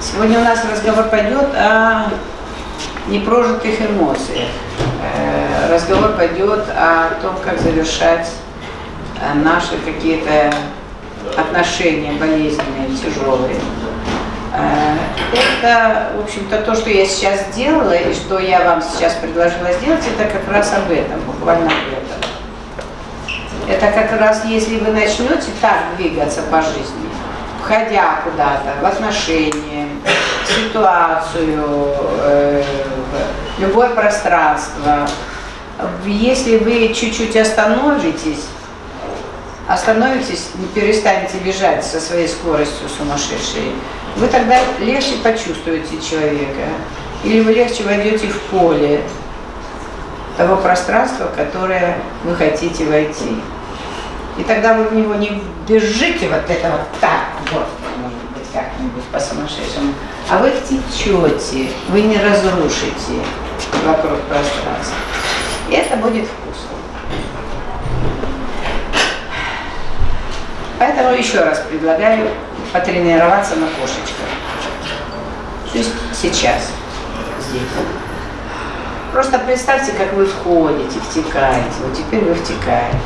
[0.00, 2.10] Сегодня у нас разговор пойдет о
[3.08, 4.48] непрожитых эмоциях.
[5.02, 8.30] Э, разговор пойдет о том, как завершать
[9.20, 10.54] э, наши какие-то
[11.36, 13.56] отношения болезненные, тяжелые.
[14.54, 14.96] Э,
[15.32, 20.04] это, в общем-то, то, что я сейчас сделала и что я вам сейчас предложила сделать,
[20.16, 22.30] это как раз об этом, буквально об этом.
[23.68, 27.08] Это как раз, если вы начнете так двигаться по жизни,
[27.68, 29.77] входя куда-то, в отношения,
[30.48, 32.62] ситуацию, э,
[33.58, 35.08] любое пространство,
[36.06, 38.46] если вы чуть-чуть остановитесь,
[39.68, 43.72] остановитесь, не перестанете бежать со своей скоростью сумасшедшей,
[44.16, 46.68] вы тогда легче почувствуете человека.
[47.24, 49.02] Или вы легче войдете в поле
[50.36, 53.40] того пространства, в которое вы хотите войти.
[54.38, 57.66] И тогда вы в него не бежите вот это вот так, вот,
[58.00, 59.92] может быть, как-нибудь по-сумасшедшему,
[60.30, 63.22] а вы течете, вы не разрушите
[63.86, 64.96] вокруг пространства.
[65.70, 66.68] И это будет вкусно.
[70.78, 72.28] Поэтому еще раз предлагаю
[72.72, 74.28] потренироваться на кошечках.
[75.72, 76.70] То есть сейчас,
[77.48, 77.62] здесь.
[79.12, 81.72] Просто представьте, как вы входите, втекаете.
[81.82, 82.98] Вот теперь вы втекаете.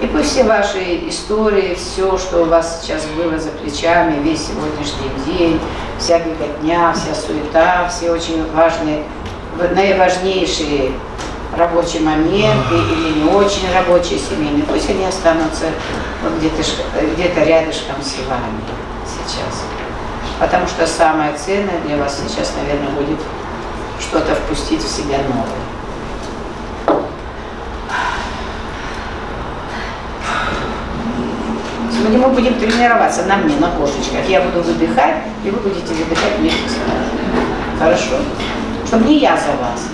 [0.00, 5.10] И пусть все ваши истории, все, что у вас сейчас было за плечами, весь сегодняшний
[5.26, 5.60] день,
[5.98, 9.02] вся беготня, вся суета, все очень важные,
[9.74, 10.92] наиважнейшие
[11.56, 15.66] рабочие моменты или не очень рабочие семейные, пусть они останутся
[16.22, 16.62] вот где-то
[17.14, 18.60] где рядышком с вами
[19.04, 19.64] сейчас.
[20.38, 23.18] Потому что самое ценное для вас сейчас, наверное, будет
[24.00, 25.77] что-то впустить в себя новое.
[31.98, 34.28] Сегодня мы будем тренироваться на мне, на кошечках.
[34.28, 37.76] Я буду выдыхать, и вы будете выдыхать вместе с нами.
[37.76, 38.22] Хорошо?
[38.86, 39.88] Чтобы не я за вас,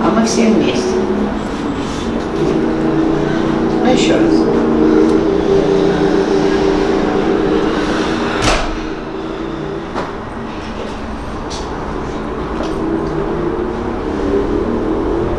[0.00, 0.94] а мы все вместе.
[3.82, 4.32] Ну, еще раз.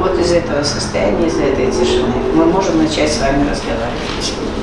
[0.01, 4.56] Вот из этого состояния, из этой тишины мы можем начать с вами разговаривать.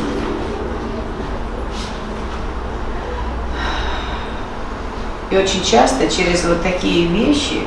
[5.34, 7.62] И очень часто через вот такие вещи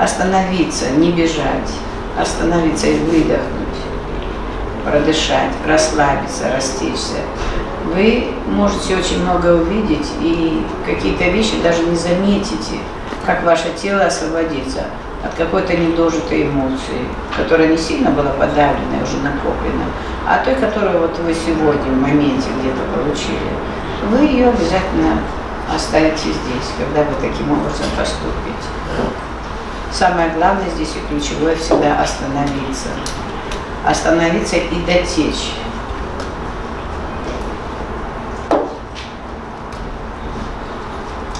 [0.00, 1.70] остановиться, не бежать,
[2.20, 3.78] остановиться и выдохнуть,
[4.84, 7.22] продышать, расслабиться, растечься.
[7.94, 12.80] Вы можете очень много увидеть и какие-то вещи даже не заметите,
[13.24, 14.86] как ваше тело освободится
[15.24, 19.86] от какой-то недожитой эмоции, которая не сильно была подавлена и уже накоплена,
[20.26, 23.54] а той, которую вот вы сегодня в моменте где-то получили.
[24.10, 25.20] Вы ее обязательно
[25.72, 28.68] оставите здесь, когда вы таким образом поступите.
[29.92, 32.88] Самое главное здесь и ключевое всегда остановиться.
[33.86, 35.52] Остановиться и дотечь.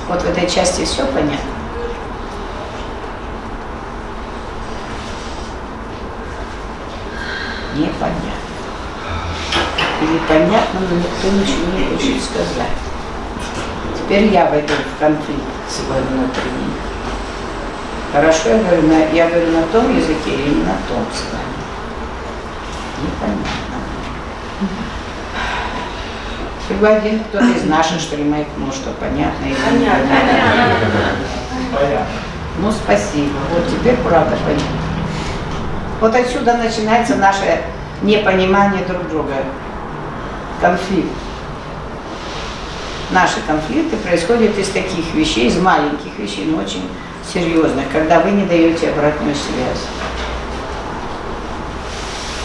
[0.08, 1.50] Вот в этой части все понятно?
[7.74, 8.20] Непонятно.
[10.00, 12.83] Или понятно, но никто ничего не хочет сказать.
[14.14, 16.72] Теперь я войду в конфликт свой внутренний.
[18.12, 21.54] Хорошо, я говорю, на, я говорю на том языке или не на том с вами.
[23.02, 23.44] Непонятно.
[26.70, 30.16] Либо один кто-то из наших, что ли, моих, ну что, понятно или понятно?
[31.72, 32.06] Понятно.
[32.60, 33.36] Ну, спасибо.
[33.52, 34.78] Вот теперь правда понятно.
[36.00, 37.62] Вот отсюда начинается наше
[38.02, 39.34] непонимание друг друга,
[40.60, 41.10] конфликт
[43.10, 46.88] наши конфликты происходят из таких вещей, из маленьких вещей, но очень
[47.32, 49.86] серьезных, когда вы не даете обратную связь.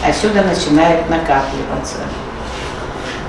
[0.06, 1.98] Отсюда начинает накапливаться.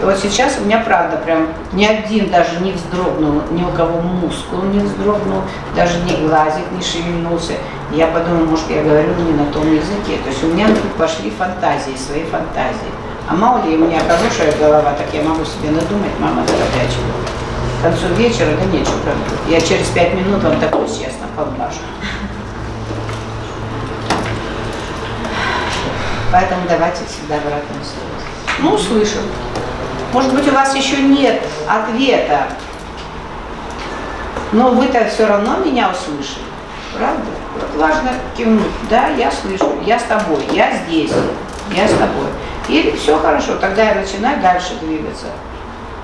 [0.00, 4.00] И вот сейчас у меня правда прям ни один даже не вздрогнул, ни у кого
[4.00, 5.42] мускул не вздрогнул,
[5.76, 7.52] даже ни глазик не шевельнулся.
[7.92, 10.18] Я подумала, может, я говорю не на том языке.
[10.24, 12.99] То есть у меня пошли фантазии, свои фантазии.
[13.30, 17.12] А мало ли, у меня хорошая голова, так я могу себе надумать, мама дорогая, чего.
[17.78, 18.96] К концу вечера, да нечего.
[19.48, 21.78] Я через пять минут вам такой честно колбашу.
[26.32, 28.58] Поэтому давайте всегда обратную связь.
[28.58, 29.22] Ну, услышим.
[30.12, 32.48] Может быть, у вас еще нет ответа,
[34.50, 36.42] но вы-то все равно меня услышали.
[36.98, 37.22] Правда?
[37.54, 38.72] Вот важно кивнуть.
[38.90, 41.12] Да, я слышу, я с тобой, я здесь,
[41.72, 42.26] я с тобой.
[42.70, 45.26] Или все хорошо, тогда я начинаю дальше двигаться.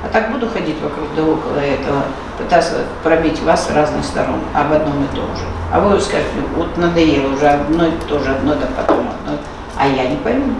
[0.04, 2.02] А так буду ходить вокруг да около этого,
[2.38, 5.44] пытаться пробить вас с разных сторон об одном и том же.
[5.72, 9.38] А вы скажете, вот надоело уже одно и то же, одно да потом одно.
[9.76, 10.54] А я не пойму.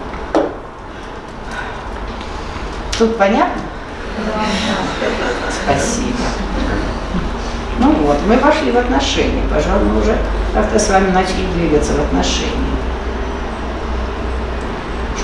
[2.96, 3.60] Тут понятно?
[5.64, 6.16] Спасибо.
[7.78, 9.42] Ну вот, мы вошли в отношения.
[9.52, 10.16] Пожалуй, мы уже
[10.54, 12.75] как-то с вами начали двигаться в отношения.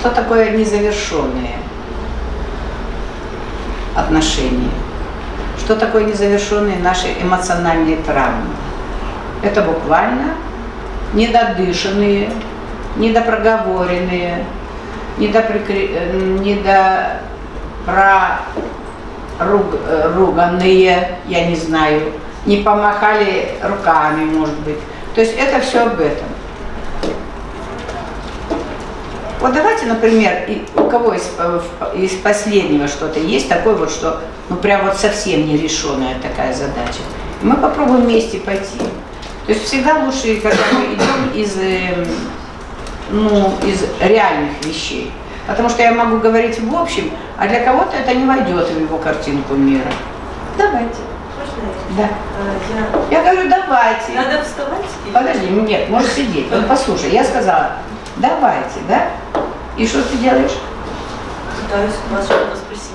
[0.02, 1.58] Что такое незавершенные
[3.94, 4.72] отношения?
[5.56, 8.50] Что такое незавершенные наши эмоциональные травмы?
[9.44, 10.34] Это буквально
[11.14, 12.30] недодышанные,
[12.96, 14.44] недопроговоренные,
[15.18, 16.10] недоприкре...
[16.40, 17.20] недо
[19.38, 22.12] проруганные, я не знаю,
[22.44, 24.80] не помахали руками, может быть.
[25.14, 26.31] То есть это все об этом.
[29.42, 31.60] Вот давайте, например, у кого из, э,
[31.96, 37.00] из последнего что-то есть такое вот, что ну прям вот совсем нерешенная такая задача.
[37.42, 38.78] Мы попробуем вместе пойти.
[39.46, 42.06] То есть всегда лучше, когда мы идем из, эм,
[43.10, 45.10] ну, из реальных вещей.
[45.48, 48.96] Потому что я могу говорить в общем, а для кого-то это не войдет в его
[48.98, 49.90] картинку мира.
[50.56, 50.98] Давайте.
[51.96, 52.04] Да.
[52.04, 53.18] А, я...
[53.18, 54.12] я говорю, давайте.
[54.14, 54.86] Надо вставать?
[55.12, 56.48] Подожди, нет, можешь сидеть.
[56.48, 57.72] Вот послушай, я сказала,
[58.16, 59.10] давайте, да?
[59.76, 60.52] И что ты делаешь?
[61.62, 62.92] Пытаюсь вас что-то спросить.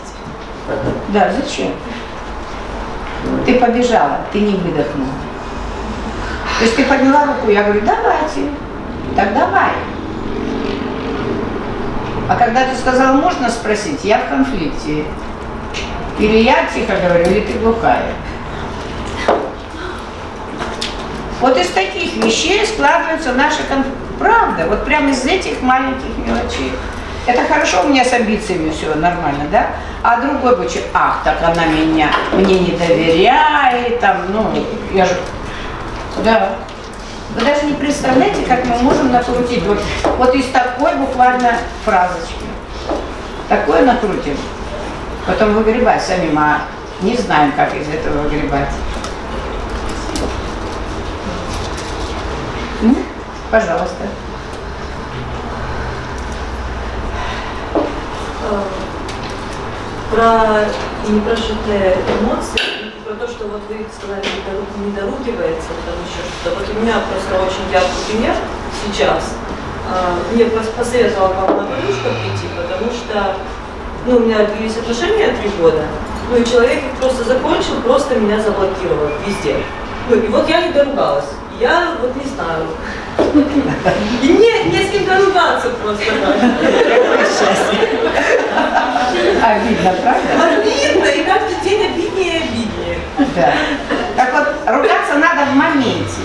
[1.09, 1.73] Да, зачем?
[3.45, 5.09] Ты побежала, ты не выдохнула.
[6.59, 8.49] То есть ты подняла руку, я говорю, давайте.
[9.15, 9.71] Так давай.
[12.29, 15.05] А когда ты сказал, можно спросить, я в конфликте.
[16.19, 18.13] Или я тихо говорю, или ты глухая.
[21.39, 24.06] Вот из таких вещей складывается наша конфликт.
[24.19, 26.71] Правда, вот прямо из этих маленьких мелочей.
[27.25, 29.67] Это хорошо у меня с амбициями все нормально, да?
[30.01, 34.49] А другой бы, ах, так она меня, мне не доверяет, там, ну,
[34.93, 35.17] я же,
[36.23, 36.49] да.
[37.35, 39.79] Вы даже не представляете, как мы можем накрутить вот,
[40.17, 42.33] вот из такой буквально фразочки.
[43.49, 44.37] Такое накрутим.
[45.25, 46.55] Потом выгребать сами, мы
[47.01, 48.69] не знаем, как из этого выгребать.
[52.81, 52.95] Ну,
[53.51, 54.07] пожалуйста.
[60.11, 60.65] Про
[61.09, 62.77] непрожитые эмоции
[63.07, 64.21] про то, что вот вы сказали,
[64.83, 66.59] не доругивается, там еще что-то.
[66.59, 68.35] Вот у меня просто очень яркий пример
[68.83, 69.35] сейчас.
[69.89, 73.37] А, мне посоветовала вам подружка прийти, потому что
[74.05, 75.83] ну, у меня длились отношения три года,
[76.29, 79.55] ну и человек их просто закончил, просто меня заблокировал везде.
[80.09, 81.31] Ну и вот я не доругалась.
[81.59, 82.67] Я вот не знаю.
[84.21, 86.03] И нет, не с кем доругаться просто.
[89.43, 90.29] Обидно, правда?
[90.43, 92.99] Обидно, и каждый день обиднее и обиднее.
[93.35, 93.53] Да.
[94.15, 96.21] Так вот, ругаться надо в моменте.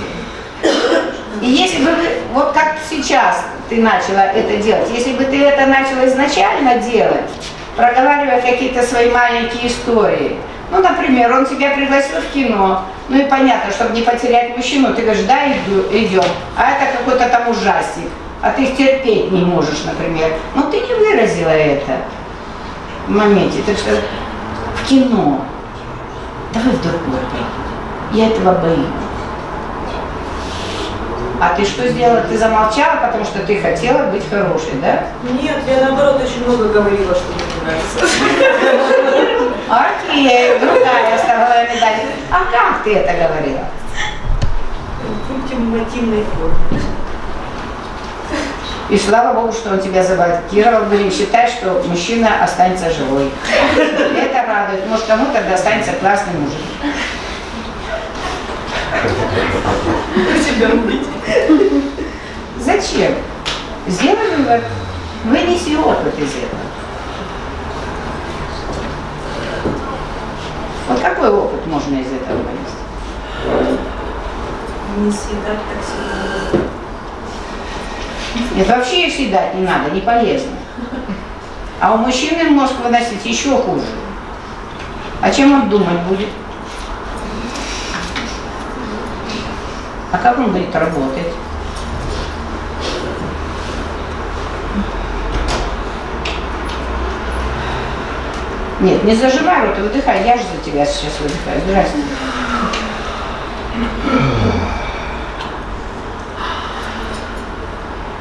[1.41, 5.67] И если бы вы, вот как сейчас ты начала это делать, если бы ты это
[5.67, 7.31] начала изначально делать,
[7.75, 10.37] проговаривая какие-то свои маленькие истории,
[10.71, 15.03] ну, например, он тебя пригласил в кино, ну и понятно, чтобы не потерять мужчину, ты
[15.03, 16.25] говоришь, да, иду, идем,
[16.57, 18.09] а это какой-то там ужастик,
[18.41, 20.33] а ты их терпеть не можешь, например.
[20.55, 21.93] Но ты не выразила это
[23.07, 24.03] в моменте, ты сказала,
[24.77, 25.41] в кино,
[26.55, 27.63] давай в другой пойдем.
[28.13, 28.87] Я этого боюсь.
[31.41, 32.21] А ты что сделала?
[32.21, 35.07] Ты замолчала, потому что ты хотела быть хорошей, да?
[35.43, 39.42] Нет, я наоборот очень много говорила, что мне не нравится.
[39.73, 41.95] Окей, другая вторая медаль.
[42.31, 43.65] А как ты это говорила?
[45.27, 46.83] В ультимативной форме.
[48.91, 50.85] И слава Богу, что он тебя заблокировал.
[50.85, 53.31] Будем считать, что мужчина останется живой.
[53.75, 54.87] Это радует.
[54.89, 56.61] Может, кому-то останется классный мужик.
[62.59, 63.15] Зачем?
[63.87, 64.65] Сделай вывод.
[65.25, 66.72] Вынеси опыт из этого.
[71.03, 72.83] Какой опыт можно из этого вынести?
[74.99, 76.63] Не съедать так сильно.
[78.55, 80.53] Нет, вообще съедать не надо, не полезно.
[81.81, 83.85] А у мужчины мозг выносить еще хуже.
[85.21, 86.29] А чем он думать будет?
[90.13, 91.33] А как он будет работать?
[98.83, 100.25] Нет, не зажимай рот и выдыхай.
[100.25, 101.61] Я же за тебя сейчас выдыхаю.
[101.65, 102.03] Здравствуй.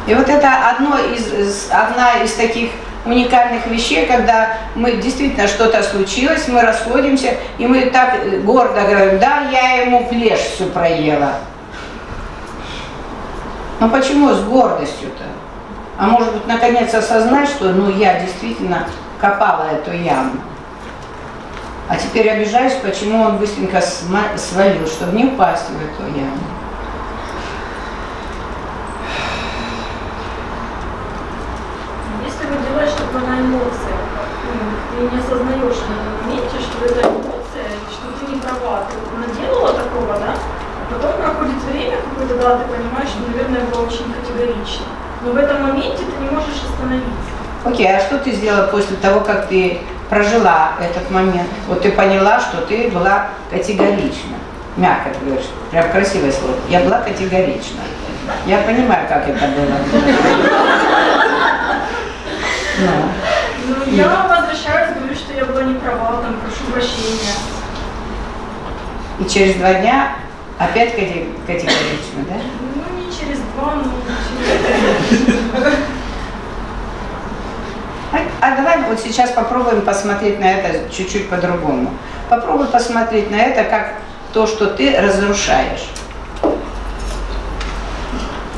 [0.06, 2.70] И вот это одно из, одна из таких
[3.06, 9.48] уникальных вещей, когда мы действительно что-то случилось, мы расходимся, и мы так гордо говорим, да,
[9.52, 11.34] я ему плешь всю проела.
[13.80, 15.24] Но почему с гордостью-то?
[15.98, 18.86] А может быть, наконец осознать, что ну я действительно
[19.20, 20.34] копала эту яму.
[21.92, 26.40] А теперь обижаюсь, почему он быстренько свалил, чтобы не упасть в эту яму.
[32.26, 34.00] Если вы делаешь такое на эмоциях,
[34.96, 38.96] ты не осознаешь на моменте, что это эмоция, что ты не права, ты
[39.28, 40.34] наделала такого, да?
[40.34, 44.86] А потом проходит время какое-то, да, ты понимаешь, что, наверное, было очень категорично.
[45.26, 47.32] Но в этом моменте ты не можешь остановиться.
[47.66, 49.82] Окей, okay, а что ты сделала после того, как ты
[50.12, 51.50] прожила этот момент?
[51.68, 54.36] Вот ты поняла, что ты была категорична.
[54.76, 56.56] Мягко ты говоришь, прям красивое слово.
[56.70, 57.80] Я была категорична.
[58.46, 59.78] Я понимаю, как это было.
[62.80, 62.92] Ну,
[63.88, 67.36] ну я возвращаюсь, говорю, что я была не права, там, прошу прощения.
[69.20, 70.16] И через два дня
[70.58, 72.36] опять категорично, да?
[72.76, 73.84] Ну, не через два, но
[75.10, 75.78] через
[78.12, 81.92] а, а давай вот сейчас попробуем посмотреть на это чуть-чуть по-другому.
[82.30, 83.94] Попробуй посмотреть на это как
[84.34, 85.90] то, что ты разрушаешь.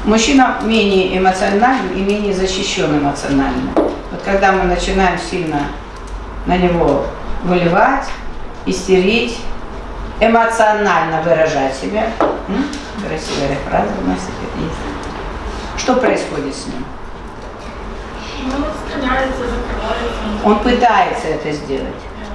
[0.05, 3.71] Мужчина менее эмоциональный и менее защищен эмоционально.
[3.75, 5.67] Вот когда мы начинаем сильно
[6.45, 7.05] на него
[7.43, 8.07] выливать,
[8.65, 9.39] истерить,
[10.19, 12.07] эмоционально выражать себя,
[13.07, 15.81] красивая фраза у нас теперь есть.
[15.81, 16.83] Что происходит с ним?
[20.43, 21.87] Он пытается это сделать.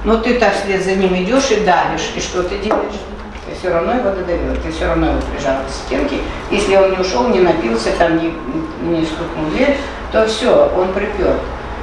[0.03, 2.11] Но ты так вслед за ним идешь и давишь.
[2.15, 2.99] И что ты делаешь?
[3.45, 6.17] Ты все равно его додавил, ты все равно его прижал к стенке.
[6.51, 8.33] Если он не ушел, не напился, там не,
[8.83, 9.77] не стукнул дверь,
[10.11, 11.35] то все, он припер.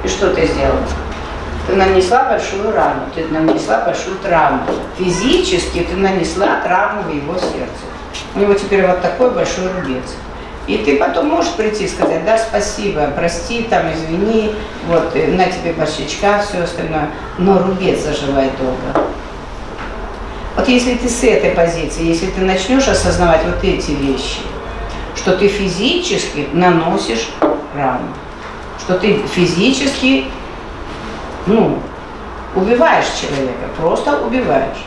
[0.03, 0.77] И что ты сделал?
[1.67, 4.63] Ты нанесла большую рану, ты нанесла большую травму.
[4.97, 7.83] Физически ты нанесла травму в его сердце.
[8.33, 10.15] У него теперь вот такой большой рубец.
[10.67, 14.53] И ты потом можешь прийти и сказать, да, спасибо, прости, там, извини,
[14.87, 19.07] вот, на тебе борщичка, все остальное, но рубец заживает долго.
[20.57, 24.39] Вот если ты с этой позиции, если ты начнешь осознавать вот эти вещи,
[25.15, 27.29] что ты физически наносишь
[27.73, 28.07] рану,
[28.79, 30.25] что ты физически,
[31.45, 31.79] ну,
[32.55, 34.83] убиваешь человека, просто убиваешь.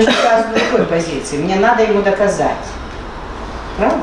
[0.00, 1.36] Ты же в другой позиции.
[1.36, 2.56] Мне надо ему доказать.
[3.76, 3.98] Правда?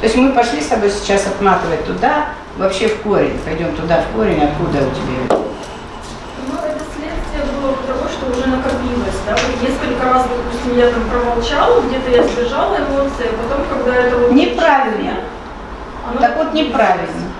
[0.00, 3.38] То есть мы пошли с тобой сейчас отматывать туда, вообще в корень.
[3.44, 9.14] Пойдем туда в корень, откуда у тебя Ну, это следствие было того, что уже накопилось.
[9.24, 9.36] Да?
[9.62, 14.32] Несколько раз, допустим, я там промолчала, где-то я сбежала эмоции, а потом, когда это вот...
[14.32, 15.14] Неправильно.
[16.10, 16.20] Оно...
[16.20, 17.30] Так вот неправильно.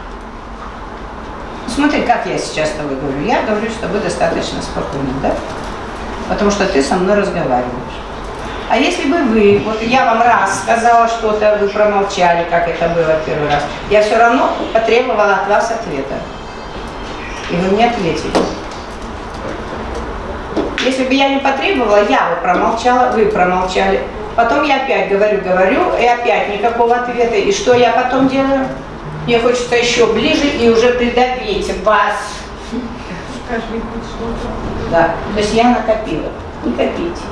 [1.66, 3.26] Смотри, как я сейчас с тобой говорю.
[3.26, 5.34] Я говорю с тобой достаточно спокойно, да?
[6.28, 8.04] Потому что ты со мной разговариваешь.
[8.68, 13.16] А если бы вы, вот я вам раз сказала что-то, вы промолчали, как это было
[13.26, 16.14] первый раз, я все равно потребовала от вас ответа.
[17.50, 18.32] И вы мне ответили.
[20.84, 24.02] Если бы я не потребовала, я бы промолчала, вы промолчали.
[24.34, 27.36] Потом я опять говорю, говорю, и опять никакого ответа.
[27.36, 28.66] И что я потом делаю?
[29.26, 32.16] Мне хочется еще ближе и уже придавить вас.
[33.46, 34.90] Скажи хоть что-то.
[34.90, 35.14] Да.
[35.34, 36.30] То есть я накопила.
[36.64, 37.22] Не копите.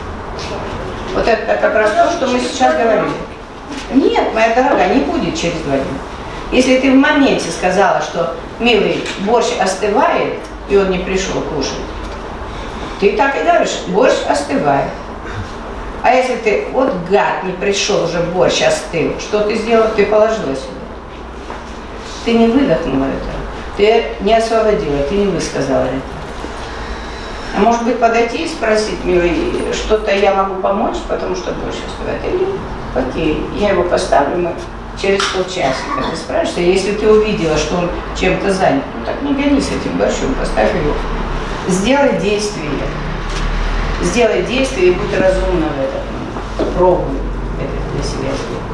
[1.15, 3.13] Вот это как раз то, что мы сейчас говорили.
[3.93, 5.85] Нет, моя дорогая, не будет через два дня.
[6.51, 10.35] Если ты в моменте сказала, что, милый, борщ остывает,
[10.69, 11.73] и он не пришел кушать,
[13.01, 14.91] ты так и говоришь, борщ остывает.
[16.03, 19.89] А если ты, вот гад, не пришел, уже борщ остыл, что ты сделал?
[19.95, 20.83] Ты положила сюда.
[22.25, 23.42] Ты не выдохнула это.
[23.77, 26.23] Ты не освободила, ты не высказала это.
[27.57, 32.21] А может быть подойти и спросить, милый, что-то я могу помочь, потому что больше сказать.
[32.25, 32.47] Или,
[32.95, 34.53] окей, я его поставлю, мы
[35.01, 39.61] через полчасика ты спрашиваешься, если ты увидела, что он чем-то занят, ну так не гони
[39.61, 40.95] с этим борщом, поставь его.
[41.69, 42.69] Сделай действие.
[44.03, 46.75] Сделай действие и будь разумна в момент.
[46.77, 47.17] Пробуй
[47.61, 48.72] это для себя сделать.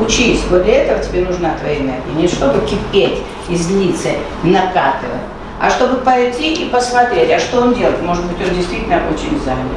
[0.00, 0.42] Учись.
[0.50, 2.12] Вот для этого тебе нужна твоя энергия.
[2.16, 4.10] Не чтобы кипеть и злиться,
[4.42, 5.20] накатывать
[5.60, 8.00] а чтобы пойти и посмотреть, а что он делает.
[8.00, 9.76] Может быть, он действительно очень занят.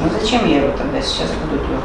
[0.00, 1.84] Ну зачем я его тогда сейчас буду делать?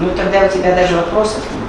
[0.00, 1.62] Ну тогда у тебя даже вопросов нет.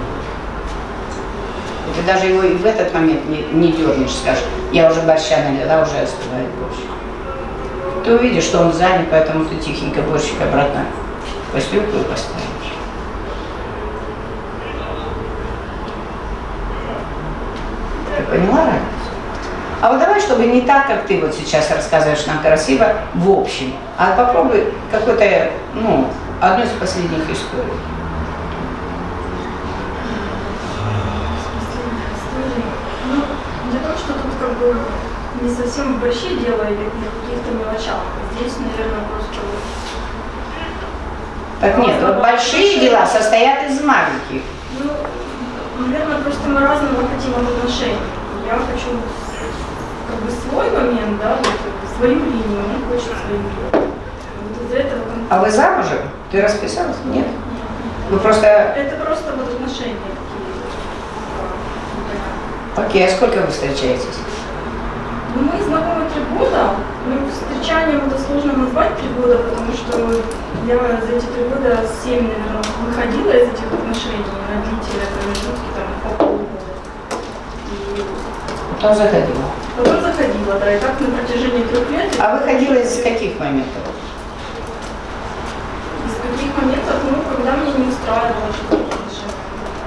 [1.96, 4.44] Ты даже его и в этот момент не, не дернешь, скажешь,
[4.74, 6.95] я уже борща налила, уже остывает борщ.
[8.06, 10.86] Ты увидишь, что он занят, поэтому ты тихенько борщик обратно
[11.52, 12.46] по стеклу поставишь.
[18.16, 18.86] Ты поняла разницу?
[19.82, 23.74] А вот давай, чтобы не так, как ты вот сейчас рассказываешь нам красиво, в общем,
[23.98, 26.08] а попробуй какой-то, ну,
[26.40, 27.74] одну из последних историй.
[33.12, 34.76] Ну, того, что тут как бы
[35.42, 38.01] не совсем большие дела или на каких-то мелочах.
[38.38, 39.42] Здесь, наверное, просто
[41.62, 44.42] Так нет, вот большие дела состоят из маленьких.
[44.80, 44.92] Ну,
[45.88, 47.98] наверное, просто мы разного хотим от отношений.
[48.46, 48.92] Я хочу
[50.10, 51.48] как бы свой момент, да, вот,
[51.98, 53.72] свою линию, он хочет свою линию.
[53.72, 56.00] Вот из-за этого кон- А вы замужем?
[56.32, 56.98] Ты расписалась?
[57.06, 57.25] Нет.
[58.10, 58.46] Вы просто...
[58.46, 59.96] Это просто вот отношения
[62.75, 62.86] такие.
[62.86, 64.20] Окей, а сколько вы встречаетесь?
[65.36, 66.75] Ну, мы знакомы три года.
[67.08, 70.24] Ну, встречанием это сложно назвать три года, потому что
[70.65, 74.24] я за эти три года семь, наверное, выходила из этих отношений
[74.63, 76.46] длительные промежутки, там, по полгода.
[77.72, 78.04] И
[78.82, 79.46] Потом заходила.
[79.77, 82.10] потом заходила, да, и так на протяжении трех лет.
[82.20, 83.84] А вы ходила из каких моментов?
[86.08, 88.96] Из каких моментов, ну, когда меня не устраивало что-то.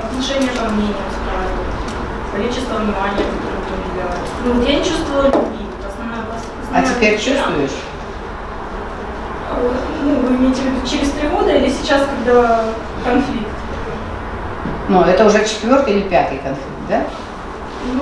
[0.05, 1.73] Отношения ко мне не устраивали.
[2.33, 3.58] Количество внимания, которое
[3.99, 4.21] уделяют.
[4.45, 5.67] Ну, я не чувствовала любви.
[5.87, 6.25] Основная,
[6.75, 7.71] А теперь причина- чувствуешь?
[10.05, 12.65] Ну, вы имеете в виду через три года или сейчас, когда
[13.05, 13.49] конфликт?
[14.89, 17.03] Ну, это уже четвертый или пятый конфликт, да?
[17.93, 18.01] Ну,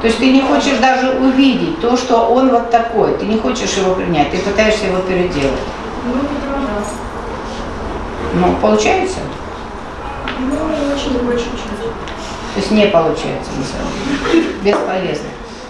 [0.00, 3.16] То есть ты не хочешь даже увидеть то, что он вот такой.
[3.18, 5.58] Ты не хочешь его принять, ты пытаешься его переделать.
[6.06, 6.84] ну, видимо, да.
[8.34, 9.18] Ну, получается?
[10.38, 10.54] Ну,
[10.94, 11.67] очень больше чуть.
[12.58, 14.52] То есть не получается на самом деле.
[14.64, 15.28] Бесполезно.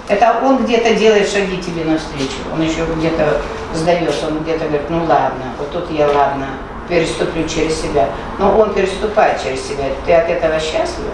[0.09, 2.39] Это он где-то делает шаги тебе навстречу.
[2.51, 3.43] Он еще где-то
[3.75, 6.47] сдается, он где-то говорит, ну ладно, вот тут я ладно,
[6.89, 8.09] переступлю через себя.
[8.39, 9.85] Но он переступает через себя.
[10.07, 11.11] Ты от этого счастлива?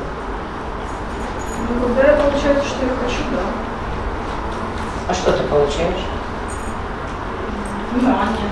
[1.69, 3.41] Ну, когда я получаю то, что я хочу, да.
[5.09, 6.07] А что ты получаешь?
[7.95, 8.49] Внимание,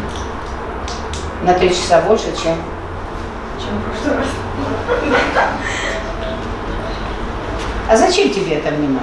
[1.45, 2.57] На три часа больше, чем
[3.63, 4.27] чем в прошлый раз.
[7.93, 9.03] А зачем тебе это внимание?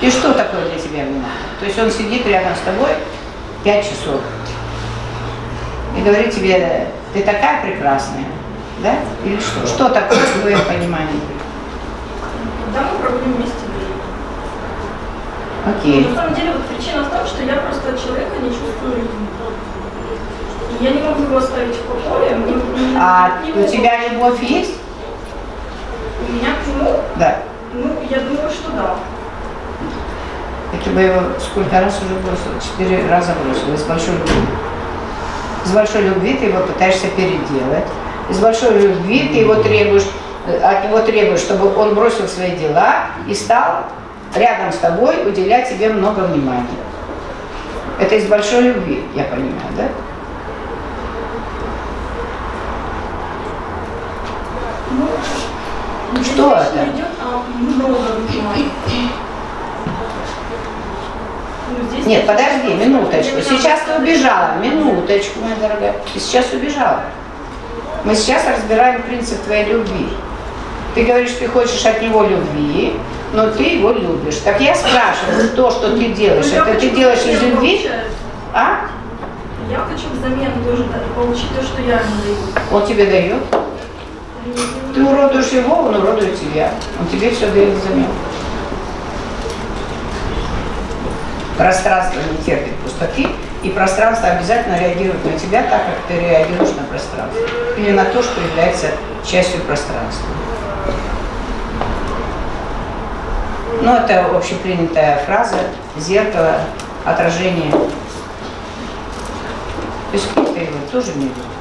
[0.00, 1.26] И что такое для тебя внимание?
[1.58, 2.90] То есть он сидит рядом с тобой
[3.64, 4.20] пять часов
[5.98, 8.26] и говорит тебе, ты такая прекрасная,
[8.80, 8.94] да?
[9.24, 9.66] Или что?
[9.66, 11.22] Что такое в твоем понимании?
[12.64, 15.76] Когда мы проводим вместе время.
[15.76, 16.04] Окей.
[16.10, 19.26] На самом деле, вот причина в том, что я просто от человека не чувствую любви.
[20.80, 22.36] Я не могу его оставить в покое.
[22.98, 24.74] А у тебя любовь есть?
[26.28, 27.38] У меня к нему, Да.
[27.72, 28.94] ну, я думаю, что да.
[30.84, 32.60] Ты бы его сколько раз уже бросила?
[32.60, 34.42] Четыре раза бросила из большой любви.
[35.64, 37.86] Из большой любви ты его пытаешься переделать.
[38.28, 40.04] Из большой любви ты его требуешь,
[40.46, 43.84] э, от него требуешь, чтобы он бросил свои дела и стал
[44.34, 46.66] рядом с тобой уделять тебе много внимания.
[47.98, 49.84] Это из большой любви, я понимаю, да?
[54.90, 55.14] Ну, Что здесь это?
[55.14, 56.05] речь не идет о много внимания.
[61.68, 63.40] Ну, здесь Нет, речь подожди, идет о том, минуточку.
[63.40, 64.54] что Сейчас ты убежала.
[64.62, 65.94] Минуточку, моя дорогая.
[66.12, 67.02] Ты сейчас убежала.
[68.04, 70.08] Мы сейчас разбираем принцип твоей любви.
[70.94, 72.94] Ты говоришь, ты хочешь от него любви,
[73.32, 74.36] но ты его любишь.
[74.44, 77.90] Так я спрашиваю, то, что ты делаешь, Ну, это ты делаешь из любви?
[78.54, 78.86] А?
[79.68, 82.36] Я хочу взамен тоже получить то, что я не даю.
[82.72, 83.42] Он тебе дает.
[84.94, 86.70] Ты уродуешь его, он уродует тебя.
[86.98, 88.08] Он тебе все дает взамен.
[91.56, 93.26] Пространство не терпит пустоты,
[93.62, 97.40] и пространство обязательно реагирует на тебя так, как ты реагируешь на пространство.
[97.76, 98.88] Или на то, что является
[99.24, 100.26] частью пространства.
[103.82, 105.56] Ну, это общепринятая фраза
[105.96, 106.60] «зеркало,
[107.04, 107.70] отражение».
[110.10, 111.55] То есть ты его тоже не любишь.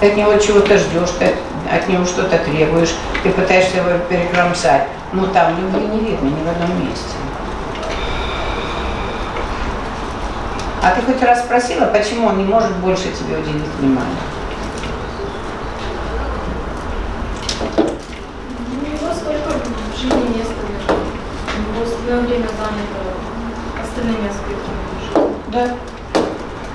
[0.00, 1.32] Ты от него чего-то ждешь, ты
[1.72, 4.88] от него что-то требуешь, ты пытаешься его перекромсать.
[5.12, 7.14] Но там любви не видно ни в одном месте.
[10.82, 14.06] А ты хоть раз спросила, почему он не может больше тебе уделить внимание?
[17.76, 17.84] Ну,
[18.70, 20.54] У него столько в жизни места.
[20.92, 23.00] У него остальное время занято
[23.82, 25.34] остальными аспектами жизни.
[25.48, 25.74] Да.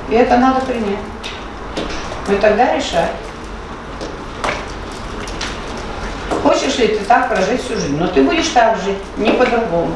[0.09, 0.99] И это надо принять.
[2.27, 3.11] Ну тогда решать.
[6.43, 7.97] Хочешь ли ты так прожить всю жизнь?
[7.97, 9.93] Но ты будешь так жить, не по-другому.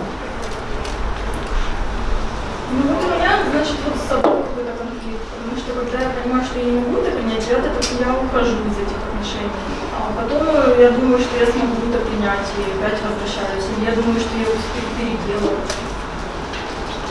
[2.71, 6.43] Ну вот у меня, значит, вот с собой какой-то конфликт, потому что когда я понимаю,
[6.45, 9.53] что я не могу это принять, я, так, я ухожу из этих отношений.
[9.95, 13.65] А потом э, я думаю, что я смогу это принять и опять возвращаюсь.
[13.79, 15.65] И я думаю, что я успею переделать.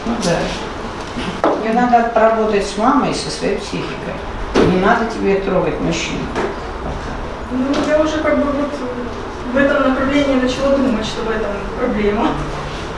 [0.07, 1.55] Ну да.
[1.55, 4.15] Тебе надо поработать с мамой и со своей психикой.
[4.71, 6.19] Не надо тебе трогать мужчин.
[7.51, 8.71] Ну, я уже как бы вот
[9.53, 12.29] в этом направлении начала думать, что в этом проблема.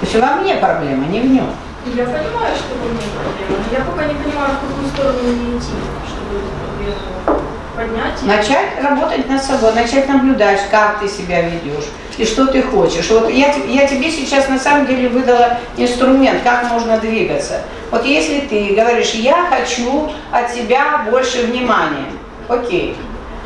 [0.00, 1.48] То есть во мне проблема, не в нем.
[1.86, 5.58] Я понимаю, что во мне проблема, но я пока не понимаю, в какую сторону мне
[5.58, 5.72] идти,
[6.06, 7.40] чтобы эту проблему
[7.76, 8.22] поднять.
[8.22, 11.84] и- Начать работать над собой, начать наблюдать, как ты себя ведешь
[12.18, 13.10] и что ты хочешь.
[13.10, 17.62] Вот я, я тебе сейчас на самом деле выдала инструмент, как можно двигаться.
[17.90, 22.06] Вот если ты говоришь, я хочу от тебя больше внимания,
[22.48, 22.96] окей.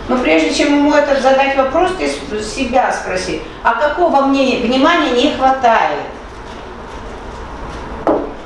[0.08, 2.08] Но прежде чем ему этот задать вопрос, ты
[2.42, 6.00] себя спроси, а какого мне внимания не хватает?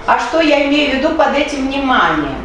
[0.07, 2.43] А что я имею в виду под этим вниманием?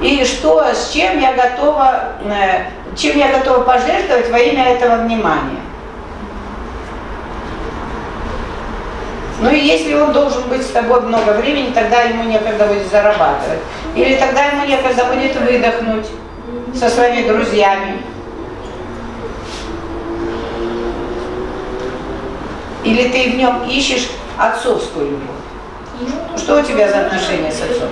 [0.00, 5.60] И что, с чем я готова, э, чем я готова пожертвовать во имя этого внимания.
[9.40, 13.60] Ну и если он должен быть с тобой много времени, тогда ему некогда будет зарабатывать.
[13.94, 16.06] Или тогда ему некогда будет выдохнуть
[16.74, 18.02] со своими друзьями.
[22.84, 26.40] Или ты в нем ищешь отцовскую любовь.
[26.40, 27.88] Что у тебя за отношения с отцом?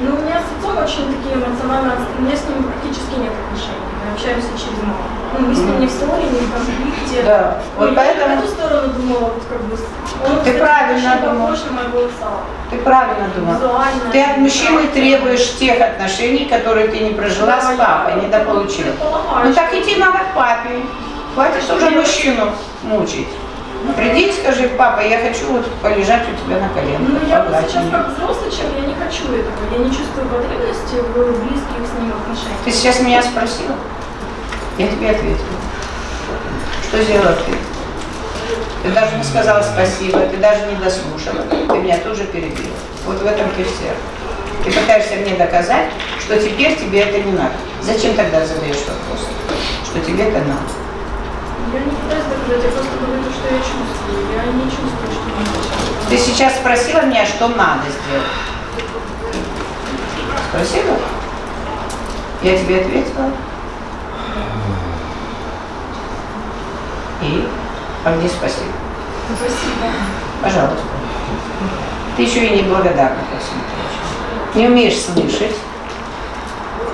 [0.00, 3.80] Ну, у меня с отцом очень такие эмоционально, у меня с ним практически нет отношений.
[4.04, 5.04] Мы общаемся через маму.
[5.38, 7.22] Ну, мы с ним не в ссоре, не в конфликте.
[7.24, 9.74] Да, Ну, вот я поэтому в эту сторону думала, вот как бы...
[9.76, 11.46] Он, Ты кстати, правильно думала.
[11.48, 12.30] похож на моего отца.
[12.70, 13.26] ты правильно.
[13.36, 14.10] Визуально.
[14.12, 18.92] Ты от мужчины требуешь тех отношений, которые ты не прожила с папой, недополучила.
[19.44, 20.82] Ну так иди надо к папе.
[21.34, 23.28] Хватит уже мужчину мучить.
[23.96, 27.70] Приди и скажи, папа, я хочу вот полежать у тебя на Ну, коленках, я вот
[27.70, 27.96] сейчас меня».
[27.98, 29.54] как взрослый человек, я не хочу этого.
[29.72, 32.58] Я не чувствую потребности в близких с ним отношениях.
[32.64, 33.76] Ты сейчас меня спросила?
[34.78, 35.56] Я тебе ответила.
[36.88, 37.52] Что сделала ты?
[38.82, 42.76] Ты даже не сказала спасибо, ты даже не дослушала, ты меня тоже перебила.
[43.04, 43.90] Вот в этом ты все.
[44.64, 45.86] Ты пытаешься мне доказать,
[46.20, 47.54] что теперь тебе это не надо.
[47.82, 49.26] Зачем тогда задаешь вопрос,
[49.84, 50.85] что тебе это надо?
[51.76, 54.32] Я не пытаюсь доказать, я просто говорю то, что я чувствую.
[54.34, 56.08] Я не чувствую, что мне сейчас.
[56.08, 58.32] Ты сейчас спросила меня, что надо сделать.
[60.48, 60.96] Спросила?
[62.42, 63.30] Я тебе ответила.
[67.20, 67.46] И?
[68.06, 68.72] А где спасибо?
[69.36, 69.92] Спасибо.
[70.42, 70.86] Пожалуйста.
[72.16, 73.18] Ты еще и не благодарна.
[74.54, 75.56] Не умеешь слышать.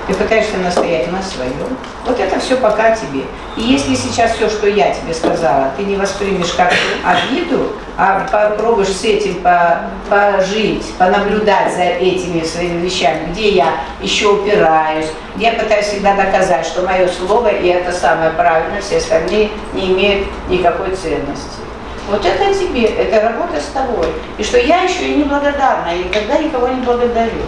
[0.07, 1.77] Ты пытаешься настоять на своем.
[2.05, 3.23] Вот это все пока тебе.
[3.55, 6.73] И если сейчас все, что я тебе сказала, ты не воспримешь как
[7.05, 13.67] обиду, а попробуешь с этим по- пожить, понаблюдать за этими своими вещами, где я
[14.01, 19.51] еще упираюсь, я пытаюсь всегда доказать, что мое слово и это самое правильное, все остальные
[19.73, 21.63] не имеют никакой ценности.
[22.09, 24.07] Вот это тебе, это работа с тобой.
[24.37, 27.43] И что я еще и не благодарна, я никогда никого не благодарю.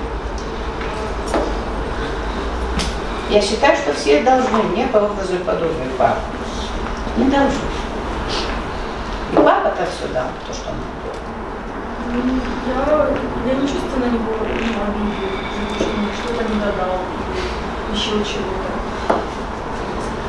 [3.36, 6.22] Я считаю, что все должны мне по образу и подобию папы.
[7.18, 7.68] Не должны.
[9.34, 10.78] И папа-то все дал, то, что он.
[12.66, 13.10] Я,
[13.52, 15.28] я не чувствую на него обиды,
[16.16, 17.02] что-то не додал,
[17.94, 19.20] еще чего-то.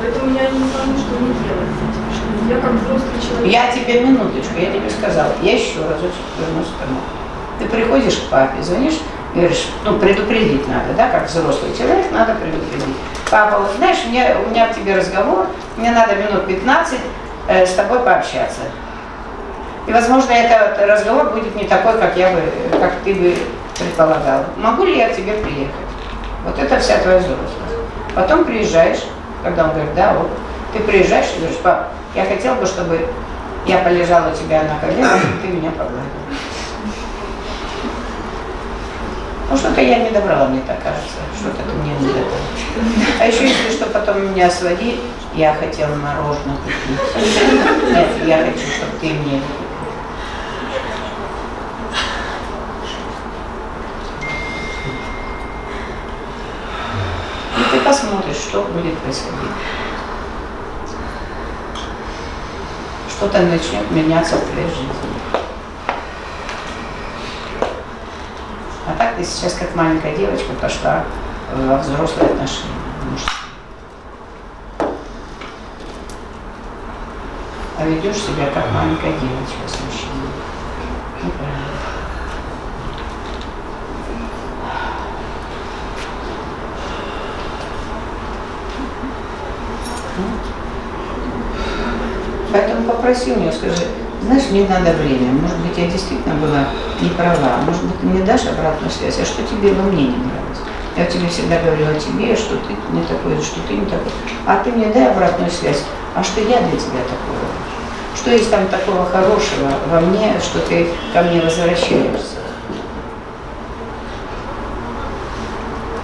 [0.01, 2.03] Поэтому я не знаю, что мне делать с этим.
[2.11, 3.53] Что я как взрослый человек.
[3.53, 6.99] Я тебе минуточку, я тебе сказала, я еще разочек вернусь к тому.
[7.57, 8.99] Ты приходишь к папе, звонишь,
[9.39, 12.95] говоришь, ну предупредить надо, да, как взрослый человек, надо предупредить.
[13.29, 16.99] Папа, вот знаешь, мне, у меня к тебе разговор, мне надо минут 15
[17.49, 18.61] э, с тобой пообщаться.
[19.85, 22.41] И, возможно, этот разговор будет не такой, как, я бы,
[22.77, 23.35] как ты бы
[23.77, 24.43] предполагал.
[24.57, 25.73] Могу ли я к тебе приехать?
[26.43, 27.53] Вот это вся твоя взрослость.
[28.13, 29.03] Потом приезжаешь,
[29.43, 30.29] когда он говорит, да, вот,
[30.73, 33.07] ты приезжаешь и говоришь, пап, я хотел бы, чтобы
[33.65, 36.01] я полежала у тебя на коленях, и ты меня погладил.
[39.49, 41.19] Ну, что-то я не добрала, мне так кажется.
[41.39, 42.27] Что-то ты мне не добрала.
[43.21, 44.99] А еще если что, потом меня своди,
[45.35, 47.25] я хотела мороженое купить.
[47.89, 49.41] Нет, я хочу, чтобы ты мне
[57.57, 59.51] И ты посмотришь, что будет происходить.
[63.09, 65.16] Что-то начнет меняться в твоей жизни.
[68.87, 71.03] А так ты сейчас как маленькая девочка пошла
[71.51, 72.71] э, в взрослые отношения.
[77.77, 80.29] А ведешь себя как маленькая девочка с мужчиной.
[81.21, 81.96] Неправильно.
[92.57, 93.83] Поэтому попроси у нее, скажи,
[94.23, 95.31] знаешь, мне надо время.
[95.31, 97.61] Может быть, я действительно была не права.
[97.63, 99.19] Может быть, ты мне дашь обратную связь.
[99.21, 100.63] А что тебе во мне не нравится?
[100.95, 104.11] Я тебе всегда говорила тебе, что ты не такой, что ты не такой.
[104.47, 105.83] А ты мне дай обратную связь.
[106.15, 107.45] А что я для тебя такого?
[108.15, 112.41] Что есть там такого хорошего во мне, что ты ко мне возвращаешься?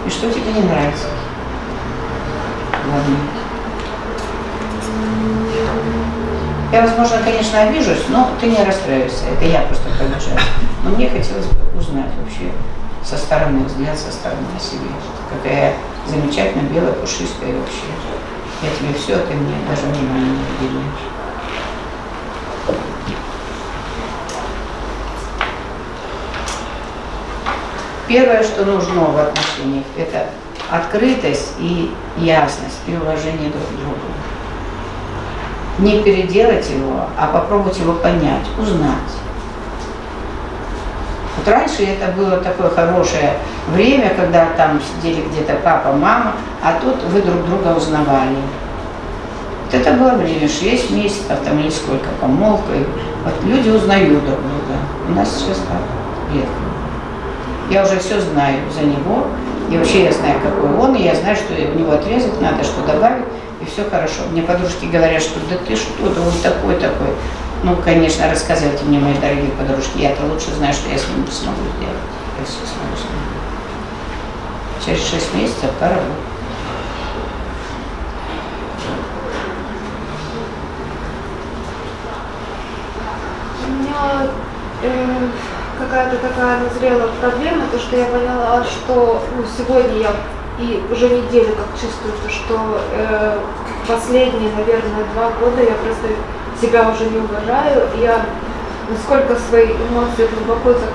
[0.06, 1.08] И что тебе не нравится
[2.86, 3.33] во мне?
[6.74, 9.26] Я, возможно, конечно, обижусь, но ты не расстраивайся.
[9.32, 10.40] Это я просто побежала.
[10.84, 12.52] Но мне хотелось бы узнать вообще
[13.06, 14.90] со стороны, взгляд со стороны о себе.
[15.30, 15.76] Какая
[16.08, 17.86] замечательная, белая, пушистая вообще.
[18.64, 21.14] Я тебе все, а ты мне даже внимания не уделяешь.
[28.08, 30.26] Первое, что нужно в отношениях, это
[30.72, 34.23] открытость и ясность, и уважение друг к другу.
[35.80, 39.12] Не переделать его, а попробовать его понять, узнать.
[41.38, 43.34] Вот раньше это было такое хорошее
[43.74, 48.38] время, когда там сидели где-то папа, мама, а тут вы друг друга узнавали.
[49.66, 52.74] Вот это было время, 6 месяцев там или сколько, помолвка.
[53.26, 54.78] Вот люди узнают друг друга.
[55.10, 55.82] У нас сейчас так,
[56.34, 56.52] редко.
[57.72, 59.26] Я уже все знаю за него,
[59.72, 62.86] и вообще я знаю, какой он, и я знаю, что у него отрезать надо, что
[62.86, 63.26] добавить,
[63.64, 64.24] и все хорошо.
[64.32, 67.16] Мне подружки говорят, что да ты что, да он такой-такой.
[67.64, 71.62] Ну, конечно, рассказывайте мне, мои дорогие подружки, я-то лучше знаю, что я с ним смогу
[71.78, 72.04] сделать.
[72.40, 73.24] Я все смогу с ним.
[74.86, 75.96] Через шесть месяцев пора.
[83.66, 84.28] У меня
[84.84, 85.28] э,
[85.80, 90.14] какая-то такая назрела проблема, то что я поняла, что ну, сегодня я
[90.60, 93.38] и уже неделю как чувствую, то, что э,
[93.88, 96.08] последние, наверное, два года я просто
[96.62, 98.26] себя уже не уважаю, я
[98.90, 100.94] насколько свои эмоции глубоко зак...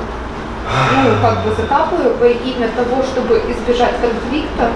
[0.95, 4.71] ну, как бы закапываю во имя того, чтобы избежать конфликта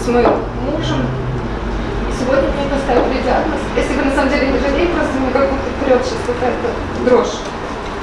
[0.00, 1.06] с моим мужем.
[2.08, 3.60] И сегодня мне поставили диагноз.
[3.76, 6.68] Я себя на самом деле не жалею, просто мне как будто вперед сейчас какая-то
[7.04, 7.36] дрожь.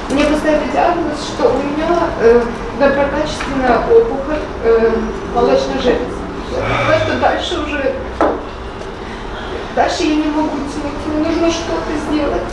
[0.09, 2.41] Мне поставили диагноз, что у меня э,
[2.79, 4.91] доброкачественная опухоль э,
[5.35, 6.17] молочной железы.
[6.89, 7.93] Это дальше уже...
[9.75, 12.43] Дальше я не могу тянуть, мне нужно что-то сделать.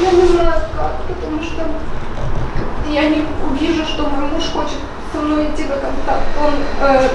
[0.00, 1.62] Я не знаю как, потому что
[2.88, 4.78] я не увижу, что мой муж хочет
[5.12, 6.26] со мной идти на контакт.
[6.42, 7.08] Он, э,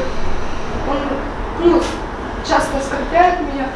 [0.90, 0.98] он
[1.60, 1.82] ну,
[2.48, 3.68] часто оскорбляет меня.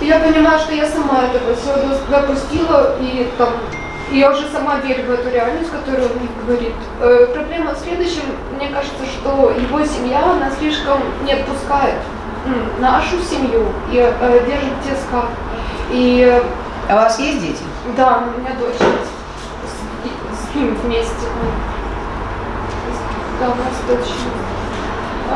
[0.00, 1.74] И я понимаю, что я сама это все
[2.10, 3.50] допустила, и там
[4.10, 6.74] и я уже сама верю в эту реальность, которую он мне говорит.
[7.00, 8.22] Э, проблема в следующем,
[8.56, 11.96] мне кажется, что его семья, она слишком не отпускает
[12.80, 15.26] нашу семью и э, держит тиска.
[15.90, 16.40] И
[16.88, 17.62] А у вас есть дети?
[17.96, 18.76] да, у меня дочь.
[18.76, 21.26] С, с ним вместе.
[23.40, 24.12] Да, у нас дочь.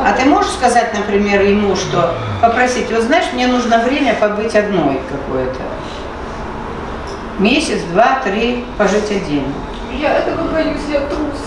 [0.05, 4.99] А ты можешь сказать, например, ему, что попросить, вот знаешь, мне нужно время побыть одной
[5.09, 5.61] какое-то.
[7.39, 9.53] Месяц, два, три, пожить отдельно.
[9.99, 11.39] Я этого боюсь, я трус.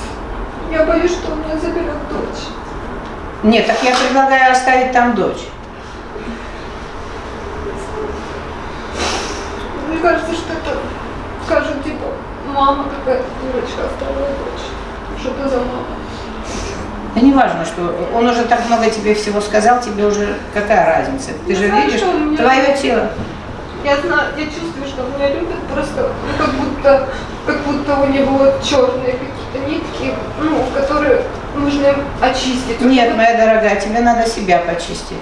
[0.72, 2.44] Я боюсь, что он меня заберет дочь.
[3.42, 5.46] Нет, так я предлагаю оставить там дочь.
[9.88, 10.78] Мне кажется, что это
[11.44, 12.06] скажут, типа,
[12.52, 15.20] мама какая-то дурочка оставила дочь.
[15.20, 15.86] Что это за мама?
[17.14, 21.30] Да не важно, что он уже так много тебе всего сказал, тебе уже какая разница?
[21.46, 23.08] Ты Ну, же знаешь, видишь, твое тело.
[23.86, 27.08] Я знаю, я чувствую, что меня любят просто, ну, как будто,
[27.46, 31.22] как будто у него черные какие-то нитки, ну, которые
[31.54, 32.80] нужно очистить.
[32.80, 35.18] Нет, Вот моя дорогая, тебе надо себя почистить.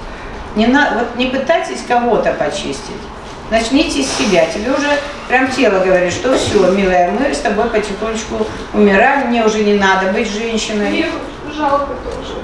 [0.57, 3.03] Не, на, вот не пытайтесь кого-то почистить.
[3.51, 4.47] Начните с себя.
[4.47, 4.89] Тебе уже
[5.29, 10.11] прям тело говорит, что все, милая, мы с тобой потихонечку умираем, мне уже не надо
[10.11, 10.89] быть женщиной.
[10.89, 11.07] Мне
[11.55, 12.39] жалко тоже.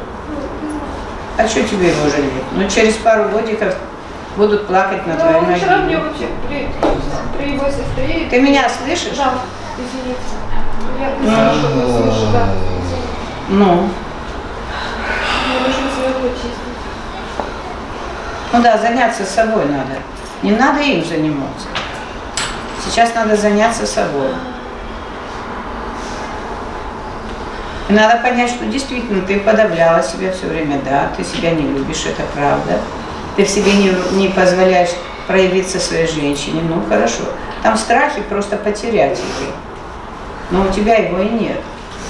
[1.39, 2.31] А что тебе его жалеть?
[2.53, 3.75] Ну, через пару годиков
[4.41, 6.69] будут плакать на Да, твоей он вчера мне вообще при,
[7.37, 8.27] при его сестре...
[8.31, 9.15] Ты меня слышишь?
[9.15, 9.41] Жалко,
[9.77, 10.21] извините.
[10.99, 12.47] Я не знаю, что вы слышите, да.
[13.51, 13.67] Ну,
[15.47, 16.79] Мне нужно себя почистить.
[18.53, 20.01] ну да, заняться собой надо.
[20.43, 21.69] Не надо им заниматься.
[22.83, 24.31] Сейчас надо заняться собой.
[27.91, 32.07] И надо понять, что действительно ты подавляла себя все время, да, ты себя не любишь,
[32.07, 32.79] это правда.
[33.37, 34.91] Ты в себе не, не позволяешь
[35.27, 37.23] проявиться своей женщине, ну хорошо.
[37.63, 39.53] Там страхи просто потерять его.
[40.51, 41.61] Но у тебя его и нет.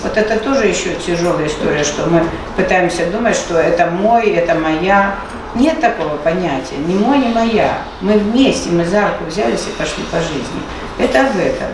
[0.02, 2.22] Вот это тоже еще тяжелая история, что мы
[2.56, 5.16] пытаемся думать, что это мой, это моя.
[5.54, 7.82] Нет такого понятия, ни мой, ни моя.
[8.00, 10.62] Мы вместе, мы за руку взялись и пошли по жизни.
[10.98, 11.68] Это в этом.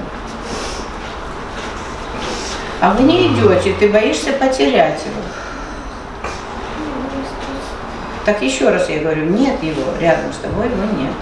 [2.80, 5.22] А вы не идете, ты боишься потерять его.
[8.26, 11.12] Так еще раз я говорю, нет его, рядом с тобой его нет.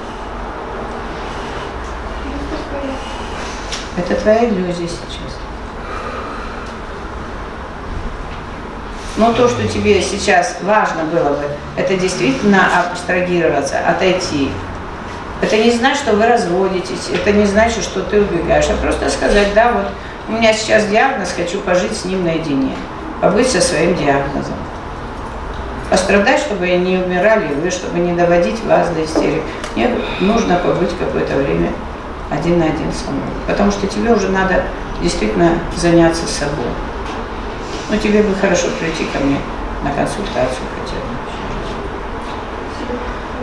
[3.98, 5.38] Это твоя иллюзия сейчас.
[9.18, 11.44] Но то, что тебе сейчас важно было бы,
[11.76, 14.50] это действительно абстрагироваться, отойти.
[15.42, 19.52] Это не значит, что вы разводитесь, это не значит, что ты убегаешь, а просто сказать,
[19.54, 19.86] да, вот
[20.28, 22.74] у меня сейчас диагноз, хочу пожить с ним наедине,
[23.20, 24.56] побыть со своим диагнозом.
[25.90, 29.42] Пострадать, чтобы не умирали вы, чтобы не доводить вас до истерик.
[29.76, 31.70] Мне нужно побыть какое-то время
[32.30, 33.28] один на один со мной.
[33.46, 34.64] Потому что тебе уже надо
[35.02, 36.72] действительно заняться собой.
[37.90, 39.38] Ну, тебе бы хорошо прийти ко мне
[39.84, 41.14] на консультацию хотя бы.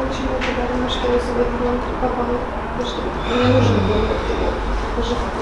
[0.02, 2.40] Очень благодарна, что я сегодня попала.
[2.78, 3.02] Потому что
[3.36, 5.41] мне нужно было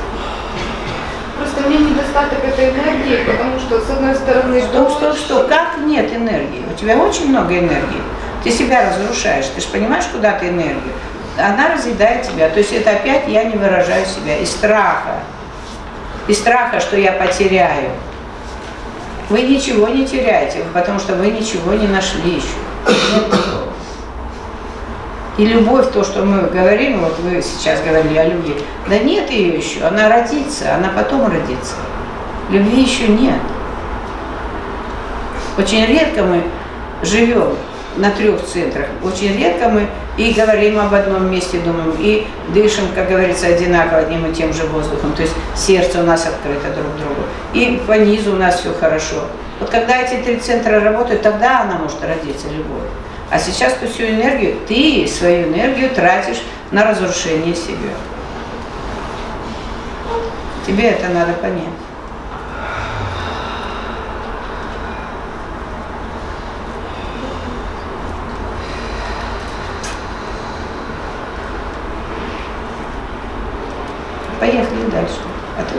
[1.67, 5.47] меня недостаток этой энергии, потому что, с одной стороны, Что, что, что?
[5.47, 6.63] Как нет энергии?
[6.71, 8.01] У тебя очень много энергии.
[8.43, 9.47] Ты себя разрушаешь.
[9.47, 10.93] Ты же понимаешь, куда ты энергию?
[11.37, 12.49] Она разъедает тебя.
[12.49, 14.37] То есть это опять я не выражаю себя.
[14.37, 15.19] Из страха.
[16.27, 17.91] Из страха, что я потеряю.
[19.29, 22.47] Вы ничего не теряете, потому что вы ничего не нашли еще.
[22.87, 23.68] Нет.
[25.39, 28.55] И любовь, то, что мы говорим, вот вы сейчас говорили о любви,
[28.89, 31.75] да нет ее еще, она родится, она потом родится.
[32.49, 33.39] Любви еще нет.
[35.57, 36.43] Очень редко мы
[37.03, 37.55] живем
[37.95, 38.87] на трех центрах.
[39.01, 44.29] Очень редко мы и говорим об одном месте, думаем, и дышим, как говорится, одинаково одним
[44.29, 45.13] и тем же воздухом.
[45.13, 47.21] То есть сердце у нас открыто друг к другу.
[47.53, 49.23] И по низу у нас все хорошо.
[49.61, 52.89] Вот когда эти три центра работают, тогда она может родиться любовь.
[53.31, 57.93] А сейчас ты всю энергию, ты свою энергию тратишь на разрушение себя.
[60.65, 61.65] Тебе это надо понять.
[74.39, 75.19] Поехали дальше.
[75.57, 75.75] А ты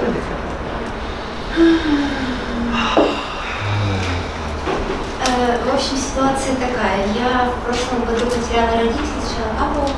[5.41, 7.01] В общем, ситуация такая.
[7.17, 9.89] Я в прошлом году потеряла родителей, сначала папу,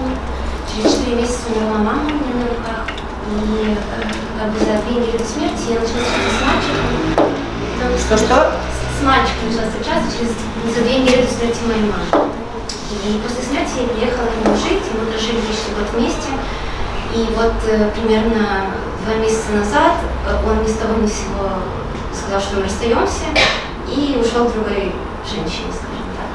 [0.71, 2.87] через 4 месяца умерла мама у меня на руках.
[2.87, 4.07] И э,
[4.39, 7.35] как бы за две недели до смерти я начала с мальчиком.
[7.75, 8.55] Потому Что-что?
[8.95, 12.31] С мальчиком начала встречаться через, за две недели до смерти моей мамы.
[13.03, 16.31] И после смерти я приехала к нему жить, и мы прожили почти год вместе.
[17.19, 21.67] И вот э, примерно два месяца назад э, он ни с того ни с сего
[22.15, 23.27] сказал, что мы расстаемся,
[23.91, 24.95] и ушел к другой
[25.27, 26.31] женщине, скажем так.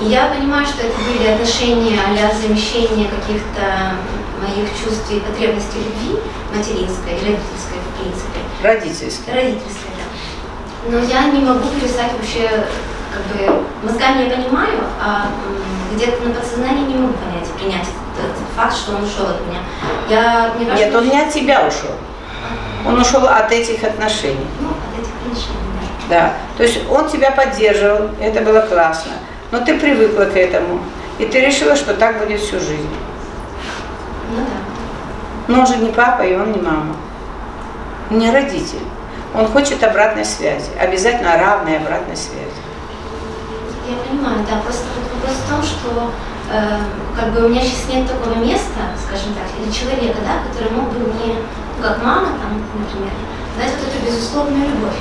[0.00, 3.96] И я понимаю, что это были отношения а замещения каких-то
[4.42, 6.18] моих чувств и потребностей любви,
[6.50, 8.38] материнской и родительской, в принципе.
[8.62, 9.32] Родительский.
[9.32, 10.90] Родительской, да.
[10.90, 12.66] Но я не могу перестать вообще,
[13.14, 15.30] как бы, мозгами я понимаю, а
[15.94, 19.60] где-то на подсознании не могу понять, принять этот, этот факт, что он ушел от меня.
[20.08, 21.94] Я, мне кажется, Нет, он не от тебя ушел.
[22.84, 24.46] Он ушел от этих отношений.
[24.60, 24.71] Ну, от этих отношений,
[26.12, 26.34] да.
[26.58, 29.12] То есть он тебя поддерживал, это было классно.
[29.50, 30.80] Но ты привыкла к этому.
[31.18, 32.94] И ты решила, что так будет всю жизнь.
[34.30, 35.52] Ну да.
[35.52, 36.94] Но он же не папа, и он не мама.
[38.10, 38.84] Не родитель.
[39.34, 40.70] Он хочет обратной связи.
[40.78, 42.60] Обязательно равной обратной связи.
[43.88, 46.10] Я понимаю, да, просто вопрос в том, что
[46.52, 46.78] э,
[47.18, 50.92] как бы у меня сейчас нет такого места, скажем так, или человека, да, который мог
[50.92, 51.36] бы мне,
[51.78, 53.12] ну, как мама там, например,
[53.58, 55.00] дать вот эту безусловную любовь.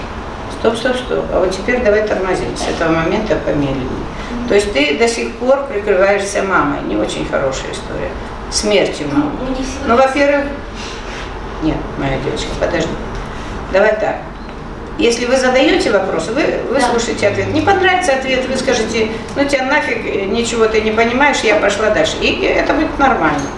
[0.61, 1.25] Стоп, стоп, стоп.
[1.33, 4.05] А вот теперь давай тормозим с этого момента помедленнее.
[4.47, 6.81] То есть ты до сих пор прикрываешься мамой.
[6.83, 8.11] Не очень хорошая история.
[8.51, 9.31] Смертью мамы.
[9.41, 10.45] Ну, не всего Ну, во-первых,
[11.63, 12.89] нет, моя девочка, подожди.
[13.73, 14.17] Давай так.
[14.99, 17.47] Если вы задаете вопросы, вы выслушаете ответ.
[17.47, 22.17] Не понравится ответ, вы скажете, ну тебя нафиг, ничего ты не понимаешь, я пошла дальше.
[22.21, 23.49] И это будет нормально.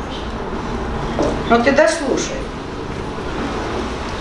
[1.49, 2.42] Но ты дослушай.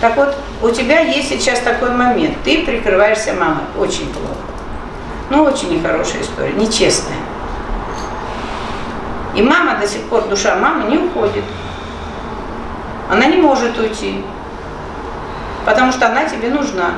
[0.03, 2.37] Так вот, у тебя есть сейчас такой момент.
[2.43, 3.63] Ты прикрываешься мамой.
[3.79, 4.35] Очень плохо.
[5.31, 7.19] Ну, очень нехорошая история, нечестная.
[9.37, 11.45] И мама до сих пор, душа мамы не уходит.
[13.09, 14.25] Она не может уйти.
[15.65, 16.97] Потому что она тебе нужна.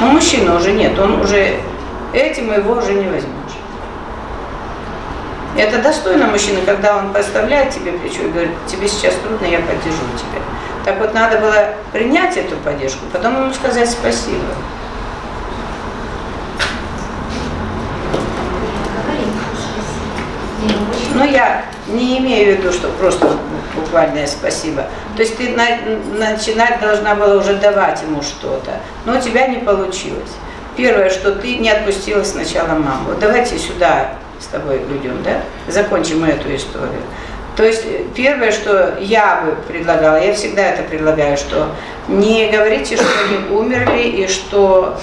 [0.00, 1.60] Но мужчина уже нет, он уже
[2.12, 3.33] этим его уже не возьмешь.
[5.56, 10.02] Это достойно мужчины, когда он подставляет тебе плечо и говорит, тебе сейчас трудно, я поддержу
[10.18, 10.42] тебя.
[10.84, 14.42] Так вот надо было принять эту поддержку, потом ему сказать спасибо.
[19.06, 19.32] Говорим
[20.58, 21.24] спасибо.
[21.24, 23.38] Я Но не имею в виду, что просто
[23.76, 24.86] буквальное спасибо.
[25.16, 28.72] То есть ты на- начинать должна была уже давать ему что-то,
[29.04, 30.32] но у тебя не получилось.
[30.76, 33.04] Первое, что ты не отпустила сначала маму.
[33.08, 34.14] Вот давайте сюда
[34.44, 35.42] с тобой уйдем, да?
[35.68, 37.00] Закончим эту историю.
[37.56, 41.68] То есть э, первое, что я бы предлагала, я всегда это предлагаю, что
[42.08, 44.98] не говорите, что они умерли и что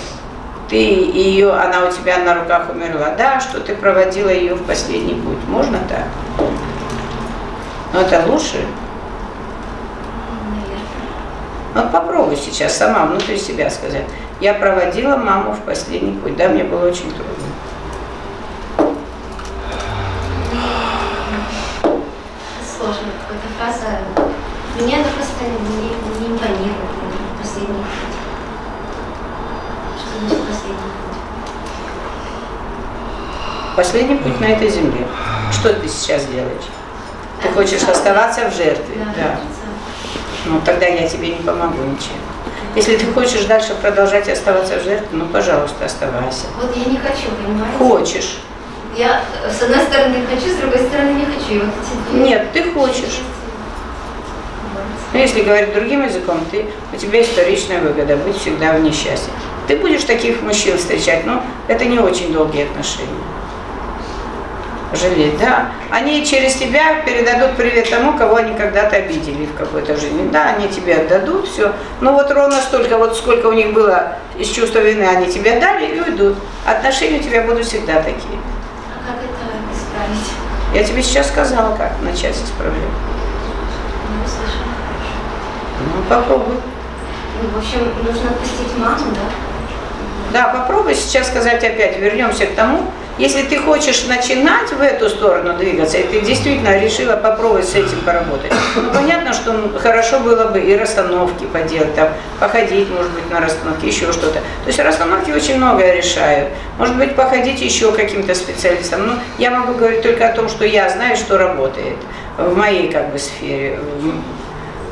[0.70, 3.16] ты ее, она у тебя на руках умерла.
[3.18, 5.44] Да, что ты проводила ее в последний путь.
[5.48, 6.06] Можно так?
[7.94, 8.66] Но это лучше.
[11.74, 14.04] Вот попробуй сейчас сама внутри себя сказать.
[14.40, 16.36] Я проводила маму в последний путь.
[16.36, 17.46] Да, мне было очень трудно.
[22.82, 24.00] Сложно какая-то фраза.
[24.80, 26.90] Мне она просто не, не импонирует
[27.40, 28.18] последний путь.
[30.00, 31.18] Что значит последний путь?
[33.76, 35.08] Последний путь на этой земле.
[35.52, 36.66] Что ты сейчас делаешь?
[37.44, 38.96] Ты хочешь оставаться в жертве?
[38.98, 39.40] Да, Да.
[40.46, 42.18] Ну тогда я тебе не помогу ничем.
[42.76, 46.46] Если ты хочешь дальше продолжать оставаться в жертве, ну пожалуйста, оставайся.
[46.60, 47.78] Вот я не хочу, понимаете?
[47.78, 48.38] Хочешь?
[48.98, 51.56] Я э, с одной стороны хочу, с другой стороны не хочу.
[51.56, 53.22] И вот эти две Нет, ты хочешь.
[54.74, 54.84] Вот.
[55.14, 59.32] Ну, если говорить другим языком, ты, у тебя есть вторичная выгода быть всегда в несчастье.
[59.68, 63.08] Ты будешь таких мужчин встречать, но это не очень долгие отношения.
[64.94, 65.72] Жалеть, да.
[65.90, 70.30] Они через тебя передадут привет тому, кого они когда-то обидели в какой-то жизни.
[70.30, 71.72] Да, они тебе отдадут все.
[72.02, 75.96] Но вот ровно столько, вот сколько у них было из чувства вины, они тебе дали
[75.96, 76.36] и уйдут.
[76.66, 78.38] Отношения у тебя будут всегда такие.
[79.06, 80.32] Как это исправить?
[80.74, 82.76] Я тебе сейчас сказала, как начать исправлять.
[84.10, 84.72] Не услышала.
[85.80, 86.56] Ну, попробуй.
[87.42, 89.22] Ну, в общем, нужно отпустить маму, да?
[90.32, 92.92] Да, попробуй сейчас сказать опять, вернемся к тому,
[93.22, 98.02] если ты хочешь начинать в эту сторону двигаться, и ты действительно решила попробовать с этим
[98.04, 102.10] поработать, ну, понятно, что ну, хорошо было бы и расстановки поделать, там,
[102.40, 104.40] походить, может быть, на расстановке, еще что-то.
[104.40, 106.50] То есть расстановки очень многое решают.
[106.80, 109.06] Может быть, походить еще каким-то специалистам.
[109.06, 111.98] Ну, я могу говорить только о том, что я знаю, что работает
[112.40, 113.78] в моей как бы сфере.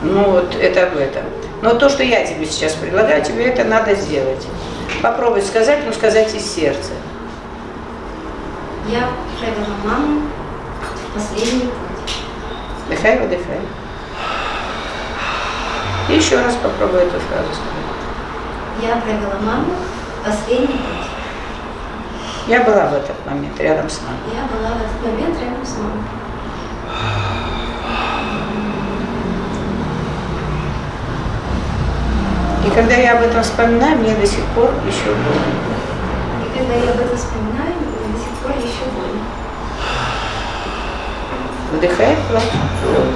[0.03, 1.23] Ну, вот это об этом.
[1.63, 4.45] Но то, что я тебе сейчас предлагаю, тебе это надо сделать.
[5.01, 6.91] Попробуй сказать, но сказать из сердца.
[8.91, 9.07] Я
[9.39, 10.21] провела маму
[10.81, 12.15] в последний путь.
[12.89, 13.61] Дыхай, выдыхай.
[16.09, 17.89] И еще раз попробуй эту фразу сказать.
[18.81, 19.73] Я провела маму
[20.19, 21.09] в последний путь.
[22.47, 24.17] Я была в этот момент рядом с нами.
[24.33, 26.03] Я была в этот момент рядом с мамой.
[32.65, 35.69] И когда я об этом вспоминаю, мне до сих пор еще больно.
[36.43, 39.23] И когда я об этом вспоминаю, мне до сих пор еще больно.
[41.71, 42.43] Выдыхай, плачь.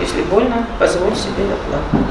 [0.01, 2.09] Если больно, позволь себе заплакать.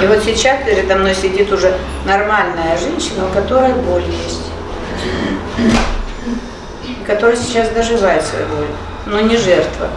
[0.00, 4.46] И вот сейчас передо мной сидит уже нормальная женщина, у которой боль есть.
[7.04, 8.66] Которая сейчас доживает свою боль,
[9.08, 9.88] но не жертва.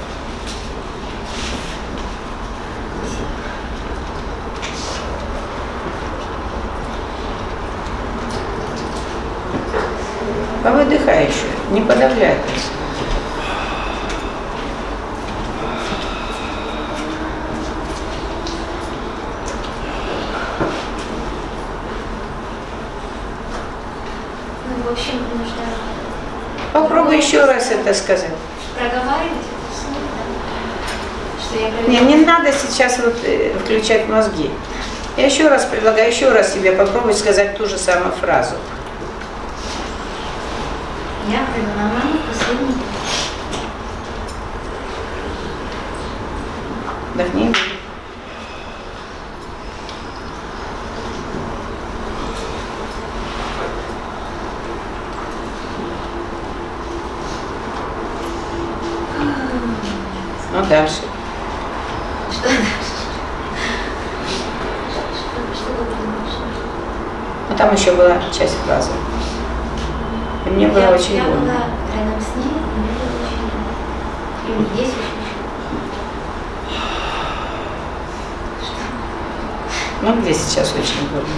[10.64, 12.38] Повыдыхай еще, не подавляй.
[24.70, 24.94] Ну,
[26.72, 28.32] Попробуй еще раз это сказать.
[28.82, 31.42] проговаривать это вслух, да?
[31.44, 31.51] Что я
[31.88, 34.50] Не, не надо сейчас вот э, включать мозги.
[35.18, 38.56] Я еще раз предлагаю, еще раз тебе попробовать сказать ту же самую фразу.
[41.28, 42.86] Я провела маму в последний путь.
[47.14, 47.54] Вдохни.
[60.54, 61.02] Ну, дальше.
[62.32, 62.66] Что дальше?
[65.16, 66.40] Что, что было дальше?
[67.50, 68.92] Ну, там еще была часть фразы.
[70.46, 71.40] И мне было я, очень я больно.
[71.40, 71.54] была
[71.96, 72.48] рядом с ней, и
[72.80, 73.72] мне было очень больно.
[74.48, 74.98] И здесь очень.
[80.02, 81.36] Ну, где сейчас очень больно?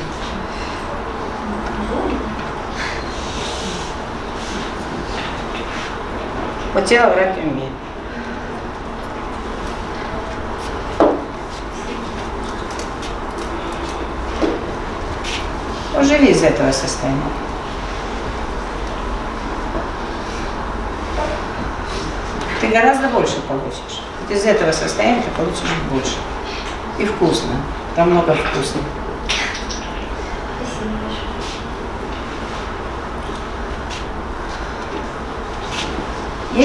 [6.74, 7.72] Вот тело врать не умеет.
[16.02, 17.22] Живи из этого состояния.
[22.60, 24.02] Ты гораздо больше получишь.
[24.22, 26.18] Вот из этого состояния ты получишь больше.
[27.00, 27.52] И вкусно.
[27.96, 28.86] Там много вкусного.
[30.58, 31.30] Спасибо большое.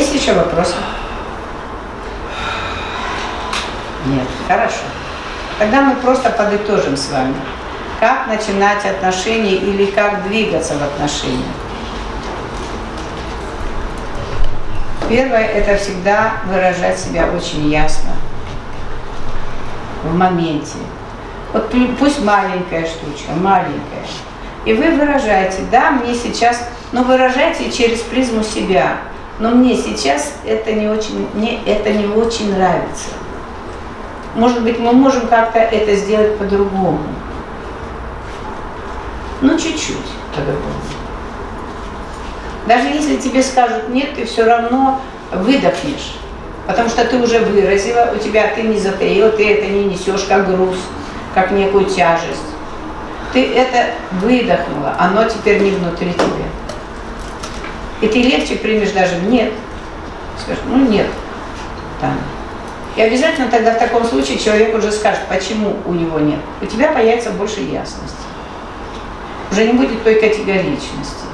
[0.01, 0.75] Есть еще вопросы?
[4.07, 4.27] Нет.
[4.49, 4.83] Хорошо.
[5.59, 7.35] Тогда мы просто подытожим с вами,
[8.01, 11.45] как начинать отношения или как двигаться в отношениях.
[15.09, 18.11] Первое– это всегда выражать себя очень ясно,
[20.05, 20.77] в моменте.
[21.53, 24.05] Вот пу- пусть маленькая штучка, маленькая.
[24.65, 26.63] И вы выражаете, да, мне сейчас,
[26.93, 28.99] но выражайте через призму себя.
[29.39, 33.09] Но мне сейчас это не очень, мне это не очень нравится.
[34.39, 37.01] Может быть, мы можем как-то это сделать по-другому.
[39.41, 39.97] Ну, чуть-чуть
[40.33, 40.81] по-другому.
[42.69, 45.01] Даже если тебе скажут нет, ты все равно
[45.33, 46.15] выдохнешь.
[46.69, 50.47] Потому что ты уже выразила, у тебя ты не затаила, ты это не несешь как
[50.47, 50.77] груз,
[51.35, 52.39] как некую тяжесть.
[53.33, 53.87] Ты это
[54.23, 56.47] выдохнула, оно теперь не внутри тебя.
[58.03, 59.53] И ты легче примешь даже нет.
[60.41, 61.09] Скажешь, ну нет.
[62.99, 66.41] И обязательно тогда в таком случае человек уже скажет, почему у него нет.
[66.61, 68.17] У тебя появится больше ясности.
[69.53, 71.27] Уже не будет той категоричности.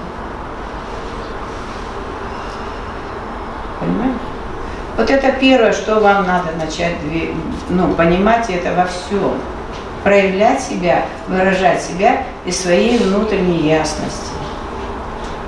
[3.81, 4.19] Понимаете?
[4.99, 6.97] Вот это первое, что вам надо начать
[7.71, 9.33] ну, понимать это во всем.
[10.03, 14.33] Проявлять себя, выражать себя и своей внутренней ясности.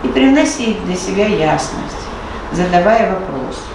[0.03, 2.07] И привносить для себя ясность,
[2.53, 3.67] задавая вопрос.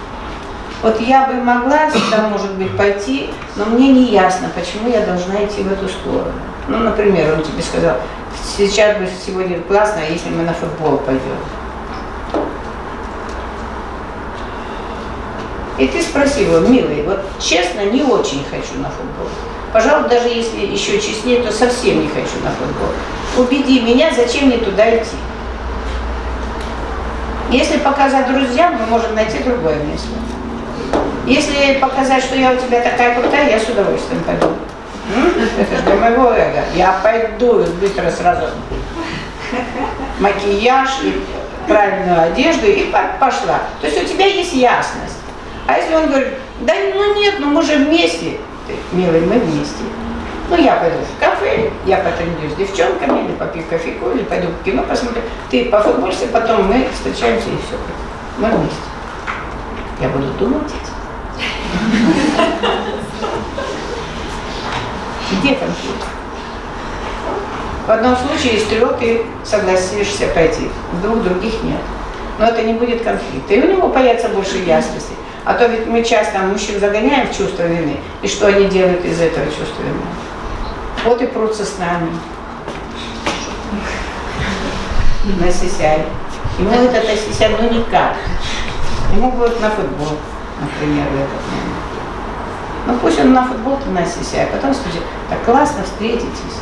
[0.82, 5.44] Вот я бы могла сюда, может быть, пойти, но мне не ясно, почему я должна
[5.44, 6.32] идти в эту сторону.
[6.66, 7.98] Ну, например, он тебе сказал,
[8.56, 11.38] сейчас бы сегодня классно, если мы на футбол пойдем.
[15.78, 19.28] И ты спросила, милый, вот честно, не очень хочу на футбол.
[19.72, 22.88] Пожалуй, даже если еще честнее, то совсем не хочу на футбол.
[23.38, 25.16] Убеди меня, зачем мне туда идти.
[27.50, 30.08] Если показать друзьям, мы можем найти другое место.
[31.26, 34.48] Если показать, что я у тебя такая крутая, я с удовольствием пойду.
[35.58, 36.64] Это же для моего эго.
[36.74, 38.46] Я пойду быстро сразу
[40.20, 41.22] макияж и
[41.68, 43.60] правильную одежду и по- пошла.
[43.80, 45.18] То есть у тебя есть ясность.
[45.66, 48.38] А если он говорит, да ну нет, ну мы же вместе.
[48.66, 49.82] Ты, милый, мы вместе.
[50.48, 54.64] Ну я пойду в кафе, я потренируюсь с девчонками, или попью кофейку, или пойду в
[54.64, 55.22] кино посмотрю.
[55.50, 57.76] Ты пофутболься, потом мы встречаемся и все.
[58.38, 58.76] Мы вместе.
[60.00, 60.72] Я буду думать.
[65.30, 66.06] Где конфликт?
[67.86, 71.80] В одном случае из трех ты согласишься пойти, в двух других нет.
[72.38, 73.54] Но это не будет конфликта.
[73.54, 75.12] И у него появится больше ясности.
[75.44, 77.96] А то ведь мы часто мужчин загоняем в чувство вины.
[78.22, 80.02] И что они делают из этого чувства вины?
[81.04, 82.10] Вот и прутся с нами.
[85.40, 86.04] Насисяй.
[86.58, 88.16] Ему этот осисяй, ну никак.
[89.14, 90.18] Ему будет на футбол,
[90.62, 91.42] например, этот.
[92.86, 96.58] Ну пусть он на футбол-то насисяй, а потом скажет, так классно встретитесь.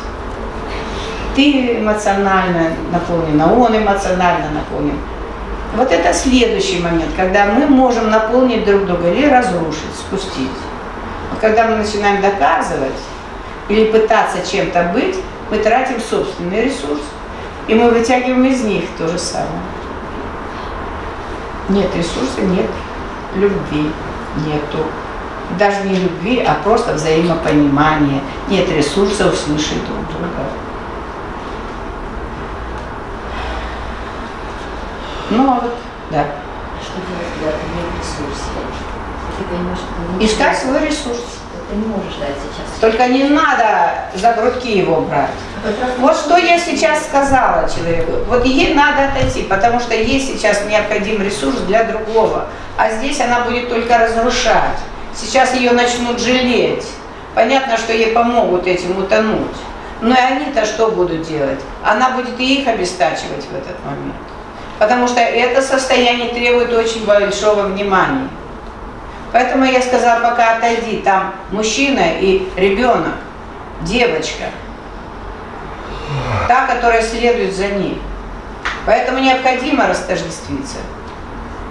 [1.35, 4.97] Ты эмоционально наполнен, а он эмоционально наполнен.
[5.75, 10.49] Вот это следующий момент, когда мы можем наполнить друг друга или разрушить, спустить.
[11.31, 12.91] Вот когда мы начинаем доказывать
[13.69, 15.15] или пытаться чем-то быть,
[15.49, 17.01] мы тратим собственный ресурс,
[17.67, 19.49] и мы вытягиваем из них то же самое.
[21.69, 22.67] Нет ресурса, нет
[23.35, 23.91] любви,
[24.45, 24.85] нету.
[25.59, 28.21] Даже не любви, а просто взаимопонимания.
[28.47, 30.49] Нет ресурса услышать друг друга.
[35.29, 35.75] Ну, а вот,
[36.09, 36.25] да.
[36.81, 37.87] Что делать, когда нет
[40.19, 41.40] не Искать свой ресурс.
[41.71, 42.79] Ты не можешь дать сейчас.
[42.81, 45.29] Только не надо за грудки его брать.
[45.99, 48.11] Вот что я сейчас сказала человеку.
[48.27, 52.47] Вот ей надо отойти, потому что ей сейчас необходим ресурс для другого.
[52.77, 54.79] А здесь она будет только разрушать.
[55.15, 56.87] Сейчас ее начнут жалеть.
[57.35, 59.55] Понятно, что ей помогут этим утонуть.
[60.01, 61.61] Но и они-то что будут делать?
[61.85, 64.15] Она будет и их обестачивать в этот момент.
[64.77, 68.27] Потому что это состояние требует очень большого внимания.
[69.31, 73.13] Поэтому я сказала, пока отойди, там мужчина и ребенок,
[73.81, 74.45] девочка,
[76.47, 78.01] та, которая следует за ней.
[78.85, 80.77] Поэтому необходимо растождествиться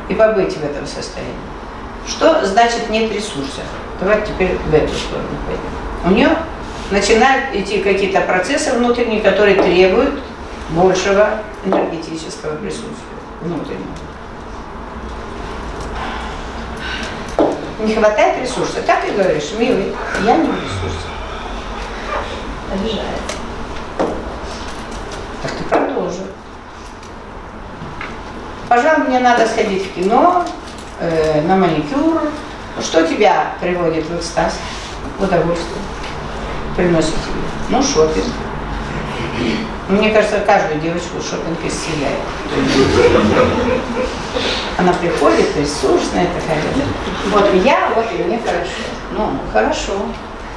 [0.08, 1.34] и побыть в этом состоянии.
[2.06, 3.64] Что значит нет ресурсов?
[4.00, 5.70] Давайте теперь в эту сторону пойдем.
[6.04, 6.36] У нее
[6.90, 10.20] начинают идти какие-то процессы внутренние, которые требуют
[10.70, 11.28] большего
[11.64, 12.94] энергетического присутствия
[13.42, 14.09] внутреннего.
[17.80, 18.82] Не хватает ресурса.
[18.86, 21.06] Так и говоришь, милый, я не в ресурсе.
[22.72, 23.36] Обижается.
[25.42, 26.26] Так ты продолжи.
[28.68, 30.44] Пожалуй, мне надо сходить в кино,
[31.00, 32.20] э, на маникюр.
[32.80, 34.58] Что тебя приводит в экстаз,
[35.18, 35.80] удовольствие?
[36.76, 37.42] Приносит тебе?
[37.70, 38.26] Ну, шопинг.
[39.88, 42.20] Мне кажется, каждую девочку шопинг исцеляет.
[44.80, 46.62] Она приходит, ресурсная такая.
[47.32, 48.70] Вот я, вот и мне хорошо.
[49.12, 49.92] Ну, хорошо.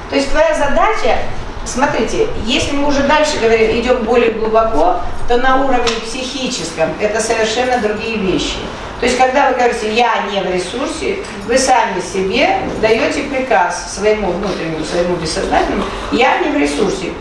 [0.08, 1.18] То есть твоя задача,
[1.66, 4.96] смотрите, если мы уже дальше говорим, идем более глубоко,
[5.28, 8.56] то на уровне психическом это совершенно другие вещи.
[9.00, 14.30] То есть, когда вы говорите «я не в ресурсе», вы сами себе даете приказ своему
[14.30, 17.12] внутреннему, своему бессознательному «я не в ресурсе».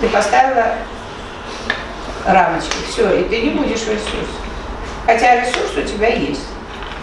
[0.00, 0.76] Ты поставила
[2.24, 4.41] рамочки, все, и ты не будешь в ресурсе.
[5.06, 6.46] Хотя ресурс у тебя есть.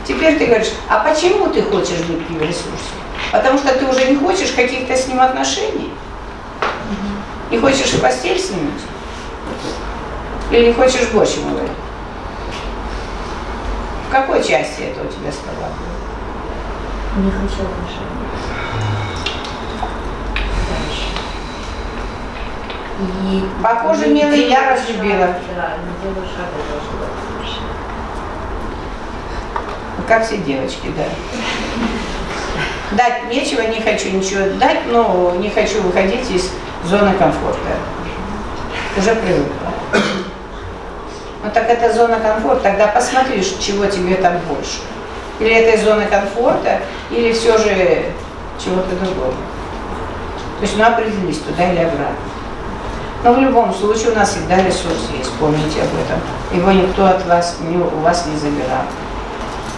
[0.08, 2.90] Теперь ты говоришь, а почему ты хочешь быть в ресурсе?
[3.32, 5.92] Потому что ты уже не хочешь каких-то с ним отношений?
[7.52, 8.72] Не хочешь в постель с ним?
[10.52, 11.72] Или не хочешь борщ ему варить?
[14.08, 16.00] В какой части это у тебя складывается?
[17.18, 18.20] Не хочу отношений.
[23.00, 25.28] И Похоже, милый, я разлюбила.
[25.56, 27.70] Да, не делаю шага даже в этом отношении.
[30.10, 31.04] Как все девочки, да.
[32.98, 36.50] Дать нечего, не хочу ничего дать, но не хочу выходить из
[36.84, 37.60] зоны комфорта.
[38.98, 39.70] Уже привыкла.
[41.44, 44.80] Ну так это зона комфорта, тогда посмотри, чего тебе там больше.
[45.40, 46.80] Или этой зоны комфорта,
[47.12, 48.06] или все же
[48.58, 49.32] чего-то другого.
[49.32, 52.16] То есть ну определись, туда или обратно.
[53.24, 56.20] Но в любом случае у нас всегда ресурс есть, помните об этом.
[56.52, 58.86] Его никто от вас, не, у вас не забирал.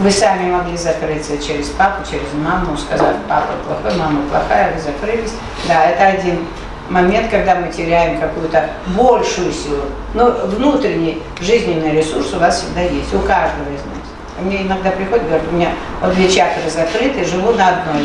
[0.02, 5.34] Вы сами могли закрыться через папу, через маму, сказав, папа плохой, мама плохая, вы закрылись.
[5.68, 6.48] Да, это один
[6.90, 9.84] момент, когда мы теряем какую-то большую силу.
[10.16, 14.02] Но внутренний жизненный ресурс у вас всегда есть, у каждого из нас.
[14.40, 15.70] Мне иногда приходят, говорят, у меня
[16.02, 18.02] вот две чакры закрыты, живу на одной.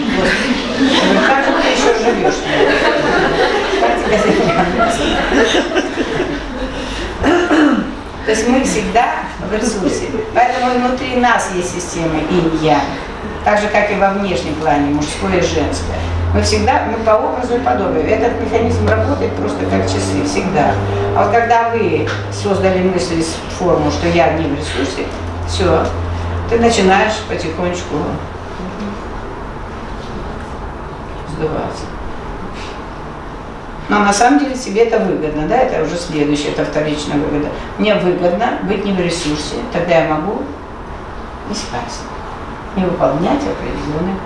[0.78, 2.34] Я говорю, как же ты еще живешь?
[8.26, 10.08] То есть мы всегда в ресурсе.
[10.34, 12.80] Поэтому и внутри нас есть система инь-ян.
[13.44, 16.00] Так же, как и во внешнем плане, мужское и женское.
[16.34, 18.04] Мы всегда, мы по образу и подобию.
[18.04, 20.74] Этот механизм работает просто как часы, всегда.
[21.16, 23.24] А вот когда вы создали мысли,
[23.60, 25.06] форму, что я не в ресурсе,
[25.48, 25.86] все,
[26.50, 27.94] ты начинаешь потихонечку
[31.30, 31.85] сдуваться.
[33.88, 37.48] Но на самом деле тебе это выгодно, да, это уже следующее, это вторичная выгода.
[37.78, 40.42] Мне выгодно быть не в ресурсе, тогда я могу
[41.48, 42.00] не спать,
[42.74, 44.16] не выполнять определенные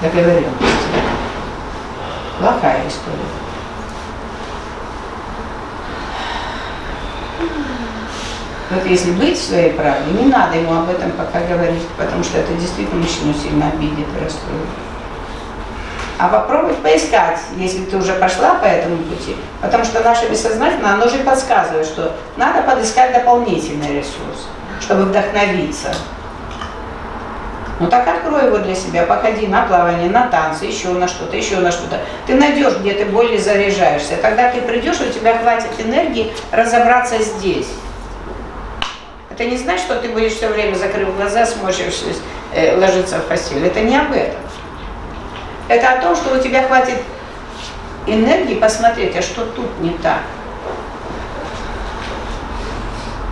[0.00, 0.54] договоренности.
[2.38, 3.18] Плохая история.
[8.70, 12.38] Вот если быть в своей правде, не надо ему об этом пока говорить, потому что
[12.38, 14.89] это действительно мужчину сильно обидит и расстроит.
[16.20, 19.34] А попробуй поискать, если ты уже пошла по этому пути.
[19.62, 24.46] Потому что наше бессознательное, оно же подсказывает, что надо подыскать дополнительный ресурс,
[24.82, 25.94] чтобы вдохновиться.
[27.78, 31.56] Ну так открой его для себя, походи на плавание, на танцы, еще на что-то, еще
[31.56, 31.98] на что-то.
[32.26, 34.18] Ты найдешь, где ты более заряжаешься.
[34.20, 37.68] Тогда ты придешь, у тебя хватит энергии разобраться здесь.
[39.30, 42.02] Это не значит, что ты будешь все время, закрыв глаза, сможешь
[42.54, 43.64] э, ложиться в постель.
[43.64, 44.49] Это не об этом.
[45.70, 47.00] Это о том, что у тебя хватит
[48.04, 50.18] энергии посмотреть, а что тут не так.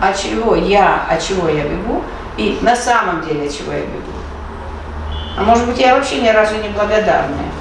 [0.01, 2.01] От чего я, от чего я бегу,
[2.37, 4.13] и на самом деле от чего я бегу.
[5.37, 7.51] А может быть, я вообще ни разу не благодарная.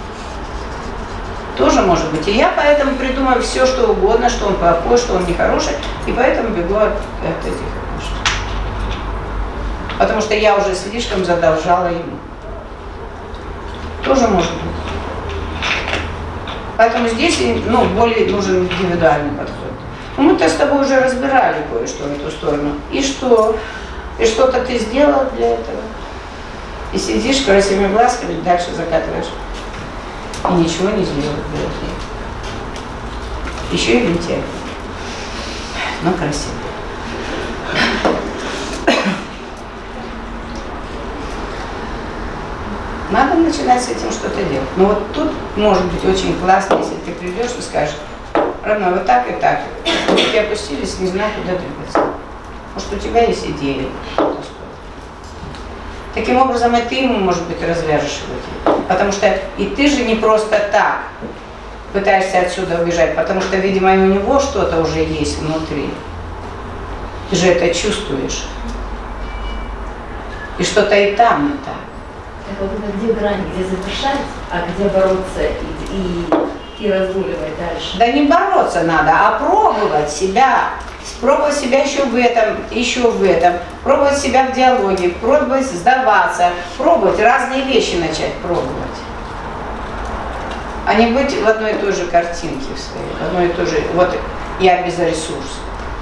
[1.57, 2.29] Тоже может быть.
[2.29, 5.74] И я поэтому придумаю все, что угодно, что он плохой, что он нехороший,
[6.07, 8.22] и поэтому бегу от, от этих отношений.
[9.99, 12.16] Потому что я уже слишком задолжала ему.
[14.05, 14.68] Тоже может быть.
[16.79, 19.72] Поэтому здесь ну, более нужен индивидуальный подход.
[20.16, 22.76] Ну, мы-то с тобой уже разбирали кое-что в эту сторону.
[22.93, 23.59] И что?
[24.20, 25.81] И что-то ты сделал для этого?
[26.93, 29.26] И сидишь красивыми глазками, дальше закатываешь.
[30.49, 31.68] И ничего не сделать было.
[33.72, 34.43] Еще и лентяй.
[36.05, 36.55] Но красиво.
[43.11, 44.69] Надо начинать с этим что-то делать.
[44.77, 47.95] Но вот тут может быть очень классно, если ты придешь и скажешь,
[48.63, 49.61] родной, вот так и так.
[50.11, 52.13] Руки опустились, не знаю, куда двигаться.
[52.75, 53.89] Может, у тебя есть идеи?
[56.15, 58.79] Таким образом, и ты ему, может быть, развяжешь руки.
[58.89, 61.01] Потому что и ты же не просто так
[61.93, 65.91] пытаешься отсюда убежать, потому что, видимо, у него что-то уже есть внутри.
[67.31, 68.45] Ты же это чувствуешь.
[70.59, 71.88] И что-то и там не так.
[72.61, 74.19] Вот это где грань, где завершать,
[74.51, 75.43] а где бороться
[75.93, 77.99] и, и, и разруливать дальше.
[77.99, 80.71] Да не бороться надо, а пробовать себя.
[81.21, 83.55] Пробовать себя еще в этом, еще в этом.
[83.85, 88.99] Пробовать себя в диалоге, пробовать сдаваться, пробовать разные вещи начать пробовать.
[90.87, 93.67] А не быть в одной и той же картинке в своей, в одной и той
[93.67, 94.09] же, вот
[94.59, 95.61] я без ресурса,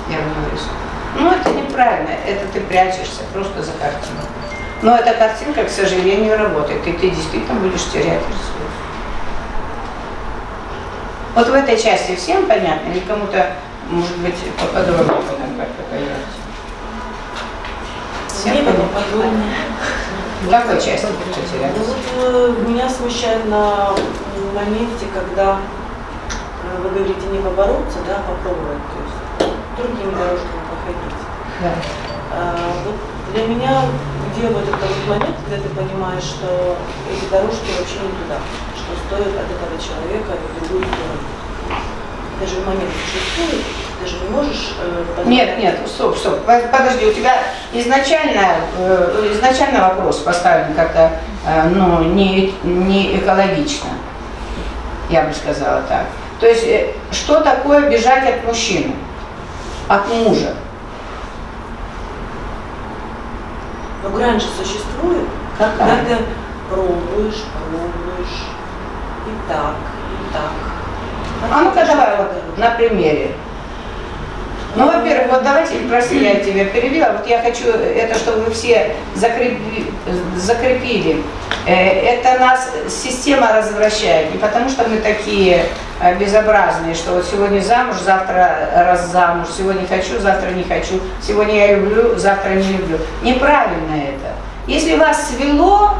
[0.08, 0.70] я без ресурса.
[1.18, 4.45] Ну это неправильно, это ты прячешься просто за картинкой.
[4.82, 8.52] Но эта картинка, к сожалению, работает, и ты действительно будешь терять ресурс.
[11.34, 13.52] Вот в этой части всем понятно, или кому-то,
[13.90, 16.46] может быть, поподробнее об этом как-то появится?
[18.28, 19.36] Всем понятно?
[20.42, 23.90] В какой части ты Ну вот э, меня смущает на
[24.54, 31.16] моменте, когда э, вы говорите не побороться, да, а попробовать, то есть другими дорожками походить.
[31.62, 31.72] Да.
[32.32, 32.94] А, вот
[33.34, 33.82] для меня,
[34.36, 36.76] где вот этот вот момент, когда ты понимаешь, что
[37.10, 38.36] эти дорожки вообще не туда,
[38.76, 41.80] что стоит от этого человека в другую сторону.
[42.38, 43.64] Даже момент существует,
[43.98, 47.38] ты же не можешь э, Нет, нет, стоп, стоп, Под- подожди, у тебя
[47.72, 51.12] изначально, э, изначально вопрос поставлен как-то,
[51.46, 53.88] э, ну, не, не экологично,
[55.08, 56.04] я бы сказала так.
[56.38, 58.94] То есть, э, что такое бежать от мужчины,
[59.88, 60.54] от мужа?
[64.02, 65.26] Но грань же существует,
[65.58, 66.04] когда Какая?
[66.04, 66.16] ты
[66.70, 68.42] пробуешь, пробуешь,
[69.26, 69.74] и так,
[70.12, 70.52] и так.
[71.50, 73.34] А ну-ка давай вот на примере.
[74.76, 78.94] Ну, во-первых, вот давайте, прости, я тебя перебила, вот я хочу это, чтобы вы все
[79.14, 79.90] закрепи-
[80.36, 81.22] закрепили.
[81.66, 85.64] Э, Это нас система развращает, не потому что мы такие
[86.00, 91.54] э, безобразные, что вот сегодня замуж, завтра раз замуж, сегодня хочу, завтра не хочу, сегодня
[91.56, 92.98] я люблю, завтра не люблю.
[93.22, 94.34] Неправильно это.
[94.66, 95.94] Если вас свело,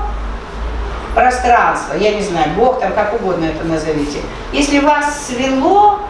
[1.15, 4.19] пространство, я не знаю, Бог там как угодно это назовите.
[4.53, 6.01] Если вас свело,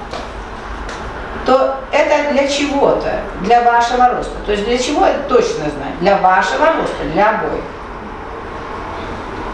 [1.47, 4.35] то это для чего-то, для вашего роста.
[4.45, 7.63] То есть для чего, я точно знаю, для вашего роста, для обоих.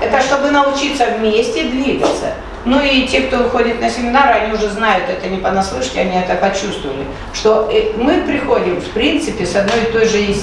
[0.01, 2.32] Это чтобы научиться вместе двигаться.
[2.64, 6.34] Ну и те, кто ходит на семинары, они уже знают это не понаслышке, они это
[6.36, 10.34] почувствовали, что э, мы приходим, в принципе, с одной и той же э,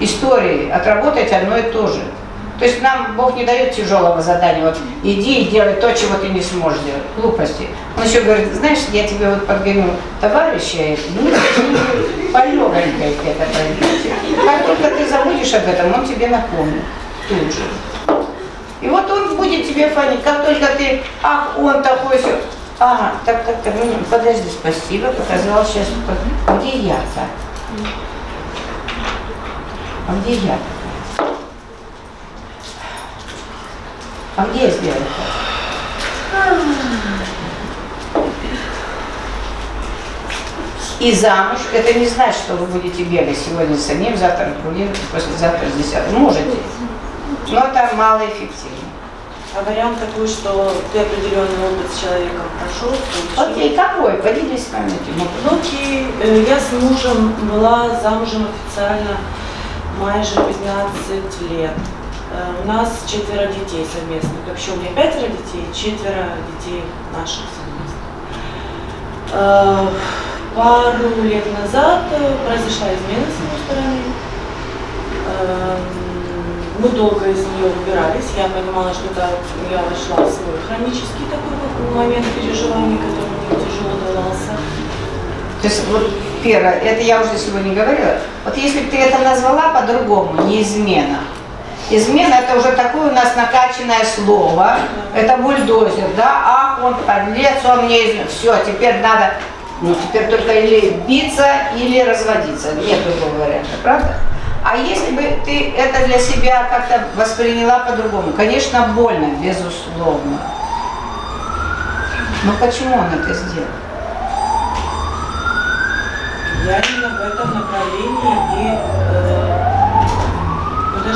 [0.00, 2.00] историей, отработать одно и то же.
[2.58, 6.28] То есть нам Бог не дает тяжелого задания, вот иди и делай то, чего ты
[6.28, 7.68] не сможешь делать, глупости.
[7.98, 9.90] Он еще говорит, знаешь, я тебе вот подгоню
[10.20, 11.30] товарища, ну,
[12.32, 14.14] полегонько это пройдете.
[14.44, 16.82] Как только ты забудешь об этом, он тебе напомнит
[17.28, 17.62] тут же.
[18.80, 22.40] И вот он будет тебе фонить, как только ты, ах, он такой, все.
[22.78, 25.86] Ага, так, так, так, ну, подожди, спасибо, показал сейчас,
[26.58, 27.22] где я-то?
[30.08, 30.58] А где я?
[34.36, 35.00] А где я сделала?
[41.00, 44.88] И замуж, это не значит, что вы будете бегать сегодня с одним, завтра с другим,
[45.12, 46.20] послезавтра с десятым.
[46.20, 46.56] Можете,
[47.48, 48.76] но это малоэффективно.
[49.54, 52.94] А вариант такой, что ты определенный опыт с человеком прошел.
[53.38, 54.14] Окей, какой?
[54.14, 55.44] Поделись с вами этим опытом.
[55.44, 59.16] Ну, окей, э, я с мужем была замужем официально
[59.98, 61.70] майже 15 лет.
[62.32, 64.46] Э, У нас четверо детей совместных.
[64.48, 66.82] Вообще у меня пятеро детей, четверо детей
[67.16, 68.02] наших совместных.
[69.32, 69.86] Э,
[70.56, 74.00] Пару лет назад э, произошла измена с его стороны.
[75.28, 75.78] Эм,
[76.82, 78.32] Мы долго из нее выбирались.
[78.36, 79.28] Я понимала, что это
[79.70, 84.52] я вошла в свой хронический такой момент переживаний, который мне тяжело давался.
[85.60, 86.10] То есть вот
[86.42, 91.18] первое, это я уже сегодня говорила, вот если бы ты это назвала по-другому, не измена.
[91.88, 94.76] Измена это уже такое у нас накачанное слово,
[95.14, 98.26] это бульдозер, да, ах, он подлец, он мне изменил.
[98.28, 99.34] Все, теперь надо,
[99.80, 104.16] ну теперь только или биться, или разводиться, нет другого варианта, правда?
[104.64, 108.32] А если бы ты это для себя как-то восприняла по-другому?
[108.32, 110.40] Конечно, больно, безусловно.
[112.42, 113.68] Но почему он это сделал?
[116.66, 119.05] Я именно в этом направлении и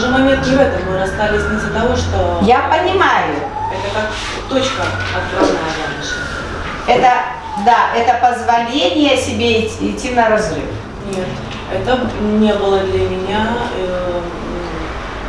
[0.00, 3.34] даже момент не в этом, мы расстались не из-за того, что Я понимаю,
[3.70, 4.10] это как
[4.48, 4.82] точка
[5.14, 5.58] отправная
[6.86, 7.10] для это,
[7.64, 10.64] да, это позволение себе идти, идти на разрыв.
[11.14, 11.26] Нет,
[11.72, 14.20] это не было для меня э,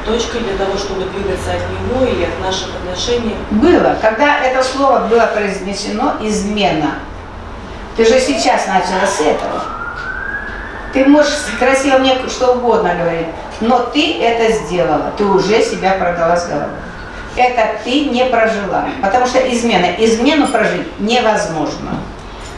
[0.06, 3.36] точкой для того, чтобы двигаться от него или от наших отношений.
[3.52, 6.96] Было, когда это слово было произнесено, измена.
[7.98, 9.62] Ты же сейчас начала с этого.
[10.94, 13.28] Ты можешь красиво мне что угодно говорить,
[13.62, 16.70] но ты это сделала, ты уже себя продала с головой.
[17.36, 21.92] Это ты не прожила, потому что измена, измену прожить невозможно.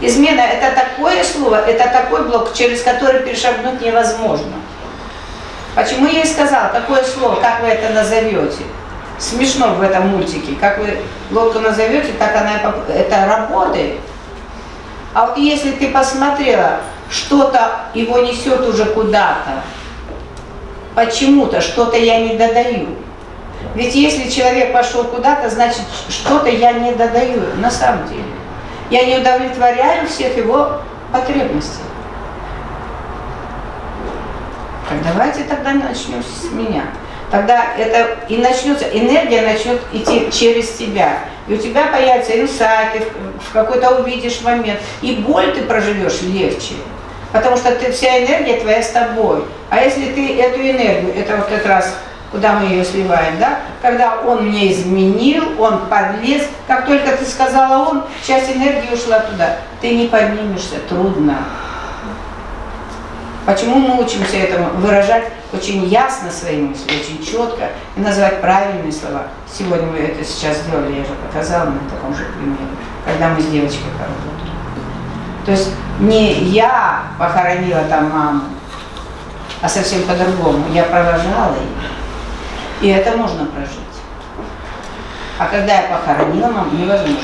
[0.02, 4.54] Измена это такое слово, это такой блок, через который перешагнуть невозможно.
[5.76, 8.64] Почему я и сказала, какое слово, как вы это назовете?
[9.20, 10.98] Смешно в этом мультике, как вы
[11.32, 14.00] лодку назовете, так она и это работает.
[15.14, 16.80] А вот если ты посмотрела,
[17.10, 19.62] что-то его несет уже куда-то,
[20.96, 22.90] почему-то что-то я не додаю.
[23.76, 28.24] Ведь если человек пошел куда-то, значит что-то я не додаю на самом деле.
[28.90, 30.80] Я не удовлетворяю всех его
[31.12, 31.82] потребностей.
[34.90, 36.84] Так давайте тогда начнем с меня.
[37.32, 41.20] Тогда это и начнется, энергия начнет идти через тебя.
[41.48, 43.08] И у тебя появятся инсайты,
[43.50, 44.80] в какой-то увидишь момент.
[45.02, 46.76] И боль ты проживешь легче.
[47.34, 49.44] Потому что ты, вся энергия твоя с тобой.
[49.70, 51.98] А если ты эту энергию, это вот как раз,
[52.32, 53.60] куда мы ее сливаем, да?
[53.82, 59.58] Когда он мне изменил, он подлез, как только ты сказала он, часть энергии ушла туда.
[59.82, 61.40] Ты не поднимешься, трудно.
[63.48, 64.70] Почему мы учимся этому?
[64.76, 69.24] Выражать очень ясно свои мысли, очень четко и называть правильные слова.
[69.52, 72.72] Сегодня мы это сейчас сделали, я уже показала на таком же примере,
[73.06, 74.43] когда мы с девочкой поработали.
[75.46, 78.44] То есть не я похоронила там маму,
[79.62, 80.66] а совсем по-другому.
[80.74, 81.90] Я провожала ее.
[82.82, 83.80] И это можно прожить.
[85.38, 87.18] А когда я похоронила маму, невозможно.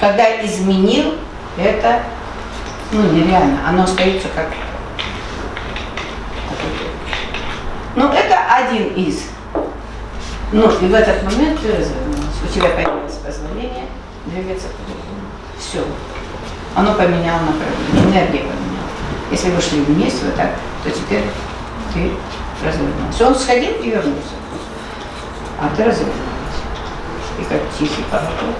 [0.00, 1.14] Когда изменил,
[1.56, 2.02] это
[2.92, 3.58] ну, нереально.
[3.68, 4.46] Оно остается как
[7.96, 9.28] Ну, это один из.
[10.52, 12.42] Ну, и в этот момент ты развернулась.
[12.42, 13.86] У тебя появилось позволение
[14.26, 15.20] двигаться по-другому.
[15.58, 15.84] Все.
[16.74, 18.88] Оно поменяло направление, энергия поменяла.
[19.30, 20.50] Если вы шли вместе вот так,
[20.82, 21.24] то теперь
[21.92, 22.10] ты
[22.64, 23.26] развернулся.
[23.26, 24.34] Он сходил и вернулся.
[25.60, 26.18] А ты развернулась.
[27.38, 28.56] И как тихий поворот.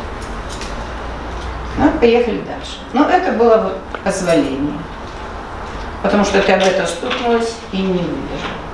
[1.77, 2.79] Ну, поехали дальше.
[2.93, 4.79] Но это было вот позволение.
[6.03, 8.65] Потому что ты об этом стукнулась и не выдержала.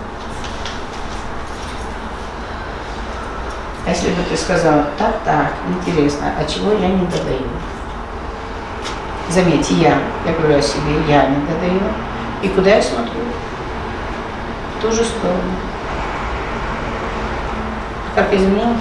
[3.87, 7.49] А если бы ты сказала, так, так, интересно, а чего я не додаю?
[9.31, 11.81] Заметьте, я, я говорю о себе, я не додаю.
[12.43, 13.21] И куда я смотрю?
[14.77, 15.39] В ту же сторону.
[18.17, 18.75] Как изменил?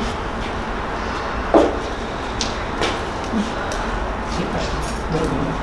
[4.39, 5.53] И пошла в другое.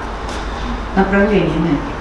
[0.94, 1.96] Направление энергии.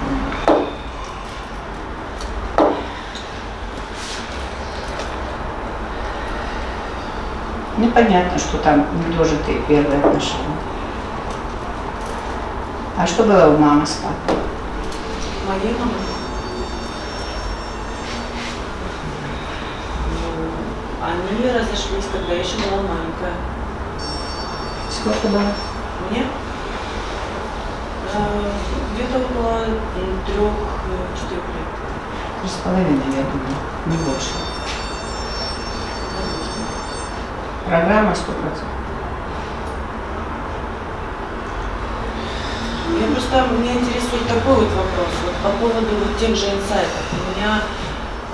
[7.78, 10.75] Непонятно, что там недожитые первые отношения.
[12.98, 14.42] А что было у мамы с папой?
[15.46, 15.92] Моей мамы.
[20.22, 23.34] Ну, Они разошлись, когда я еще была маленькая.
[24.90, 25.42] Сколько было?
[26.10, 26.24] Мне
[28.14, 28.50] э,
[28.94, 29.64] где-то около
[30.24, 31.68] трех-четырех лет.
[32.40, 34.30] Три с половиной, я думаю, не больше.
[37.66, 38.75] Программа сто процентов.
[43.16, 47.00] Просто, меня интересует такой вот вопрос, вот по поводу вот тех же инсайтов.
[47.16, 47.62] У меня,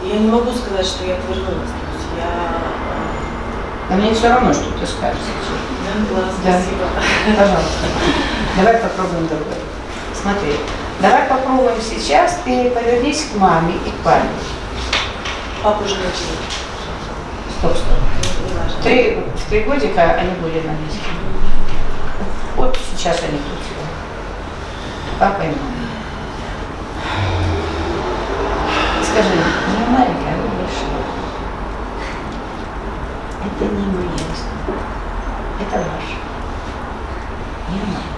[0.02, 1.70] я не могу сказать, что я отвернулась.
[1.70, 2.26] То есть я...
[2.26, 5.22] э, Но мне все равно, что ты скажешь.
[5.22, 6.50] Да, класс, Да.
[6.58, 6.86] спасибо.
[7.38, 7.86] Пожалуйста.
[8.56, 9.62] Давай попробуем другое.
[10.20, 10.56] Смотри,
[11.00, 14.26] давай попробуем сейчас, ты повернись к маме и к папе.
[15.62, 16.42] Папу уже начали.
[17.60, 18.82] Стоп, стоп.
[18.82, 20.98] Три, в три годика они были на месте.
[22.56, 23.71] Вот сейчас они тут.
[25.22, 25.36] Мама.
[29.04, 29.36] Скажи,
[29.68, 31.02] не маленькая, а вы большая.
[33.46, 34.82] Это не моя история.
[35.60, 36.18] Это ваша.
[37.70, 38.12] Не моя.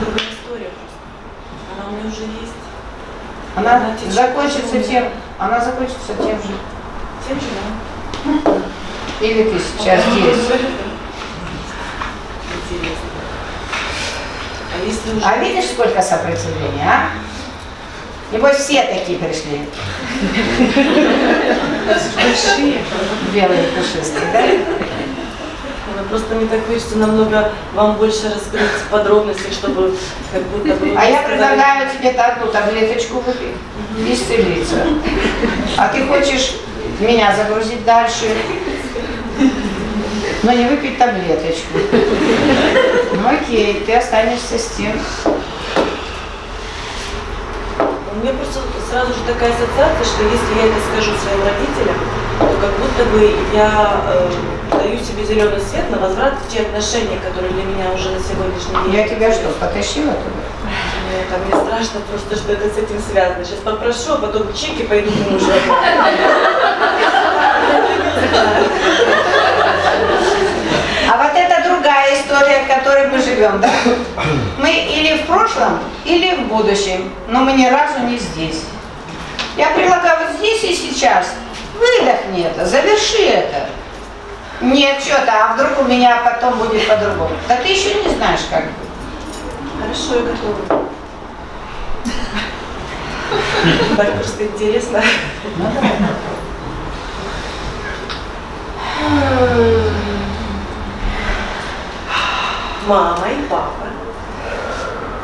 [0.00, 0.98] другая история просто.
[1.74, 2.60] Она у меня уже есть.
[3.56, 4.84] Она Она течет закончится по-другому.
[4.84, 5.04] тем,
[5.38, 6.54] она закончится тем же.
[7.26, 8.52] Тем же, да?
[9.20, 10.60] Или ты сейчас здесь.
[15.24, 17.10] А видишь, сколько сопротивления, а?
[18.32, 19.68] Небось, все такие пришли.
[23.34, 24.42] Белые, пушистые, да?
[26.08, 29.94] Просто мне так хочется намного вам больше раскрыть подробности, чтобы
[30.32, 30.94] как будто бы...
[30.96, 33.56] А я предлагаю тебе одну таблеточку выпить
[33.98, 34.86] и исцелиться.
[35.76, 36.56] А ты хочешь
[37.00, 38.26] меня загрузить дальше,
[40.42, 41.78] но не выпить таблеточку.
[43.12, 44.92] Ну окей, ты останешься с тем.
[47.76, 48.60] У меня просто
[48.90, 51.96] сразу же такая ассоциация, что если я это скажу своим родителям,
[52.38, 54.30] то как будто бы я э,
[54.72, 58.74] даю себе зеленый свет на возврат в те отношения, которые для меня уже на сегодняшний
[58.84, 58.94] день.
[58.94, 60.42] Я тебя что, потащила туда?
[61.06, 63.44] Мне, там, мне страшно просто, что это с этим связано.
[63.44, 65.52] Сейчас попрошу, а потом чеки пойду к мужу.
[72.10, 73.70] А другая история, в которой мы живем, да?
[74.58, 78.64] Мы или в прошлом, или в будущем, но мы ни разу не здесь.
[79.56, 81.34] Я предлагаю вот здесь и сейчас.
[81.74, 83.68] Выдохни это, заверши это.
[84.60, 87.30] Нет, что-то, а вдруг у меня потом будет по-другому.
[87.48, 88.90] Да ты еще не знаешь, как будет.
[89.80, 90.86] Хорошо, я готова.
[93.96, 95.02] Так просто интересно.
[95.56, 95.66] Ну.
[102.90, 103.86] Мама и папа.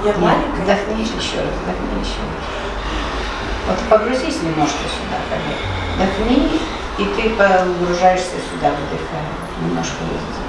[0.04, 0.62] Я Нет, маленькая.
[0.62, 2.46] вдохни еще раз, вдохни еще раз.
[3.66, 5.66] Вот погрузись немножко сюда, коллега.
[5.96, 6.60] Вдохни,
[6.98, 9.26] и ты погружаешься сюда, выдыхая.
[9.60, 10.46] Немножко вот здесь.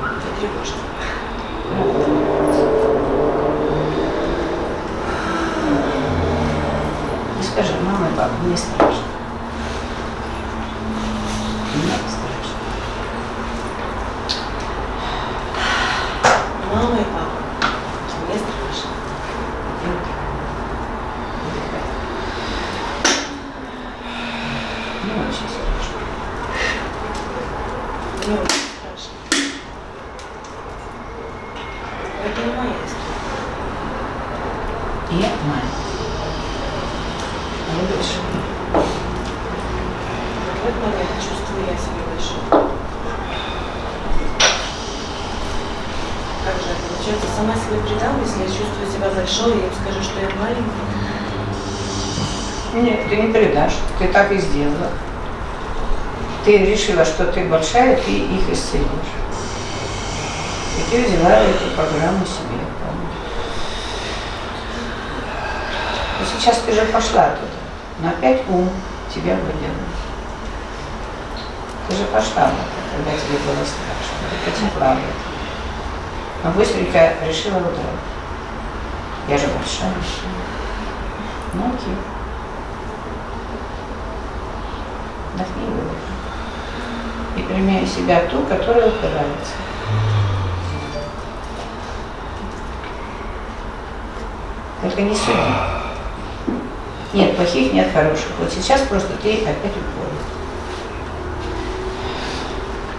[0.00, 0.80] Это тревожно.
[7.38, 7.42] И
[8.20, 9.04] скажи, мама и папа, мне страшно.
[11.74, 12.56] Мне страшно.
[16.70, 17.38] Мама и папа.
[18.26, 18.90] Мне страшно.
[19.80, 20.26] И выдыхай.
[21.44, 21.84] Выдыхай.
[25.04, 25.98] Не очень страшно.
[28.18, 29.14] Мне очень страшно.
[32.22, 33.16] Это не моя история.
[35.10, 35.74] И я мать.
[37.66, 38.28] А вы большой.
[38.74, 38.86] Вот
[40.60, 42.44] в этот момент чувствую я себя большой.
[46.44, 46.82] Как же это?
[46.90, 50.88] Получается, сама себе предам, если я чувствую себя большой, и им скажу, что я маленькая.
[52.74, 53.74] Нет, ты не предашь.
[53.98, 54.88] Ты так и сделала.
[56.44, 58.86] Ты решила, что ты большая, ты их исцелишь.
[60.78, 62.64] И ты взяла эту программу себе.
[62.80, 63.20] помнишь?
[66.20, 67.60] Но сейчас ты же пошла туда.
[68.00, 68.70] Но опять ум
[69.12, 69.90] тебя выдернул.
[71.88, 72.50] Ты же пошла,
[72.92, 74.30] когда тебе было страшно.
[74.30, 75.30] Ты потекла в это.
[76.44, 78.10] Но быстренько решила вот это.
[79.28, 79.92] Я же большая.
[81.52, 81.96] Ну окей.
[85.34, 86.14] Вдохни и выдохни.
[87.60, 89.52] И прими себя ту, которая упирается.
[94.80, 95.32] Только не суди.
[97.12, 98.28] Нет плохих, нет хороших.
[98.38, 100.20] Вот сейчас просто ты опять упорна.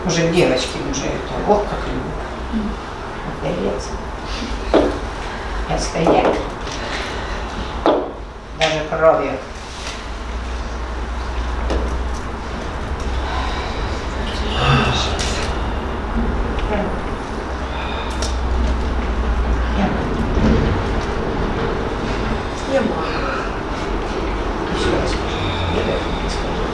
[0.05, 2.21] Уже девочки уже это, ох, как любят.
[3.41, 3.89] Опереться.
[5.69, 6.37] И отстоять.
[8.59, 9.31] Даже кровью.
[19.77, 19.87] Я
[22.73, 23.03] Я мама.
[24.73, 25.39] еще раз скажу.
[25.73, 26.65] Выдохни и скажи.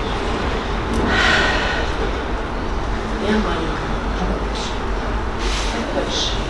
[3.27, 3.97] Я маленькая.
[4.35, 4.71] Дальше.
[5.73, 6.47] Я большая.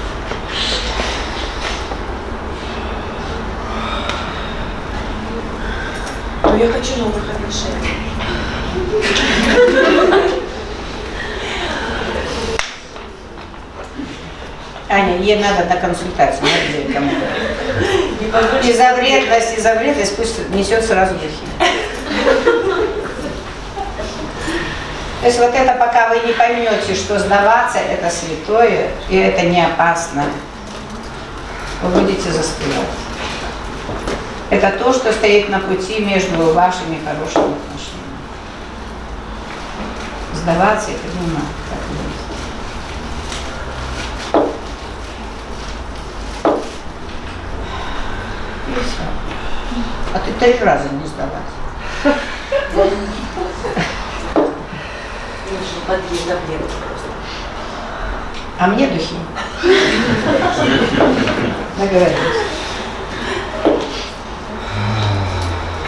[6.44, 7.98] Но я хочу новых отношений.
[14.90, 18.63] Аня, ей надо на консультацию, надо взять кому-то.
[18.63, 21.45] Не И за вредность, и за вредность пусть несет сразу духи.
[25.21, 29.65] То есть вот это пока вы не поймете, что сдаваться это святое, и это не
[29.65, 30.23] опасно,
[31.82, 32.88] вы будете застывать.
[34.49, 37.97] Это то, что стоит на пути между вашими хорошими отношениями.
[40.34, 41.43] сдаваться и принимать.
[41.69, 42.28] как есть.
[48.67, 49.03] И всё.
[50.13, 51.08] А ты три раза не
[56.80, 57.08] просто.
[58.60, 59.16] А мне духи.
[61.78, 62.48] Договорились.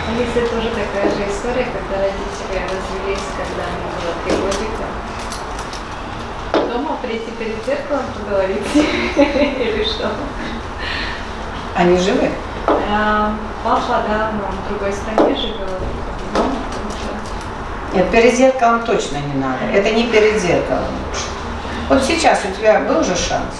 [0.08, 4.86] Алиса, тоже такая же история, когда родители развелись, когда мне было три годика.
[6.74, 10.12] Дома прийти перед зеркалом поговорить или что?
[11.76, 12.30] Они живы?
[13.64, 16.49] А, Папа, да, но в другой стране живет, тоже.
[17.93, 19.66] Нет, перед зеркалом точно не надо.
[19.74, 20.86] Это не перед зеркалом.
[21.89, 23.55] Вот сейчас у тебя был же шанс.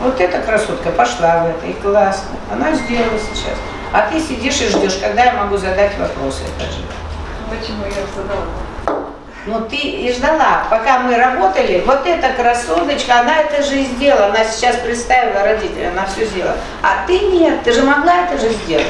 [0.00, 2.36] Вот эта красотка пошла в это, и классно.
[2.52, 3.58] Она сделала сейчас.
[3.92, 6.42] А ты сидишь и ждешь, когда я могу задать вопросы.
[6.56, 6.78] Это же.
[7.50, 8.44] Почему я их задала?
[9.46, 14.26] Ну ты и ждала, пока мы работали, вот эта красоточка, она это же и сделала,
[14.26, 16.56] она сейчас представила родителей, она все сделала.
[16.82, 18.83] А ты нет, ты же могла это же сделать.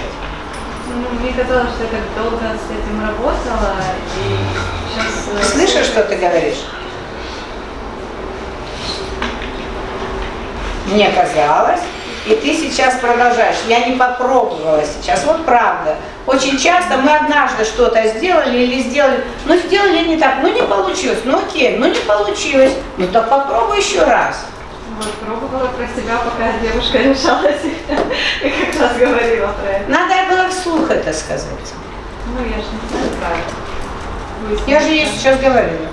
[1.37, 3.75] Казалось, что я так долго с этим работала,
[4.17, 4.37] и
[5.25, 5.51] сейчас...
[5.51, 6.65] Слышишь, что ты говоришь?
[10.87, 11.81] Мне казалось,
[12.27, 13.57] и ты сейчас продолжаешь.
[13.67, 15.25] Я не попробовала сейчас.
[15.25, 15.97] Вот правда.
[16.27, 21.19] Очень часто мы однажды что-то сделали или сделали, ну сделали не так, ну не получилось,
[21.25, 24.47] ну окей, ну не получилось, ну так попробуй еще раз.
[24.97, 29.91] Вот, пробовала про себя, пока девушка решалась, и как раз говорила про это.
[29.91, 31.75] Надо было вслух это сказать.
[32.27, 33.65] Ну, я же не знаю правильно.
[34.67, 35.89] Я же ей сейчас говорила.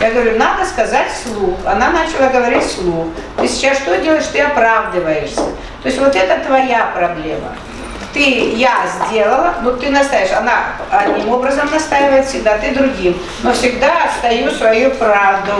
[0.00, 1.56] Я говорю, надо сказать вслух.
[1.64, 3.06] Она начала говорить вслух.
[3.36, 4.26] Ты сейчас что делаешь?
[4.32, 5.44] Ты оправдываешься.
[5.82, 7.54] То есть вот это твоя проблема.
[8.12, 10.32] Ты, я сделала, но ты настаиваешь.
[10.32, 13.16] Она одним образом настаивает всегда, ты другим.
[13.42, 15.52] Но всегда отстаю свою правду.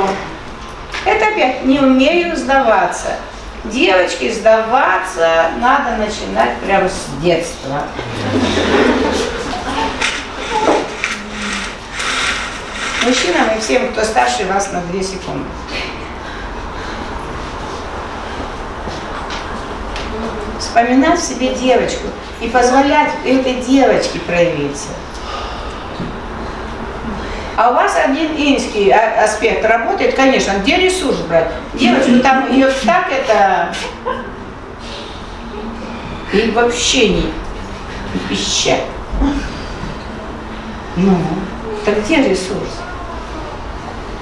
[1.04, 3.16] Это опять не умею сдаваться.
[3.64, 7.82] Девочки, сдаваться надо начинать прямо с детства.
[13.04, 15.48] Мужчинам и всем, кто старше вас на 2 секунды.
[20.60, 22.06] Вспоминать в себе девочку
[22.40, 24.88] и позволять этой девочке проявиться.
[27.56, 31.48] А у вас один инский а- аспект работает, конечно, где ресурс брать?
[31.74, 33.74] Девочку там ее так это
[36.32, 37.32] и вообще не
[38.28, 38.84] пищать.
[40.96, 41.16] Ну,
[41.84, 42.80] так где ресурс?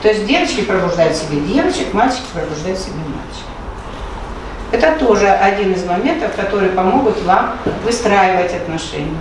[0.02, 3.50] То есть девочки пробуждают себе девочек, мальчики пробуждают себе мальчиков.
[4.72, 9.18] Это тоже один из моментов, которые помогут вам выстраивать отношения.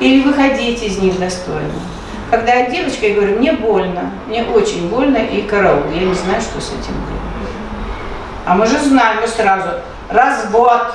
[0.00, 1.72] Или выходить из них достойно.
[2.30, 6.40] Когда я девочка, я говорю, мне больно, мне очень больно и караул, я не знаю,
[6.40, 7.52] что с этим делать.
[8.46, 10.94] А мы же знаем, мы сразу, развод.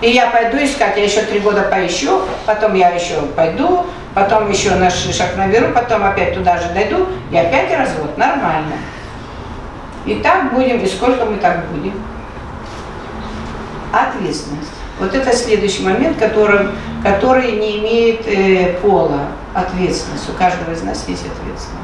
[0.00, 4.74] И я пойду искать, я еще три года поищу, потом я еще пойду, потом еще
[4.74, 8.74] на шишек наберу, потом опять туда же дойду, и опять развод, нормально.
[10.06, 12.02] И так будем, и сколько мы так будем?
[13.92, 14.81] Ответственность.
[14.98, 16.68] Вот это следующий момент, который,
[17.02, 20.28] который не имеет э, пола, ответственность.
[20.28, 21.82] У каждого из нас есть ответственность.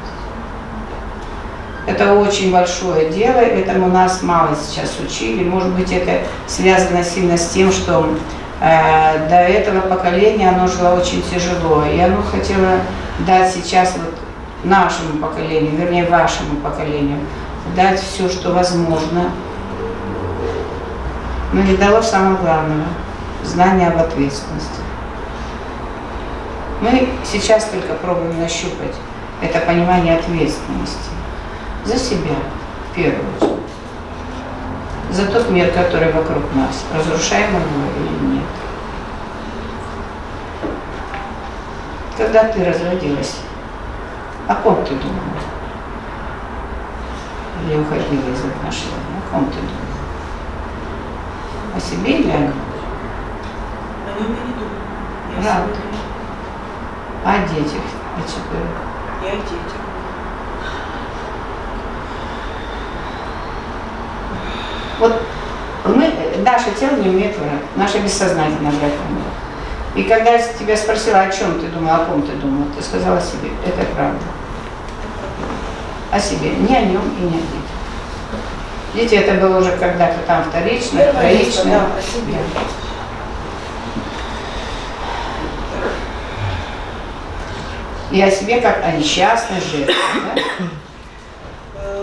[1.87, 5.43] Это очень большое дело, этому нас мало сейчас учили.
[5.43, 8.07] Может быть, это связано сильно с тем, что
[8.61, 11.83] э, до этого поколения оно жило очень тяжело.
[11.85, 12.77] И оно хотело
[13.25, 14.13] дать сейчас вот
[14.63, 17.19] нашему поколению, вернее вашему поколению,
[17.75, 19.31] дать все, что возможно.
[21.51, 22.85] Но не дало самого главного–
[23.43, 24.81] знания об ответственности.
[26.81, 28.95] Мы сейчас только пробуем нащупать
[29.41, 31.09] это понимание ответственности
[31.85, 32.35] за себя,
[32.91, 33.59] в первую очередь.
[35.11, 36.83] За тот мир, который вокруг нас.
[36.93, 38.45] Разрушаем его или нет.
[42.17, 43.37] Когда ты разводилась,
[44.47, 45.39] о ком ты думала?
[47.65, 48.93] Или уходила из отношений?
[49.17, 49.88] О ком ты думала?
[51.75, 52.53] О себе или о нем?
[54.05, 54.69] О нем я не думаю.
[55.37, 55.75] Я Правда.
[57.25, 57.83] О детях?
[58.17, 58.59] О тебе?
[59.23, 59.79] Я о детях.
[64.99, 65.21] Вот
[65.85, 66.13] мы,
[66.43, 69.39] наше тело не умеет врать, наше бессознательное врать умеет.
[69.95, 73.17] И когда я тебя спросила, о чем ты думала, о ком ты думала, ты сказала
[73.17, 74.19] о себе, это правда.
[76.11, 77.58] О себе, не о нем и не о детях.
[78.93, 81.63] Дети это было уже когда-то там вторично, вторично.
[81.65, 81.81] да.
[82.31, 82.59] Да.
[88.11, 89.93] И о себе как о несчастной жертве,
[90.35, 90.65] да?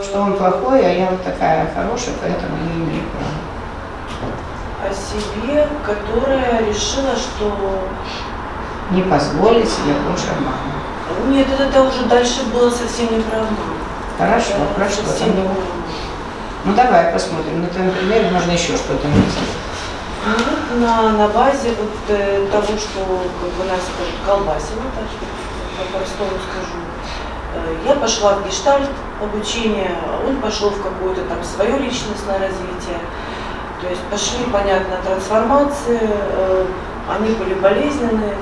[0.03, 4.89] Что он плохой, а я вот такая хорошая, поэтому не имею права.
[4.89, 7.89] О себе, которая решила, что...
[8.93, 10.77] Не позволить себе больше обманывать.
[11.29, 13.45] Нет, это, это уже дальше было совсем не про.
[14.17, 15.43] Хорошо, Это про что совсем не.
[16.67, 17.63] Ну давай посмотрим.
[17.63, 19.39] На твоем примере можно еще что-то найти.
[20.27, 22.99] Ну, на, на базе вот э, того, что
[23.41, 25.07] как бы нас это колбасило, так
[25.79, 26.83] по-простому скажу,
[27.55, 28.91] э, я пошла в гештальт
[29.23, 29.95] обучение,
[30.27, 32.99] он пошел в какое-то там свое личностное развитие.
[33.81, 36.67] То есть пошли, понятно, трансформации, э,
[37.09, 38.35] они были болезненные,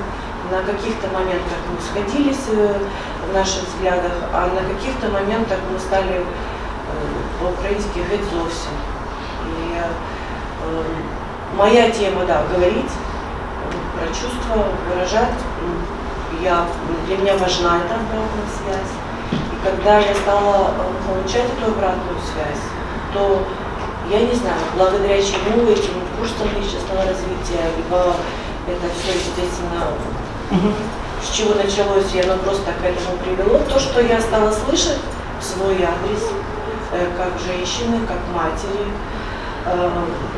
[0.49, 2.73] на каких-то моментах мы сходились э,
[3.29, 6.25] в наших взглядах, а на каких-то моментах мы стали
[7.39, 8.71] по-украински геть зовсім.
[9.47, 10.83] И э,
[11.57, 12.91] моя тема, да, говорить
[13.95, 15.39] про чувства, выражать.
[15.63, 15.85] М,
[16.43, 16.65] Я,
[17.07, 18.93] для меня важна эта обратная связь.
[19.31, 22.63] И когда я стала э, получать эту обратную связь,
[23.13, 23.41] то
[24.11, 28.13] я не знаю, благодаря чему этим курсам личностного развития, либо
[28.67, 29.81] это все, естественно,
[31.23, 34.99] с чего началось, и оно просто к этому привело, то, что я стала слышать
[35.39, 36.23] в свой адрес,
[36.91, 38.87] как женщины, как матери,
[39.65, 39.89] э,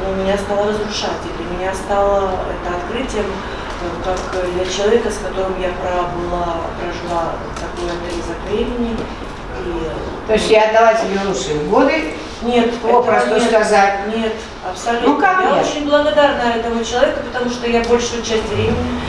[0.02, 4.20] ну, меня стало разрушать, и для меня стало это открытием, э, как
[4.54, 8.98] для человека, с которым я пробыла, прожила такой отрезок времени.
[9.66, 12.14] И, То есть я отдала тебе лучшие годы,
[12.44, 13.44] нет, попросту нет.
[13.44, 14.08] сказать.
[14.16, 14.34] Нет,
[14.68, 15.10] абсолютно.
[15.10, 15.66] Ну, как я нет?
[15.66, 19.02] очень благодарна этому человеку, потому что я большую часть времени,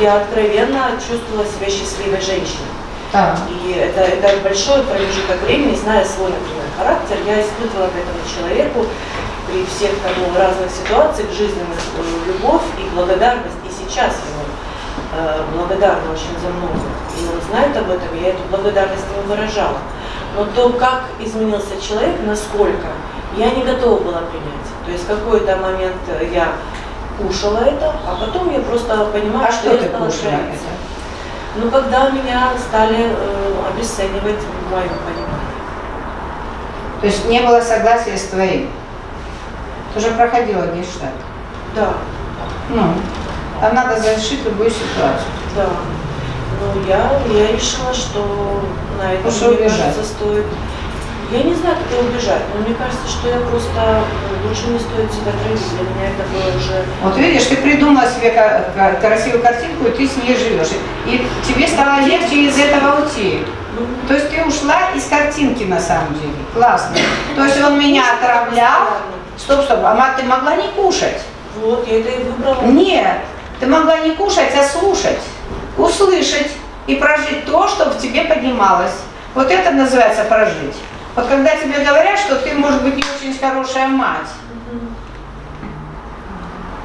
[0.00, 2.70] я откровенно чувствовала себя счастливой женщиной.
[3.12, 3.36] Да.
[3.50, 8.86] И это, это большой промежуток времени, зная свой, например, характер, я испытывала к этому человеку
[9.48, 13.56] при всех там, ну, разных ситуациях жизненных э, любовь и благодарность.
[13.64, 14.44] И сейчас ему
[15.14, 16.86] э, благодарна очень за много.
[17.16, 19.78] И он знает об этом, я эту благодарность ему выражала.
[20.36, 22.88] Но то, как изменился человек, насколько,
[23.36, 24.68] я не готова была принять.
[24.84, 26.52] То есть какой-то момент э, я
[27.18, 30.68] кушала это, а потом я просто понимаю, А что, что я ты стала кушала твориться.
[31.56, 35.35] Ну, когда меня стали э, обесценивать моем понимании.
[37.00, 38.68] То есть не было согласия с твоим.
[39.92, 41.12] Ты уже проходила гештальт.
[41.74, 41.94] Да,
[42.70, 42.82] Ну,
[43.60, 45.28] там надо завершить любую ситуацию.
[45.54, 45.66] да.
[46.58, 48.62] Ну, я, я решила, что
[48.98, 49.78] на этом, что мне убежать.
[49.78, 50.46] кажется, стоит...
[51.30, 53.74] Я не знаю, как убежать, но мне кажется, что я просто...
[53.76, 55.60] э, Лучше не стоит себя травить.
[55.72, 56.84] Для меня это было уже...
[57.02, 58.30] Вот видишь, ты придумала себе
[59.00, 60.68] красивую картинку, и ты с ней живешь.
[61.06, 63.44] И тебе стало легче из этого уйти.
[63.78, 66.32] Ну, То есть ты ушла из картинки на самом деле.
[66.54, 66.96] Классно.
[67.34, 68.98] То есть он меня отравлял.
[69.36, 71.20] Стоп, стоп, а ты могла не кушать?
[71.60, 72.62] Вот, я это и выбрала.
[72.62, 73.18] Нет,
[73.58, 75.18] ты могла не кушать, а слушать,
[75.76, 76.52] услышать
[76.86, 78.92] и прожить то, что в тебе поднималось.
[79.34, 80.76] Вот это называется прожить.
[81.16, 84.28] Вот когда тебе говорят, что ты, может быть, не очень хорошая мать,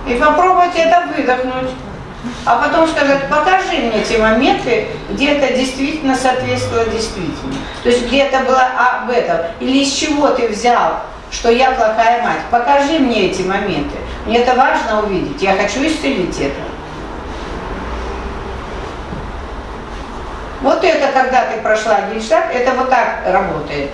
[0.07, 1.71] и попробовать это выдохнуть,
[2.45, 7.53] а потом сказать, покажи мне те моменты, где это действительно соответствовало действительно.
[7.83, 12.23] То есть где это было об этом, или из чего ты взял, что я плохая
[12.23, 12.41] мать.
[12.49, 13.97] Покажи мне эти моменты.
[14.25, 15.41] Мне это важно увидеть.
[15.41, 16.61] Я хочу исцелить это.
[20.61, 23.89] Вот это, когда ты прошла гельштадт, это вот так работает,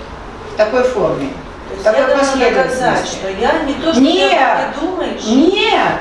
[0.58, 1.30] такой форме.
[1.68, 3.16] То есть Такой я последовательности.
[3.16, 4.74] что я не то, что Нет.
[4.74, 5.24] ты думаешь.
[5.24, 5.92] Нет,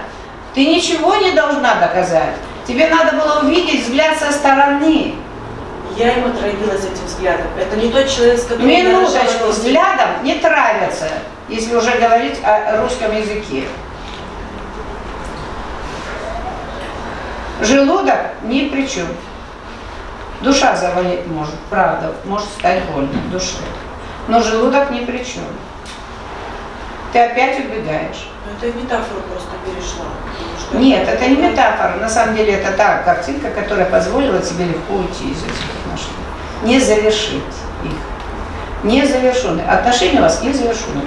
[0.53, 2.33] ты ничего не должна доказать.
[2.67, 5.15] Тебе надо было увидеть взгляд со стороны.
[5.95, 7.47] Я им отравилась этим взглядом.
[7.57, 9.17] Это не тот человек, с которым я Минуточку,
[9.47, 9.49] детей.
[9.51, 11.09] взглядом не травятся,
[11.49, 13.63] если уже говорить о русском языке.
[17.61, 19.07] Желудок ни при чем.
[20.41, 23.57] Душа заболеть может, правда, может стать больно душе.
[24.27, 25.43] Но желудок ни при чем.
[27.13, 28.27] Ты опять убегаешь.
[28.45, 30.05] Ну, Это в метафору просто перешла.
[30.73, 31.95] Нет, это не метафора.
[31.95, 36.13] На самом деле это та картинка, которая позволила тебе легко уйти из этих отношений.
[36.63, 37.43] Не завершить
[37.83, 37.91] их.
[38.83, 39.65] Не завершенные.
[39.65, 41.01] Отношения у вас не завершены.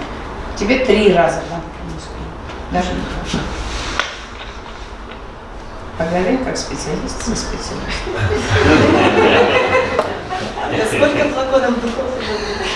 [0.56, 2.10] Тебе три раза принесли.
[2.72, 3.40] Даже не два.
[5.98, 8.14] Поговорим как специалист со специалистом.
[10.88, 12.06] Сколько флаконов духов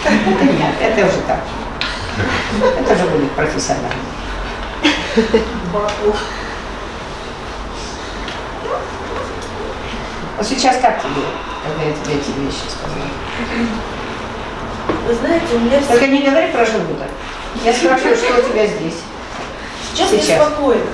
[0.04, 1.40] Это нет, это уже так.
[2.78, 3.90] Это же будет профессионально.
[10.36, 11.22] Вот сейчас как тебе,
[11.64, 13.08] когда я тебе эти вещи сказала?
[15.06, 17.08] Вы знаете, у меня все Только не говори про желудок.
[17.64, 18.96] Я спрашиваю, что у тебя здесь?
[19.94, 20.42] сейчас, сейчас.
[20.42, 20.90] спокойно.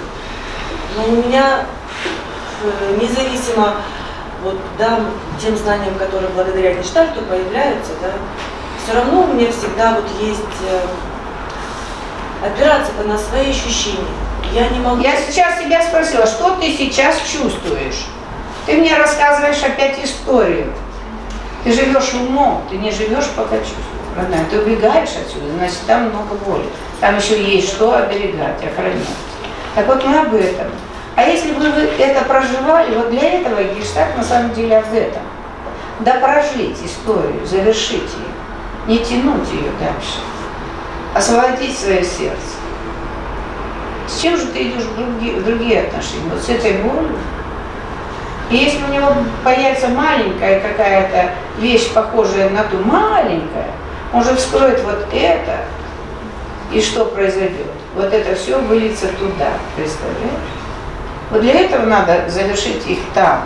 [0.97, 1.65] Но у меня
[2.62, 3.77] э, независимо
[4.43, 5.07] вот дам
[5.41, 8.12] тем знаниям, которые благодаря гештальту появляются, да,
[8.85, 13.98] все равно у меня всегда вот есть э, опираться на свои ощущения.
[14.52, 15.01] Я не могу...
[15.02, 18.07] Я сейчас тебя спросила, что ты сейчас чувствуешь?
[18.66, 20.73] Ты мне рассказываешь опять историю.
[21.65, 23.86] Ты живешь умом, ты не живешь пока чувствуешь.
[24.16, 26.65] Родная, ты убегаешь отсюда, значит там много боли.
[27.01, 29.07] Там еще есть что оберегать, охранять.
[29.74, 30.66] Так вот мы об этом.
[31.16, 35.23] А если бы вы это проживали, вот для этого гештальт на самом деле об этом.
[36.01, 38.30] Да прожить историю, завершить ее,
[38.91, 40.19] не тянуть ее дальше,
[41.15, 42.59] освободить свое сердце.
[44.09, 46.29] С чем же ты идешь в другие, в другие отношения?
[46.29, 47.17] Вот с этой болью?
[48.51, 49.07] И если у него
[49.45, 53.71] появится маленькая какая-то вещь, похожая на ту маленькая,
[54.12, 55.59] он же вскроет вот это,
[56.73, 57.71] и что произойдет?
[57.95, 60.51] Вот это все выльется туда, представляешь?
[61.31, 63.45] Вот для этого надо завершить их там.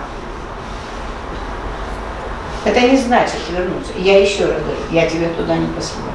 [2.64, 3.92] Это не значит вернуться.
[3.98, 6.12] Я еще раз говорю, я тебя туда не посылаю.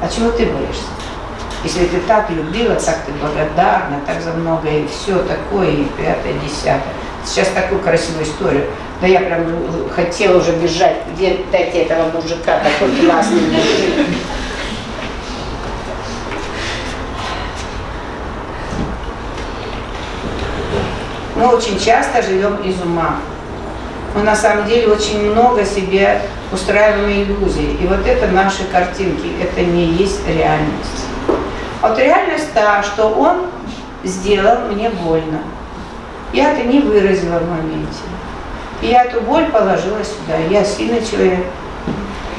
[0.00, 0.84] А чего ты боишься?
[1.62, 6.32] Если ты так любила, так ты благодарна, так за многое, и все такое, и пятое,
[6.42, 6.94] десятое.
[7.22, 8.66] Сейчас такую красивую историю.
[9.02, 9.44] Да я прям
[9.94, 14.06] хотела уже бежать, где дайте этого мужика, такой классный мужик.
[21.36, 23.18] Мы очень часто живем из ума.
[24.14, 26.20] Мы на самом деле очень много себе
[26.52, 27.76] устраиваем иллюзий.
[27.80, 31.06] И вот это наши картинки, это не есть реальность.
[31.80, 33.46] Вот реальность та, что он
[34.02, 35.40] сделал мне больно.
[36.32, 38.02] Я это не выразила в моменте.
[38.82, 40.36] И я эту боль положила сюда.
[40.50, 41.44] Я сильный человек.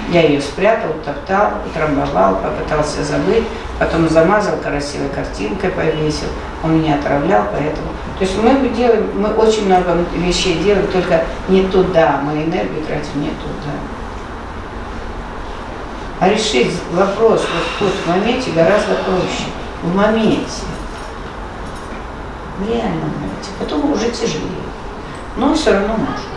[0.09, 3.45] Я ее спрятал, топтал, утрамбовал, попытался забыть,
[3.79, 6.27] потом замазал красивой картинкой, повесил.
[6.63, 7.87] Он меня отравлял, поэтому...
[8.21, 13.19] То есть мы делаем, мы очень много вещей делаем, только не туда, мы энергию тратим
[13.19, 13.73] не туда.
[16.19, 19.45] А решить вопрос вот тут в моменте гораздо проще.
[19.81, 20.61] В моменте.
[22.59, 23.49] В реальном моменте.
[23.57, 24.51] Потом уже тяжелее.
[25.37, 26.29] Но все равно можно.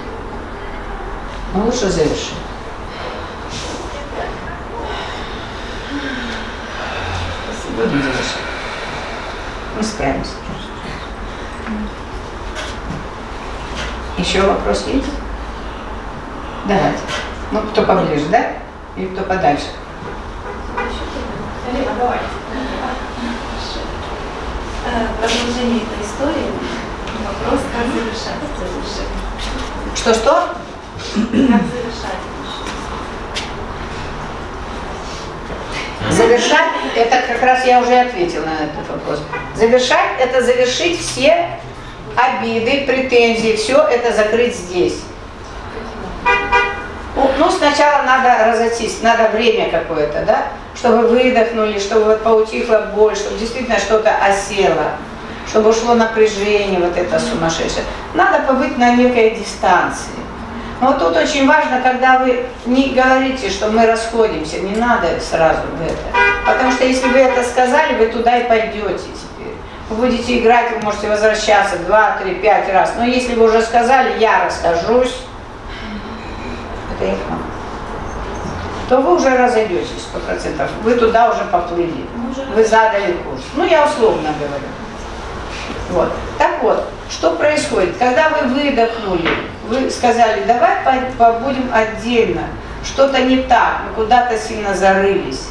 [1.52, 2.32] Но лучше завершить.
[7.76, 8.40] Будем завершать.
[9.76, 10.43] Мы справимся.
[14.18, 15.08] Еще вопрос есть?
[16.66, 16.98] Давайте.
[17.50, 18.52] Ну, кто поближе, да?
[18.96, 19.66] Или кто подальше?
[21.98, 22.24] Давайте.
[24.86, 26.50] Э, Продолжение этой истории.
[27.26, 29.96] Вопрос, как завершать это.
[29.96, 30.48] Что-что?
[31.14, 32.20] Как завершать
[36.10, 39.20] Завершать, это как раз я уже ответила на этот вопрос.
[39.56, 41.58] Завершать, это завершить все
[42.16, 45.00] обиды, претензии, все это закрыть здесь.
[47.16, 53.16] Ну, ну, сначала надо разойтись, надо время какое-то, да, чтобы выдохнули, чтобы вот поутихла боль,
[53.16, 54.92] чтобы действительно что-то осело,
[55.48, 57.84] чтобы ушло напряжение вот это сумасшедшее.
[58.14, 60.10] Надо побыть на некой дистанции.
[60.80, 65.62] Но вот тут очень важно, когда вы не говорите, что мы расходимся, не надо сразу
[65.78, 65.96] в это.
[66.44, 69.04] Потому что если вы это сказали, вы туда и пойдете
[69.90, 72.94] будете играть, вы можете возвращаться два, три, пять раз.
[72.96, 75.18] Но если вы уже сказали, я расхожусь,
[76.94, 77.42] это их мама,
[78.88, 80.70] то вы уже разойдетесь сто процентов.
[80.82, 82.06] Вы туда уже поплыли.
[82.54, 83.42] Вы задали курс.
[83.54, 84.66] Ну, я условно говорю.
[85.90, 86.12] Вот.
[86.38, 87.96] Так вот, что происходит?
[87.98, 89.28] Когда вы выдохнули,
[89.68, 90.76] вы сказали, давай
[91.18, 92.42] побудем отдельно,
[92.84, 95.48] что-то не так, мы куда-то сильно зарылись.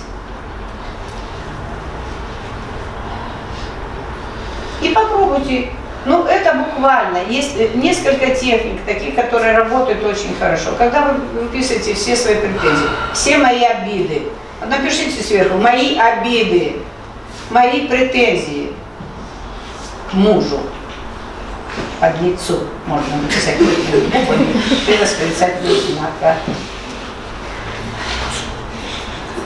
[4.84, 5.70] И попробуйте.
[6.06, 7.20] Ну, это буквально.
[7.30, 10.74] Есть несколько техник, таких, которые работают очень хорошо.
[10.78, 14.24] Когда вы выписываете все свои претензии, все мои обиды,
[14.66, 16.76] напишите сверху, мои обиды,
[17.50, 18.74] мои претензии
[20.12, 20.60] к мужу,
[22.02, 26.36] под лицу можно написать и восклицательный знак.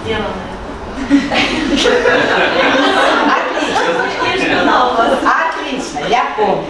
[0.03, 0.47] Сделано
[4.37, 6.65] Отлично, я помню.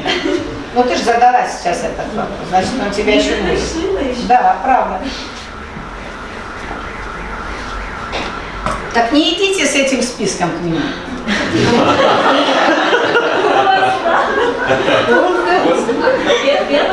[0.74, 5.00] Ну ты же задала сейчас этот вопрос, значит он тебя еще не Да, правда.
[8.94, 10.80] Так не идите с этим списком к нему.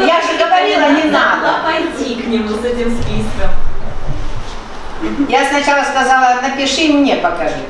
[0.01, 1.63] Я же говорила, не надо.
[1.65, 3.51] пойти к нему с этим списком.
[5.29, 7.65] Я сначала сказала, напиши мне, покажи.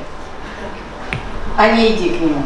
[1.57, 2.45] А не иди к нему.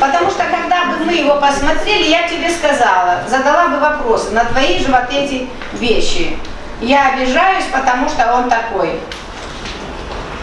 [0.00, 4.78] Потому что когда бы мы его посмотрели, я тебе сказала, задала бы вопросы на твои
[4.78, 6.36] же вот эти вещи.
[6.80, 9.00] Я обижаюсь, потому что он такой.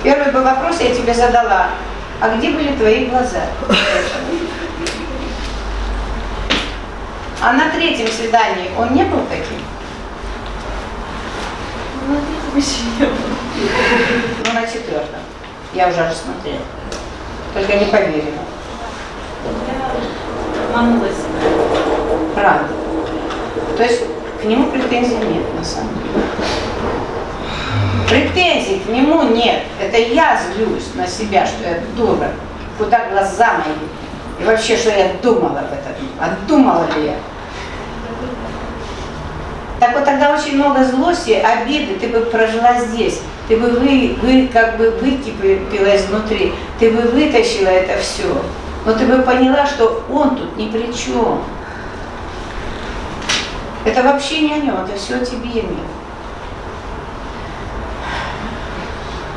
[0.03, 1.71] Первый бы вопрос я тебе задала.
[2.21, 3.41] А где были твои глаза?
[7.41, 9.63] А на третьем свидании он не был таким?
[12.07, 13.17] Ну, на третьем еще не было.
[14.45, 15.19] Ну, на четвертом.
[15.73, 16.61] Я уже рассмотрела.
[17.53, 18.41] Только не поверила.
[19.67, 21.15] Я обманулась.
[22.33, 22.67] Правда.
[23.77, 24.03] То есть
[24.41, 26.25] к нему претензий нет на самом деле.
[28.09, 29.63] Претензий к нему нет.
[29.79, 32.31] Это я злюсь на себя, что я дура.
[32.77, 33.75] Куда глаза мои?
[34.39, 35.93] И вообще, что я думала об этом?
[36.19, 37.15] А думала ли я?
[39.79, 43.21] Так вот тогда очень много злости, обиды ты бы прожила здесь.
[43.47, 46.53] Ты бы вы, вы как бы выкипела изнутри.
[46.79, 48.43] Ты бы вытащила это все.
[48.85, 51.43] Но ты бы поняла, что он тут ни при чем.
[53.85, 55.87] Это вообще не о нем, это все о тебе нет.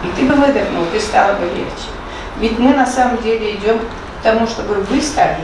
[0.05, 1.89] И ты бы выдохнул, ты стало бы легче.
[2.39, 5.39] Ведь мы на самом деле идем к тому, чтобы вы стали.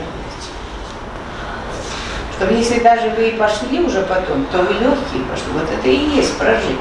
[2.39, 5.51] Чтобы если даже вы и пошли уже потом, то вы легкие пошли.
[5.51, 6.79] Вот это и есть прожить.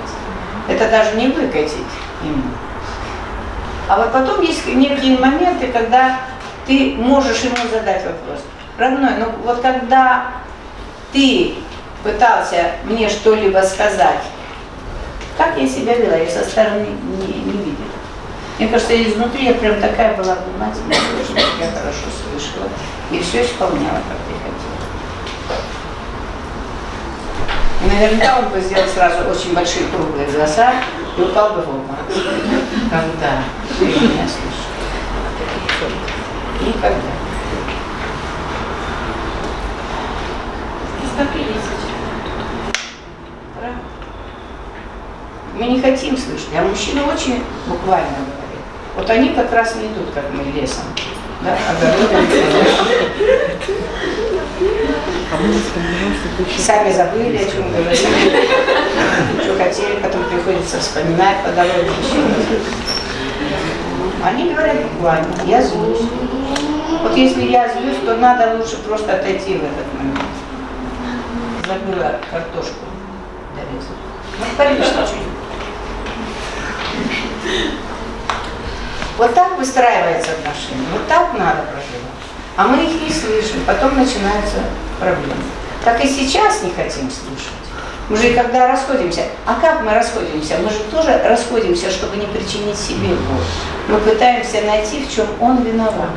[0.69, 1.73] Это даже не выкатить
[2.23, 2.45] ему.
[3.89, 6.21] А вот потом есть некие моменты, когда
[6.65, 8.41] ты можешь ему задать вопрос.
[8.79, 10.27] Родной, ну вот когда
[11.13, 11.57] ты
[12.05, 14.23] пытался мне что-либо сказать,
[15.37, 17.89] как я себя вела, я со стороны не, не видела.
[18.61, 20.99] Мне кажется, изнутри я прям такая была внимательная,
[21.59, 22.69] я хорошо слышала
[23.11, 24.79] и все исполняла, как ты хотела.
[27.81, 30.75] И наверняка он бы сделал сразу очень большие круглые глаза
[31.17, 32.07] и упал бы в обморок.
[32.91, 33.45] Когда
[33.79, 34.67] ты меня слышишь?
[36.61, 37.19] Никогда.
[45.55, 48.63] Мы не хотим слышать, а мужчины очень буквально говорят.
[48.97, 50.85] Вот они как раз не идут, как мы лесом.
[51.43, 52.29] Да, огородами.
[56.59, 57.97] Сами забыли, о чем говорили,
[59.43, 61.91] что хотели, потом приходится вспоминать по дороге.
[64.25, 66.01] Они говорят буквально, я злюсь.
[67.03, 70.21] Вот если я злюсь, то надо лучше просто отойти в этот момент.
[71.67, 72.87] Забыла картошку
[73.55, 73.99] дорезать.
[74.39, 75.29] Ну, конечно, чуть.
[79.19, 82.18] Вот так выстраивается отношения, вот так надо проживать.
[82.59, 84.57] А мы их не слышим, потом начинаются
[84.99, 85.45] проблемы.
[85.85, 87.53] Так и сейчас не хотим слушать.
[88.09, 90.57] Мы же когда расходимся, а как мы расходимся?
[90.59, 93.45] Мы же тоже расходимся, чтобы не причинить себе боль.
[93.87, 96.11] Мы пытаемся найти, в чем он виноват.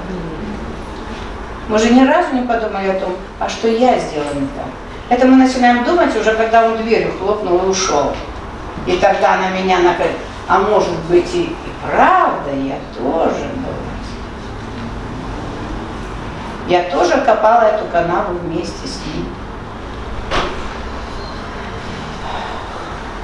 [1.67, 4.65] Мы же ни разу не подумали о том, а что я сделала не так.
[5.09, 8.15] Это мы начинаем думать уже, когда он дверью хлопнул и ушел.
[8.87, 10.17] И тогда на меня накрыт.
[10.47, 11.55] А может быть и, и
[11.85, 13.90] правда, я тоже была.
[16.67, 19.27] Я тоже копала эту канаву вместе с ним.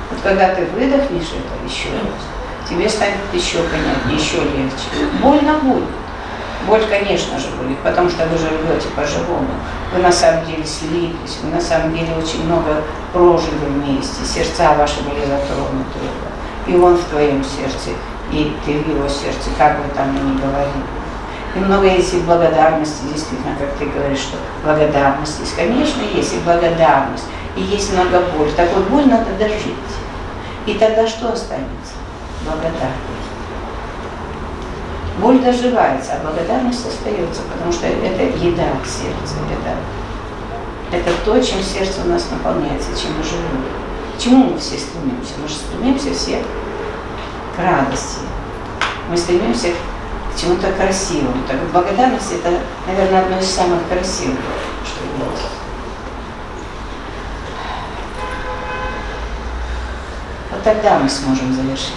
[0.09, 5.11] Вот когда ты выдохнешь это еще раз, тебе станет еще понятнее, еще легче.
[5.21, 5.89] Больно будет.
[6.65, 9.47] Боль, конечно же, будет, потому что вы же живете по-живому.
[9.93, 12.83] Вы на самом деле слиплись, вы на самом деле очень много
[13.13, 15.99] прожили вместе, сердца ваши были затронуты.
[16.65, 17.91] И он в твоем сердце,
[18.31, 20.83] и ты в его сердце, как бы там ни говорили.
[21.57, 25.55] И много есть и благодарности, действительно, как ты говоришь, что благодарность есть.
[25.55, 27.25] Конечно, есть и благодарность,
[27.55, 28.51] и есть много боли.
[28.55, 29.73] Так вот, боль надо дожить.
[30.67, 31.93] И тогда что останется?
[32.45, 33.27] Благодарность.
[35.19, 41.63] Боль доживается, а благодарность остается, потому что это еда к сердцу, это, это то, чем
[41.63, 43.65] сердце у нас наполняется, чем мы живем.
[44.15, 45.33] К чему мы все стремимся?
[45.41, 46.43] Мы же стремимся все
[47.55, 48.19] к радости.
[49.09, 49.96] Мы стремимся к
[50.39, 51.43] чему-то красивому.
[51.47, 54.37] Так благодарность это, наверное, одно из самых красивых,
[54.85, 55.47] что есть.
[60.51, 61.93] Вот тогда мы сможем завершить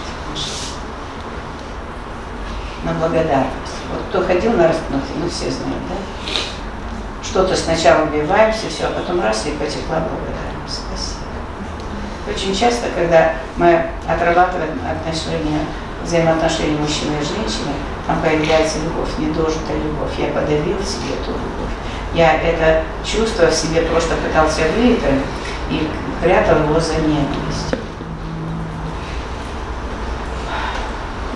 [2.85, 3.75] на благодарность.
[3.93, 5.97] Вот кто ходил на распнутый, ну все знают, да?
[7.23, 10.81] Что-то сначала убиваемся, все, а потом раз и потекла благодарность.
[10.89, 11.21] Спасибо.
[12.29, 15.61] Очень часто, когда мы отрабатываем отношения,
[16.03, 17.73] взаимоотношения мужчины и женщины,
[18.07, 20.13] там появляется любовь, недожитая любовь.
[20.19, 21.75] Я подавил себе эту любовь.
[22.15, 25.23] Я это чувство в себе просто пытался выиграть
[25.71, 25.89] и
[26.23, 27.75] прятал его за ненависть.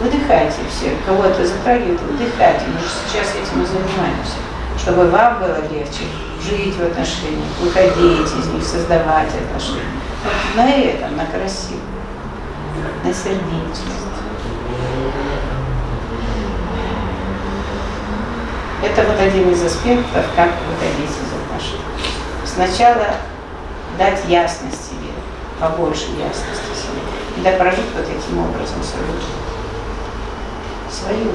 [0.02, 2.64] Выдыхайте все, кого это затрагивает, выдыхайте.
[2.66, 4.38] Мы же сейчас этим и занимаемся.
[4.78, 6.04] чтобы вам было легче
[6.42, 9.80] жить в отношениях, выходить из них, создавать отношения.
[10.24, 11.80] Вот на этом, на красивом,
[13.02, 14.04] на сердечность.
[18.84, 21.80] Это вот один из аспектов, как выходить из отношений.
[22.44, 23.16] Сначала
[23.96, 25.10] дать ясность себе,
[25.58, 27.00] побольше ясности себе.
[27.38, 29.16] И да прожить вот таким образом свою.
[30.90, 31.32] Свою.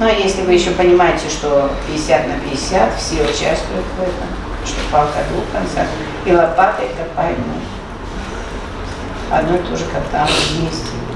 [0.00, 4.28] Ну а если вы еще понимаете, что 50 на 50, все участвуют в этом,
[4.66, 5.86] что палка двух концах,
[6.26, 7.36] и лопатой копаем.
[9.30, 11.07] Одно и то же коптам вместе.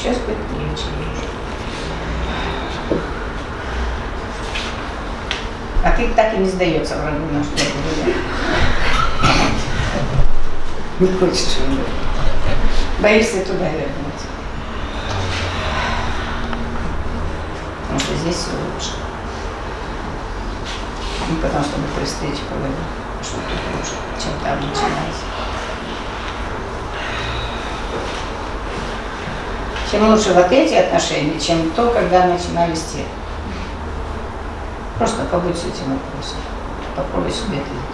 [0.00, 0.84] Сейчас будет легче.
[5.84, 7.46] А ты так и не сдается врагу наш
[11.00, 11.84] Не хочешь уже.
[13.00, 14.26] Боишься туда вернуться.
[17.82, 18.92] Потому что здесь все лучше.
[21.30, 22.76] И потом, чтобы при встрече поговорить,
[23.22, 25.39] что тут лучше, чем там начинается.
[29.90, 33.04] Чем лучше вот эти отношения, чем то, когда начинались те.
[34.98, 36.38] Просто побудь с этим вопросом.
[36.94, 37.90] Попробуй себе ответить.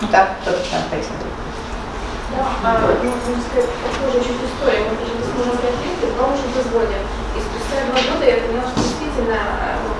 [0.00, 1.14] Ну так, кто-то там хотел.
[2.34, 4.90] Да, а, ну, похожая чуть история.
[4.90, 6.98] Мы пришли с мужем лет, и два уже в разводе.
[7.36, 9.38] И спустя два года я поняла, что действительно
[9.82, 9.99] бы,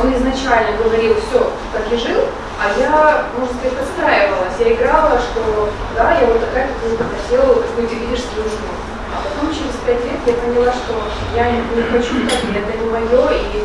[0.00, 2.22] он изначально говорил, все, как и жил,
[2.60, 4.54] а я, можно сказать, подстраивалась.
[4.58, 8.72] Я играла, что да, я вот такая, ты хотела, какую ты видишь свою жену.
[9.14, 10.94] А потом через пять лет я поняла, что
[11.34, 13.64] я не не хочу так, это не мое, и, и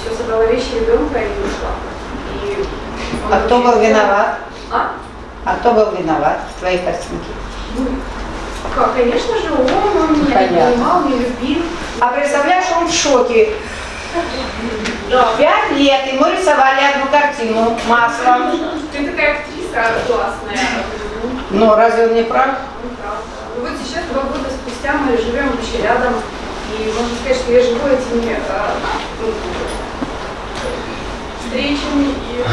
[0.00, 1.72] все, собрала вещи ребенка и ушла.
[2.42, 2.66] И
[3.30, 4.38] А кто был виноват?
[4.70, 4.92] А?
[5.46, 7.32] А кто был виноват в твоей картинке?
[7.76, 7.86] Ну,
[8.74, 10.72] как, конечно же, он, он меня не Понятно.
[10.72, 11.62] понимал, не любил.
[12.00, 13.52] А представляешь, он в шоке.
[15.14, 15.32] Да.
[15.38, 18.50] Пять лет ему рисовали одну картину маслом.
[18.90, 20.58] Ты такая актриса классная.
[21.50, 22.48] Ну, разве он не прав?
[22.82, 23.22] Ну, правда.
[23.54, 26.14] Ну, вот сейчас, два года спустя, мы живем вообще рядом.
[26.76, 28.74] И можно сказать, что я живу этими а,
[29.20, 29.32] ну,
[31.46, 32.44] встречами и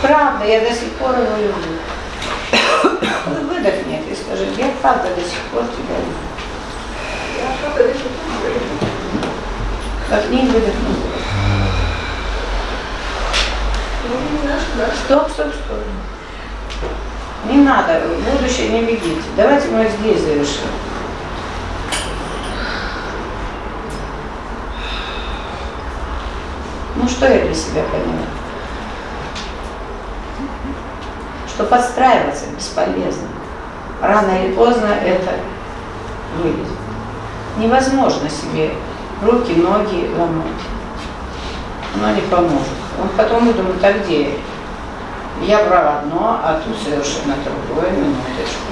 [0.00, 1.78] Правда, я до сих пор его люблю.
[3.26, 6.22] Вот Выдохни и скажи, я правда до сих пор тебя люблю.
[7.40, 8.92] я правда до сих пор люблю.
[10.08, 11.12] Как не выдохнул.
[11.32, 11.92] Ну, немножко, да.
[15.04, 15.78] Стоп, стоп, стоп.
[17.50, 19.22] Не надо, в будущее не бегите.
[19.36, 20.68] Давайте мы здесь завершим.
[26.96, 28.26] Ну что я для себя поняла?
[31.48, 33.28] Что подстраиваться бесполезно.
[34.00, 35.32] Рано или поздно это
[36.38, 36.78] вылезет.
[37.58, 38.72] Невозможно себе
[39.22, 40.46] руки, ноги ломать.
[41.94, 42.81] Оно не поможет.
[43.02, 44.34] Он потом думает, а где
[45.42, 45.64] я?
[45.64, 48.62] Брал одно, а тут совершенно другое, минуточку.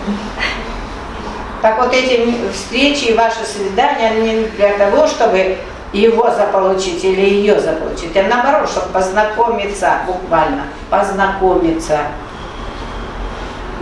[1.60, 5.58] Так вот эти встречи и ваши свидания, они не для того, чтобы
[5.92, 11.98] его заполучить или ее заполучить, а наоборот, чтобы познакомиться, буквально, познакомиться,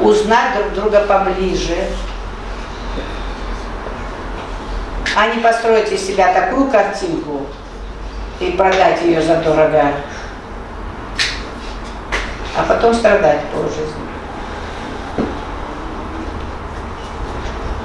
[0.00, 1.76] узнать друг друга поближе,
[5.14, 7.46] а не построить из себя такую картинку
[8.40, 9.92] и продать ее задорого,
[12.58, 14.08] а потом страдать полжизни.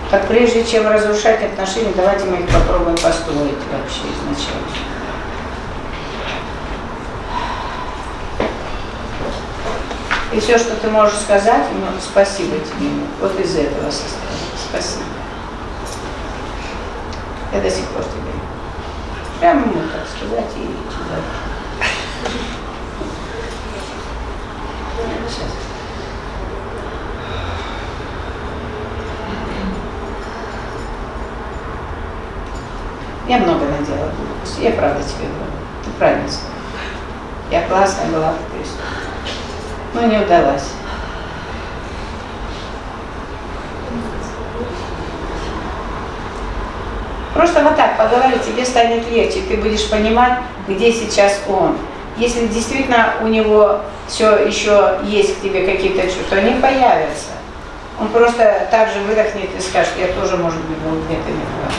[0.10, 4.68] Так прежде чем разрушать отношения, давайте мы их попробуем построить вообще изначально.
[10.32, 12.90] И все, что ты можешь сказать, ему спасибо тебе,
[13.22, 14.58] вот из этого состояния.
[14.70, 15.04] Спасибо.
[17.54, 18.34] Я до сих пор тебе.
[19.40, 21.53] Прямо ему так сказать и
[25.24, 25.30] туда.
[25.30, 25.48] Сейчас.
[33.28, 34.64] Я много надела глупостей.
[34.64, 35.52] Я правда тебе говорю.
[35.84, 36.50] Ты правильно сказал.
[37.50, 38.78] Я классная была актриса.
[39.94, 40.72] Но не удалась.
[47.34, 51.78] Просто вот так поговори, тебе станет легче, ты будешь понимать, где сейчас он.
[52.18, 57.32] Если действительно у него все еще есть к тебе какие-то чувства, они появятся.
[58.00, 61.74] Он просто так же выдохнет и скажет, я тоже, может быть, был где-то не прав.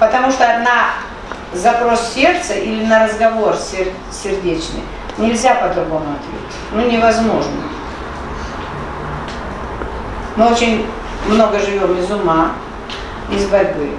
[0.00, 0.90] Потому что на
[1.52, 4.82] запрос сердца или на разговор сер- сердечный
[5.16, 6.58] нельзя по-другому ответить.
[6.72, 7.62] Ну, невозможно.
[10.36, 10.86] Мы очень
[11.26, 12.52] много живем из ума,
[13.30, 13.90] из борьбы.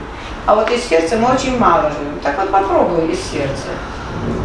[0.45, 2.19] А вот из сердца мы очень мало живем.
[2.23, 3.67] Так вот попробуй из сердца.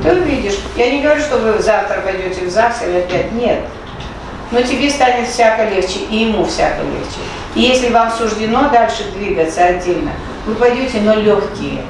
[0.02, 0.59] Ты увидишь.
[0.76, 3.32] Я не говорю, что вы завтра пойдете в ЗАГС или опять.
[3.32, 3.60] Нет.
[4.51, 7.20] Но тебе станет всяко легче, и ему всяко легче.
[7.55, 10.12] И если вам суждено дальше двигаться отдельно,
[10.46, 11.82] вы пойдете, но легкие.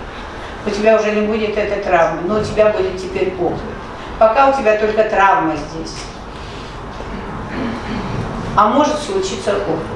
[0.66, 3.61] У тебя уже не будет этой травмы, но у тебя будет теперь опыт.
[4.19, 5.94] Пока у тебя только травма здесь.
[8.56, 9.86] А может случиться опыт.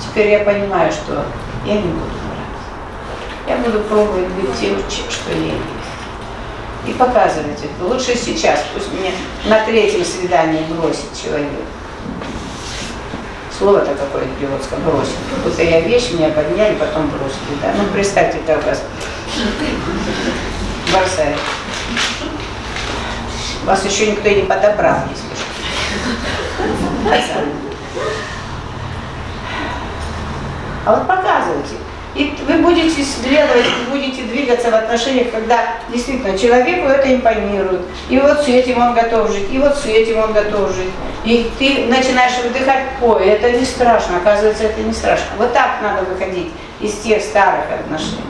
[0.00, 1.24] Теперь я понимаю, что
[1.64, 3.48] я не буду врать.
[3.48, 5.79] Я буду пробовать быть тем, что я есть.
[6.86, 7.84] И показывать это.
[7.84, 9.10] Лучше сейчас, пусть меня
[9.44, 11.50] на третьем свидании бросит человек.
[13.56, 15.12] Слово-то какое идиотское, бросит.
[15.44, 17.58] Будто я вещь, меня подняли, потом бросили.
[17.60, 17.74] Да?
[17.76, 18.82] Ну, представьте, как вас
[20.90, 21.36] бросает.
[23.64, 25.44] Вас еще никто не подобрал, если что.
[30.86, 31.74] А вот показывайте.
[32.14, 37.82] И вы будете исследовать, будете двигаться в отношениях, когда действительно человеку это импонирует.
[38.08, 40.90] И вот с этим он готов жить, и вот с этим он готов жить.
[41.24, 45.26] И ты начинаешь выдыхать, ой, это не страшно, оказывается, это не страшно.
[45.38, 46.50] Вот так надо выходить
[46.80, 48.24] из тех старых отношений.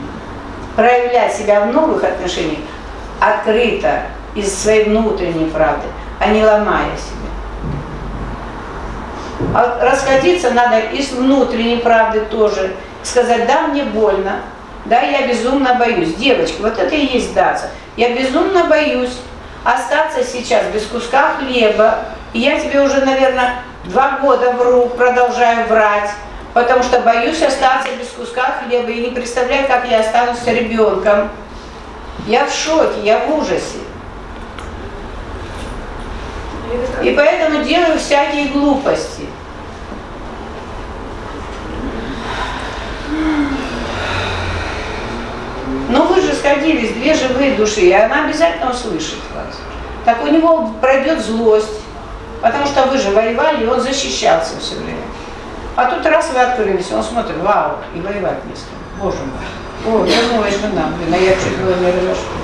[0.75, 2.59] Проявлять себя в новых отношениях
[3.19, 4.03] открыто,
[4.35, 5.87] из своей внутренней правды,
[6.19, 7.29] а не ломая себя.
[9.53, 12.73] А расходиться надо из внутренней правды тоже.
[13.03, 14.41] Сказать, да, мне больно,
[14.85, 16.15] да, я безумно боюсь.
[16.15, 17.69] Девочки, вот это и есть сдаться.
[17.97, 19.17] Я безумно боюсь
[19.63, 21.99] остаться сейчас без куска хлеба.
[22.33, 23.55] И я тебе уже, наверное,
[23.85, 26.11] два года вру, продолжаю врать,
[26.53, 31.29] потому что боюсь остаться без куска хлеба и не представляю, как я останусь с ребенком.
[32.27, 33.79] Я в шоке, я в ужасе.
[37.03, 39.25] И поэтому делаю всякие глупости.
[45.91, 49.57] Но вы же сходились, две живые души, и она обязательно услышит вас.
[50.05, 51.81] Так у него пройдет злость,
[52.41, 55.03] потому что вы же воевали, и он защищался все время.
[55.75, 59.01] А тут раз вы открылись, он смотрит, вау, и воевать не с кем.
[59.01, 59.93] Боже мой.
[59.93, 62.39] О, вернулась жена, блин, а я чуть было не разошла.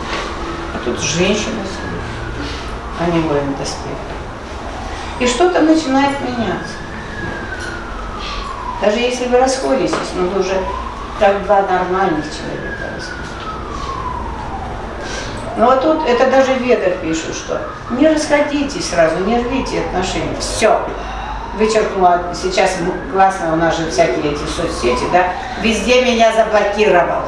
[0.73, 2.03] А тут женщина сидит,
[2.99, 3.97] а не воин доспех.
[5.19, 6.73] И что-то начинает меняться.
[8.81, 10.59] Даже если вы расходитесь, но вы уже
[11.19, 12.66] как два нормальных человека.
[15.57, 17.59] Но вот тут, это даже Веда пишут, что
[17.91, 20.35] не расходитесь сразу, не рвите отношения.
[20.39, 20.79] Все.
[21.55, 22.75] Вычеркнула, сейчас
[23.11, 27.23] классно, у нас же всякие эти соцсети, да, везде меня заблокировал.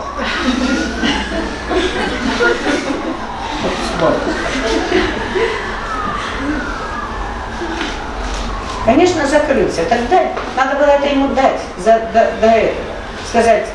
[8.85, 9.81] Конечно, закрылся.
[9.85, 10.21] Тогда
[10.55, 12.85] надо было это ему дать за, до, до этого.
[13.27, 13.67] Сказать,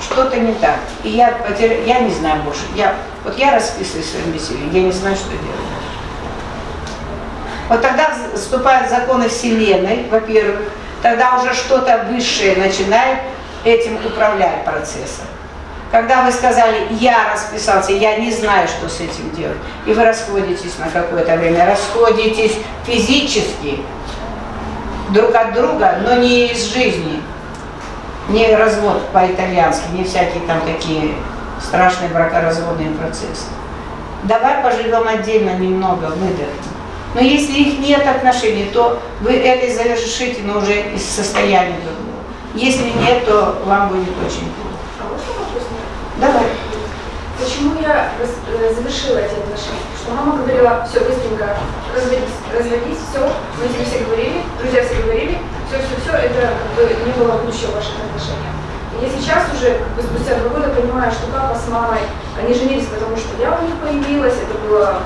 [0.00, 0.78] что-то не так.
[1.04, 2.62] И я потерял, я не знаю больше.
[2.74, 2.94] Я,
[3.24, 5.70] вот я расписываю своим весельем, я не знаю, что делать.
[7.68, 10.60] Вот тогда вступают законы Вселенной, во-первых,
[11.02, 13.20] тогда уже что-то высшее начинает
[13.64, 15.26] этим управлять процессом.
[15.92, 19.56] Когда вы сказали, я расписался, я не знаю, что с этим делать,
[19.86, 22.56] и вы расходитесь на какое-то время, расходитесь
[22.86, 23.80] физически
[25.10, 27.19] друг от друга, но не из жизни,
[28.30, 31.14] не развод по-итальянски, не всякие там такие
[31.60, 33.46] страшные бракоразводные процессы.
[34.24, 36.70] Давай поживем отдельно немного, выдохнем.
[37.14, 42.10] Но если их нет отношений, то вы это завершите, но уже из состояния другого.
[42.54, 44.78] Если нет, то вам будет очень плохо.
[45.00, 46.20] А?
[46.20, 46.44] Давай.
[47.38, 49.80] Почему я э, завершила эти отношения?
[49.96, 51.56] Что мама говорила, все, быстренько,
[51.94, 55.38] разводись, разводись, все, мы тебе все говорили, друзья все говорили,
[55.70, 58.58] все, все, все, это как бы не было будущего ваших отношениях.
[58.98, 62.02] И я сейчас уже, как бы спустя два года, понимаю, что папа с мамой,
[62.36, 64.98] они женились, потому что я у них появилась, это было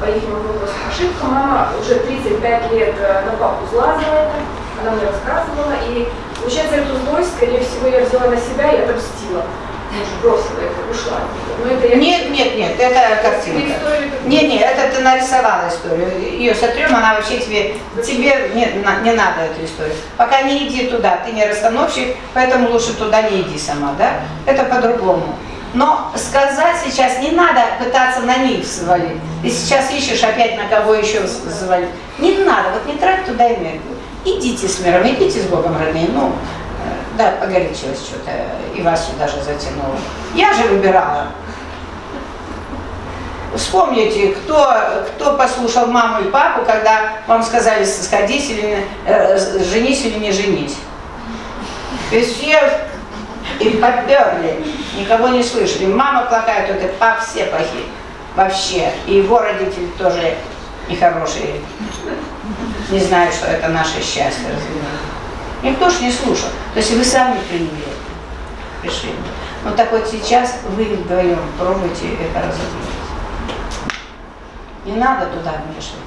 [0.00, 1.24] по их вопросу ошибка.
[1.24, 4.36] Мама уже 35 лет э, на папу зла за это,
[4.82, 9.44] она мне рассказывала, и получается эту злость, скорее всего, я взяла на себя и отомстила
[10.22, 11.20] бросила это, ушла.
[11.64, 11.96] Но это я...
[11.96, 13.74] Нет, нет, нет, это картинка.
[14.24, 16.10] Нет, нет, это ты нарисовала историю.
[16.20, 18.66] Ее сотрем, она вообще тебе, тебе не,
[19.02, 19.94] не надо эту историю.
[20.16, 24.20] Пока не иди туда, ты не расстановщик, поэтому лучше туда не иди сама, да?
[24.46, 25.36] Это по-другому.
[25.74, 29.20] Но сказать сейчас не надо пытаться на них свалить.
[29.42, 31.88] Ты сейчас ищешь опять на кого еще завалить.
[32.18, 33.82] Не надо, вот не трать туда энергию.
[34.24, 36.06] Идите с миром, идите с Богом, родные.
[36.08, 36.32] Ну,
[37.16, 38.30] да, погорячилась что-то,
[38.74, 39.96] и вас сюда же затянуло.
[40.34, 41.26] Я же выбирала.
[43.54, 44.74] Вспомните, кто,
[45.14, 50.76] кто послушал маму и папу, когда вам сказали сходить или э, женись или не женись.
[52.10, 52.60] Есть все
[53.60, 54.64] и поперли,
[54.98, 55.86] никого не слышали.
[55.86, 57.84] Мама плохая, тут и пап все плохие.
[58.34, 58.92] Вообще.
[59.06, 60.34] И его родители тоже
[60.88, 61.60] нехорошие.
[62.90, 65.00] Не знаю, что это наше счастье развивает.
[65.64, 66.50] Никто ж не слушал.
[66.74, 67.70] То есть вы сами приняли
[68.82, 69.16] решение.
[69.64, 72.94] Но так вот сейчас вы вдвоем пробуйте это разобрать.
[74.84, 76.04] Не надо туда вмешивать.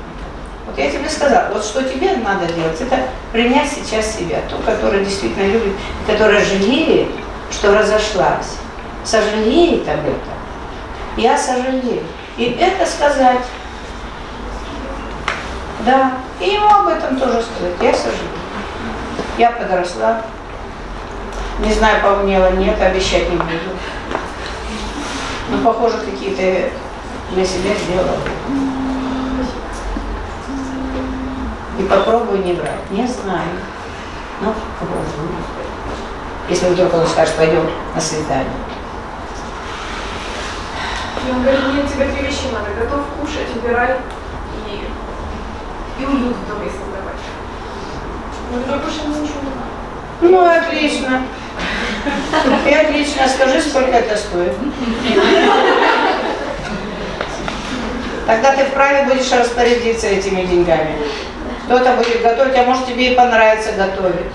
[0.67, 5.03] Вот я тебе сказала, вот что тебе надо делать, это принять сейчас себя, ту, которая
[5.03, 5.73] действительно любит,
[6.05, 7.07] которая жалеет,
[7.49, 8.57] что разошлась,
[9.03, 10.38] сожалеет об этом.
[11.15, 12.03] Я сожалею.
[12.38, 13.45] И это сказать.
[15.84, 16.11] Да.
[16.39, 17.73] И ему об этом тоже сказать.
[17.81, 18.36] Я сожалею.
[19.38, 20.22] Я подросла.
[21.59, 23.49] Не знаю, поумнела, нет, обещать не буду.
[25.49, 26.72] Но, похоже, какие-то
[27.31, 28.18] для себя сделала.
[31.80, 32.89] И попробую не врать.
[32.89, 33.49] Не знаю.
[34.41, 35.05] Но попробую.
[36.49, 38.45] Если вдруг он скажет, пойдем на свидание.
[41.27, 42.69] И он говорит, нет, тебе три вещи надо.
[42.80, 43.97] Готов кушать, убирай
[44.68, 46.88] и, и уют в доме создавать.
[46.88, 48.27] Но вдруг больше мне ничего не надо.
[50.21, 51.23] Ну, отлично.
[52.67, 53.27] И отлично.
[53.27, 54.53] Скажи, сколько это стоит.
[58.25, 60.95] Тогда ты вправе будешь распорядиться этими деньгами.
[61.65, 64.27] Кто-то будет готовить, а может тебе и понравится готовить.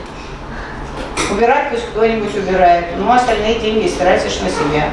[1.31, 2.87] Убирать пусть кто-нибудь убирает.
[2.99, 4.91] Ну, остальные деньги тратишь на себя.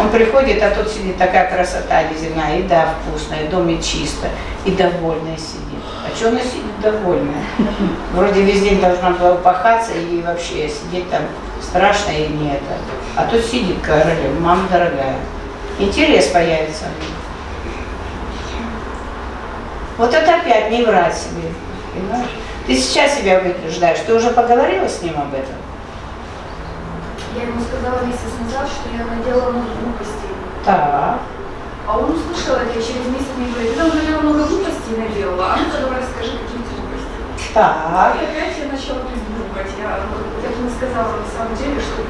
[0.00, 4.28] Он приходит, а тут сидит такая красота неземная, еда вкусная, в доме чисто,
[4.64, 5.77] и довольная сидит.
[6.08, 7.44] А что она сидит довольная?
[8.12, 11.22] Вроде весь день должна была упахаться и вообще сидеть там
[11.60, 12.78] страшно и не это.
[13.16, 15.16] А тут сидит королева, мама дорогая.
[15.78, 16.84] Интерес появится.
[19.96, 21.48] Вот это опять не врать себе.
[21.92, 22.30] Понимаешь?
[22.66, 23.98] Ты сейчас себя вынуждаешь.
[24.06, 25.54] Ты уже поговорила с ним об этом?
[27.36, 30.30] Я ему сказала месяц назад, что я наделала много глупостей.
[30.64, 31.18] Так.
[31.88, 35.54] А он услышал это и через месяц мне говорит, там наверное, много глупостей наделала.
[35.54, 37.16] А ну-ка давай расскажи, какие глупости.
[37.54, 38.12] Так.
[38.20, 39.72] И опять я начала придумывать.
[39.80, 42.04] Я, я бы не сказала на самом деле, что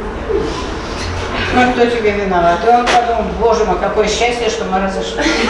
[1.55, 2.59] Ну, кто тебе виноват?
[2.66, 5.46] И он подумал, боже мой, какое счастье, что мы разошлись.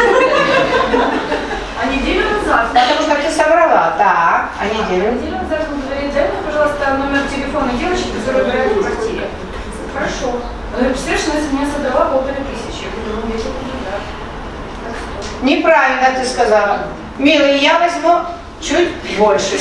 [1.80, 5.12] А неделю назад, Потому что ты соврала, так, а неделю?
[5.14, 9.24] неделю назад он говорит, дай мне, пожалуйста, номер телефона девочки, которая убирает в квартире.
[9.94, 10.36] Хорошо.
[10.74, 12.84] Говорит, представляешь, она с меня содрала полторы тысячи.
[12.84, 14.02] Я говорю, ну, я тебе не дам.
[14.84, 15.27] Так что?
[15.42, 16.80] Неправильно ты сказала.
[17.18, 18.20] Милый, я возьму
[18.60, 19.56] чуть больше.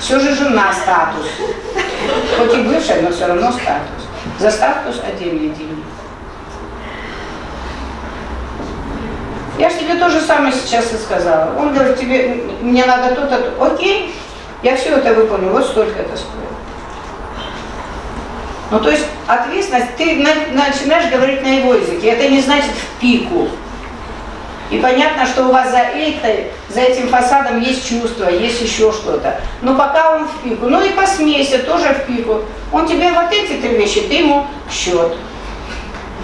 [0.00, 1.26] Все же жена статус.
[2.38, 4.06] Хоть и бывшая, но все равно статус.
[4.38, 5.82] За статус отдельные деньги.
[9.58, 11.58] Я же тебе то же самое сейчас и сказала.
[11.58, 13.66] Он говорит, тебе, мне надо то-то, то.
[13.66, 14.14] Окей,
[14.62, 16.47] я все это выполню, вот столько это стоит.
[18.70, 23.00] Ну, то есть ответственность, ты на- начинаешь говорить на его языке, это не значит в
[23.00, 23.48] пику.
[24.70, 29.40] И понятно, что у вас за, этой, за этим фасадом есть чувство, есть еще что-то.
[29.62, 30.66] Но пока он в пику.
[30.66, 32.42] Ну и посмейся, тоже в пику.
[32.70, 35.14] Он тебе вот эти три вещи, ты ему счет.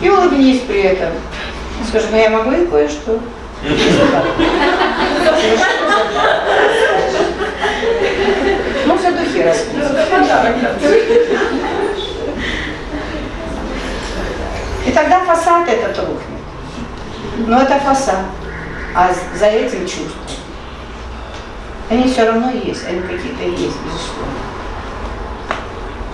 [0.02, 1.08] И улыбнись при этом.
[1.88, 3.18] Скажи, ну я могу и кое-что.
[8.86, 10.04] Ну, за духи расписывай.
[14.86, 16.40] И тогда фасад этот рухнет.
[17.38, 18.20] Но это фасад.
[18.94, 20.20] А за этим чувства.
[21.90, 24.34] Они все равно есть, они какие-то есть, безусловно.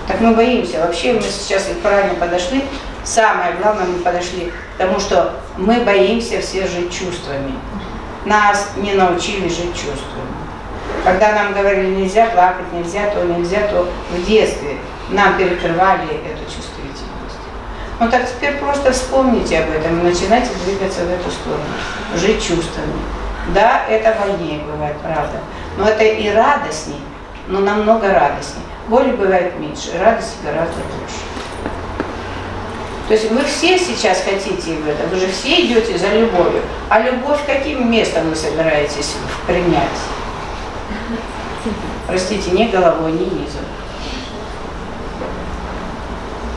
[0.09, 0.81] Так мы боимся.
[0.81, 2.65] Вообще мы сейчас и правильно подошли.
[3.05, 7.55] Самое главное, мы подошли к тому, что мы боимся все жить чувствами.
[8.25, 10.31] Нас не научили жить чувствами.
[11.05, 14.77] Когда нам говорили нельзя плакать, нельзя то, нельзя то, в детстве
[15.11, 16.70] нам перекрывали эту чувствительность.
[18.01, 21.63] Ну так теперь просто вспомните об этом и начинайте двигаться в эту сторону,
[22.17, 22.95] жить чувствами.
[23.55, 25.39] Да, это больнее бывает, правда,
[25.77, 27.01] но это и радостней,
[27.47, 28.63] но намного радостней.
[28.89, 31.21] Боли бывает меньше, радости гораздо больше.
[33.09, 36.63] То есть вы все сейчас хотите в это, вы же все идете за любовью.
[36.89, 39.17] А любовь каким местом вы собираетесь
[39.47, 40.01] принять?
[42.07, 43.65] Простите, не головой, не низом.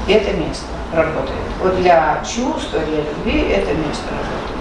[0.08, 1.40] Это место работает.
[1.62, 4.54] Вот для чувства, для любви это место работает.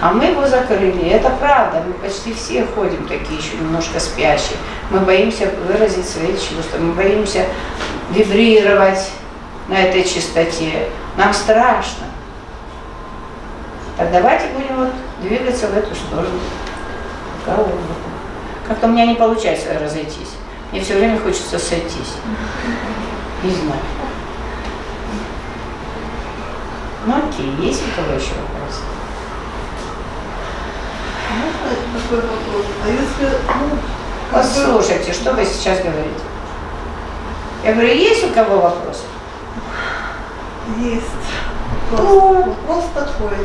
[0.00, 1.08] А мы его закрыли.
[1.08, 1.82] Это правда.
[1.86, 4.56] Мы почти все ходим такие еще немножко спящие.
[4.90, 6.78] Мы боимся выразить свои чувства.
[6.78, 7.46] Мы боимся
[8.10, 9.10] вибрировать
[9.68, 10.88] на этой чистоте.
[11.16, 12.06] нам страшно.
[13.96, 14.92] Так давайте будем вот
[15.22, 16.38] двигаться в эту сторону.
[18.68, 20.34] Как-то у меня не получается разойтись.
[20.72, 22.14] Мне все время хочется сойтись.
[23.42, 23.80] Не знаю.
[27.06, 28.80] Ну окей, есть у кого еще вопросы?
[31.30, 32.66] Можно такой вопрос?
[32.84, 33.78] А если, ну,
[34.32, 36.20] Послушайте, что вы сейчас говорите?
[37.62, 39.02] Я говорю, есть у кого вопросы?
[40.78, 41.06] Есть.
[41.92, 43.38] Вопрос, вопрос такой.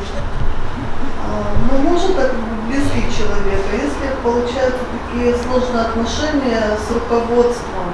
[1.24, 2.32] А, Ну, может, так
[2.68, 7.94] близкий человек, а если получаются такие сложные отношения с руководством,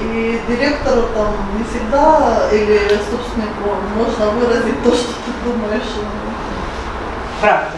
[0.00, 5.82] и директору там не всегда, или собственнику можно выразить то, что ты думаешь.
[7.40, 7.70] Правда.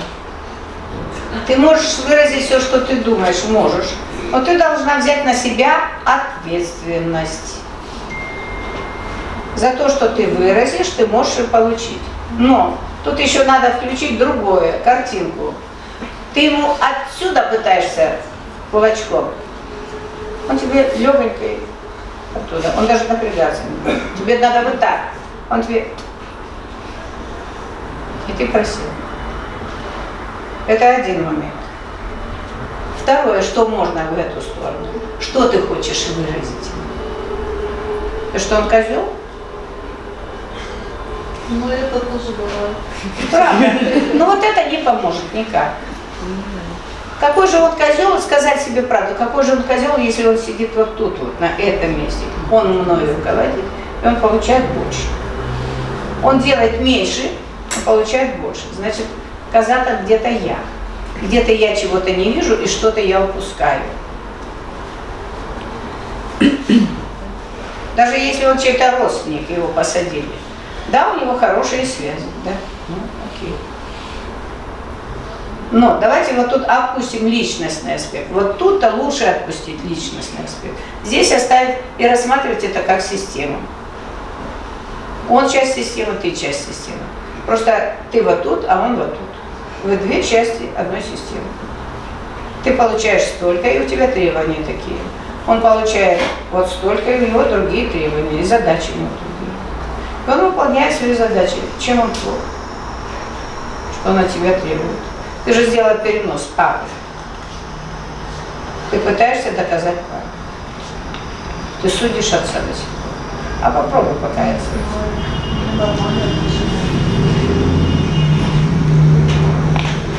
[1.46, 3.94] Ты можешь выразить все, что ты думаешь, можешь.
[4.30, 7.60] Но ты должна взять на себя ответственность.
[9.56, 12.00] За то, что ты выразишь, ты можешь и получить.
[12.38, 15.54] Но тут еще надо включить другое, картинку.
[16.34, 18.16] Ты ему отсюда пытаешься
[18.70, 19.30] кулачком.
[20.48, 21.60] Он тебе легонькой
[22.34, 22.72] оттуда.
[22.76, 24.02] Он даже напрягаться не будет.
[24.18, 25.00] Тебе надо вот так.
[25.50, 25.88] Он тебе...
[28.28, 28.82] И ты просил.
[30.66, 31.52] Это один момент.
[33.02, 34.86] Второе, что можно в эту сторону?
[35.20, 36.70] Что ты хочешь выразить?
[38.32, 39.12] И что он козел?
[41.48, 42.76] Ну, это тоже бывает.
[43.30, 43.72] Правда.
[44.14, 45.74] Но вот это не поможет никак.
[47.22, 50.96] Какой же он козел, сказать себе правду, какой же он козел, если он сидит вот
[50.96, 52.24] тут, вот, на этом месте.
[52.50, 53.64] Он мною руководит,
[54.02, 55.02] и он получает больше.
[56.24, 57.30] Он делает меньше,
[57.76, 58.62] он получает больше.
[58.74, 59.06] Значит,
[59.52, 60.56] коза-то где-то я.
[61.22, 63.82] Где-то я чего-то не вижу, и что-то я упускаю.
[67.94, 70.24] Даже если он чей-то родственник, его посадили.
[70.88, 72.50] Да, у него хорошие связи, да,
[72.88, 72.96] ну,
[73.30, 73.54] окей.
[75.72, 78.30] Но давайте вот тут опустим личностный аспект.
[78.30, 80.74] Вот тут-то лучше отпустить личностный аспект.
[81.02, 83.56] Здесь оставить и рассматривать это как систему.
[85.30, 86.98] Он часть системы, ты часть системы.
[87.46, 89.28] Просто ты вот тут, а он вот тут.
[89.84, 91.46] Вы две части одной системы.
[92.62, 94.98] Ты получаешь столько, и у тебя требования такие.
[95.48, 96.20] Он получает
[96.52, 99.56] вот столько, и у него другие требования, и задачи у него другие.
[100.26, 101.56] И он выполняет свои задачи.
[101.80, 102.36] Чем он плох?
[103.94, 105.11] Что он от тебя требует?
[105.44, 106.86] Ты же сделал перенос папы.
[108.90, 110.26] Ты пытаешься доказать папе.
[111.82, 113.12] Ты судишь отца до сих пор.
[113.64, 114.68] А попробуй покаяться.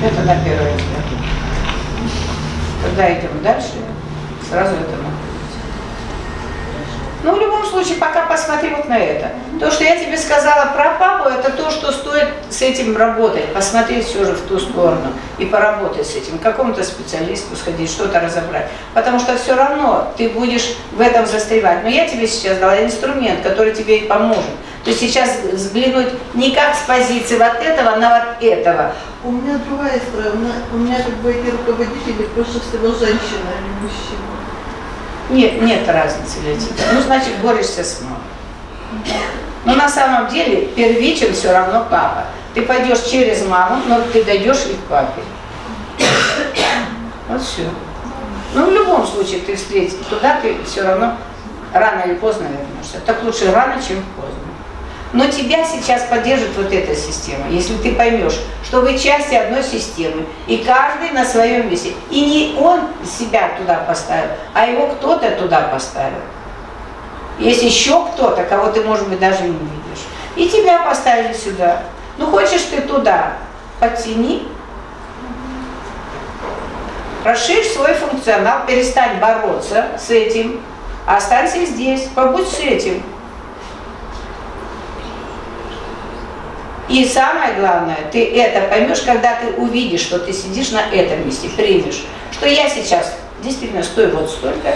[0.02, 1.06] Это на первый взгляд.
[2.84, 3.76] Когда идем дальше,
[4.50, 5.13] сразу это находится.
[7.24, 9.32] Ну, в любом случае, пока посмотри вот на это.
[9.58, 14.06] То, что я тебе сказала про папу, это то, что стоит с этим работать, посмотреть
[14.06, 18.68] все же в ту сторону и поработать с этим, к какому-то специалисту сходить, что-то разобрать.
[18.94, 21.84] Потому что все равно ты будешь в этом застревать.
[21.84, 24.52] Но я тебе сейчас дала инструмент, который тебе и поможет.
[24.84, 28.92] То есть сейчас взглянуть не как с позиции вот этого на вот этого,
[29.24, 30.32] У меня другая история.
[30.32, 34.43] У меня, у меня как бы эти руководители больше всего женщины, а не мужчины.
[35.30, 36.86] Нет, нет разницы для тебя.
[36.94, 38.18] Ну, значит, борешься с мамой.
[39.66, 42.26] Но на самом деле первичен все равно папа.
[42.54, 45.22] Ты пойдешь через маму, но ты дойдешь и к папе.
[47.30, 47.64] Вот все.
[48.54, 51.18] Ну, в любом случае, ты встретишь, туда ты все равно
[51.74, 53.00] рано или поздно вернешься.
[53.06, 54.43] Так лучше рано, чем поздно.
[55.14, 60.26] Но тебя сейчас поддержит вот эта система, если ты поймешь, что вы части одной системы,
[60.48, 61.94] и каждый на своем месте.
[62.10, 66.18] И не он себя туда поставил, а его кто-то туда поставил.
[67.38, 70.04] Есть еще кто-то, кого ты, может быть, даже не видишь.
[70.36, 71.84] И тебя поставили сюда.
[72.18, 73.34] Ну, хочешь ты туда,
[73.80, 74.48] подтяни.
[77.24, 80.60] Расширь свой функционал, перестань бороться с этим,
[81.06, 83.04] останься здесь, побудь с этим.
[86.90, 91.50] И самое главное, ты это поймешь, когда ты увидишь, что ты сидишь на этом месте,
[91.50, 94.74] примешь, что я сейчас действительно стою вот столько,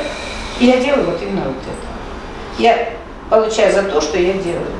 [0.59, 2.61] и я делаю вот именно вот это.
[2.61, 2.89] Я
[3.29, 4.71] получаю за то, что я делаю.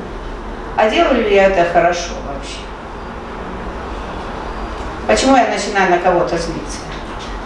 [0.76, 2.58] А делаю ли я это хорошо вообще?
[5.06, 6.78] Почему я начинаю на кого-то злиться?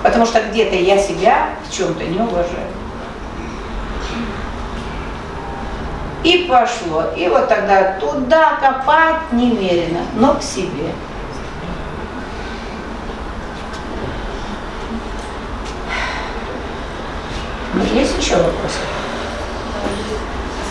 [0.02, 2.68] Потому что где-то я себя в чем-то не уважаю.
[6.24, 7.04] И пошло.
[7.16, 10.92] И вот тогда туда копать немерено, но к себе.
[17.74, 18.78] Ну, есть еще вопросы?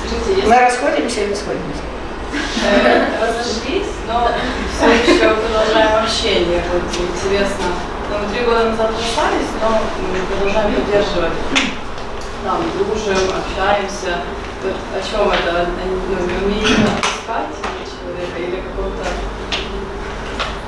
[0.08, 1.82] Скажите, Мы расходимся или сходимся?
[2.64, 4.30] э, разошлись, но
[4.78, 6.64] все еще продолжаем общение.
[6.72, 7.66] Вот интересно.
[8.10, 9.80] Ну, мы три года назад расстались, но
[10.38, 11.34] продолжаем поддерживать.
[12.46, 14.22] Там дружим, общаемся.
[14.64, 15.68] Вот о чем это?
[15.86, 17.48] Ну, умение отпускать
[17.90, 19.06] человека или какого-то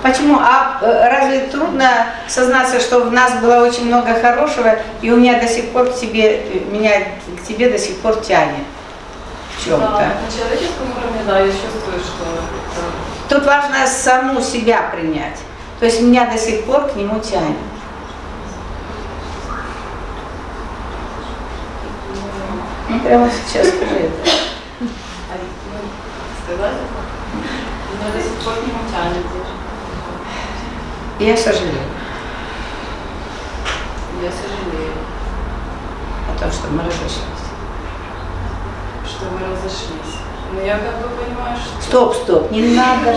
[0.01, 0.37] Почему?
[0.41, 5.39] А э, разве трудно сознаться, что в нас было очень много хорошего, и у меня
[5.39, 6.99] до сих пор к тебе, меня
[7.41, 8.65] к тебе до сих пор тянет
[9.57, 9.87] в чем-то?
[9.87, 15.39] Да, на человеческом уровне, да, я чувствую, что это Тут важно саму себя принять.
[15.79, 17.57] То есть меня до сих пор к нему тянет.
[22.89, 24.31] Ну, прямо сейчас скажи это.
[31.19, 31.77] Я сожалею
[34.21, 34.93] Я сожалею,
[36.27, 37.43] о том, что мы разошлись.
[39.07, 40.17] что мы разошлись.
[40.53, 41.81] Но я как бы понимаю, что...
[41.83, 43.15] Стоп, стоп, не надо.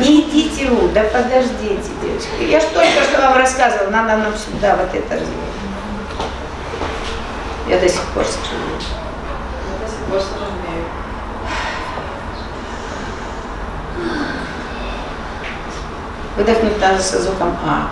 [0.00, 2.50] Не идите в да подождите, девочки.
[2.50, 5.51] Я же только что вам рассказывала, надо нам сюда вот это развивать.
[7.72, 8.78] Я до сих пор сожалею.
[9.70, 10.84] Я до сих пор сожалею.
[16.36, 17.88] Выдохнуть надо со звуком А.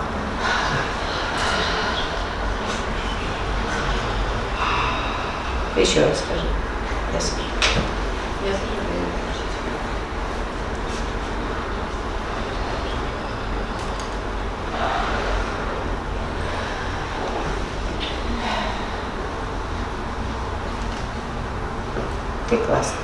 [5.75, 6.45] Еще раз скажи.
[7.11, 7.49] Я сожалею.
[8.45, 8.80] Я сожалею.
[22.51, 22.97] Ты классный.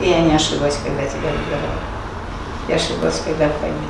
[0.00, 1.80] И я не ошиблась, когда тебя выбирала.
[2.68, 3.80] Я ошиблась, когда входила.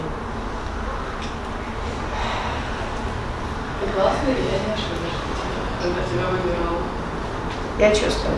[3.81, 5.19] Ты классный, я не ошиблась.
[5.83, 6.83] Когда тебя выбирала,
[7.81, 8.37] Я чувствую.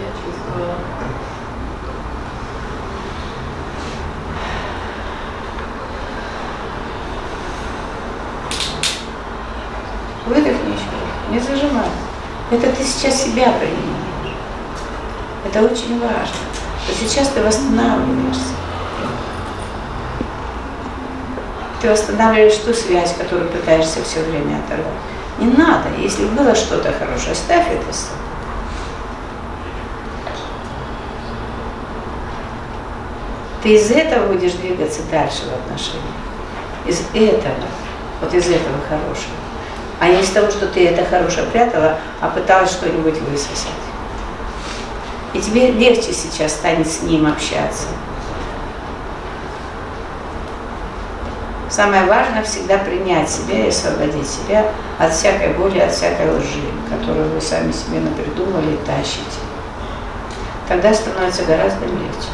[0.00, 0.74] я чувствовала.
[10.26, 11.30] Выдохни еще.
[11.30, 12.11] Не зажимай.
[12.50, 14.36] Это ты сейчас себя принимаешь.
[15.44, 16.36] Это очень важно.
[16.86, 18.54] Вот сейчас ты восстанавливаешься.
[21.80, 24.92] Ты восстанавливаешь ту связь, которую пытаешься все время оторвать.
[25.38, 25.88] Не надо.
[25.98, 28.18] Если было что-то хорошее, ставь это с собой.
[33.62, 36.02] Ты из этого будешь двигаться дальше в отношениях.
[36.84, 37.68] Из этого,
[38.20, 39.36] вот из этого хорошего.
[40.02, 43.70] А не из того, что ты это хорошее прятала, а пыталась что-нибудь высосать.
[45.32, 47.86] И тебе легче сейчас станет с ним общаться.
[51.70, 57.28] Самое важное всегда принять себя и освободить себя от всякой боли, от всякой лжи, которую
[57.30, 59.38] вы сами себе напридумали и тащите.
[60.66, 62.28] Тогда становится гораздо легче.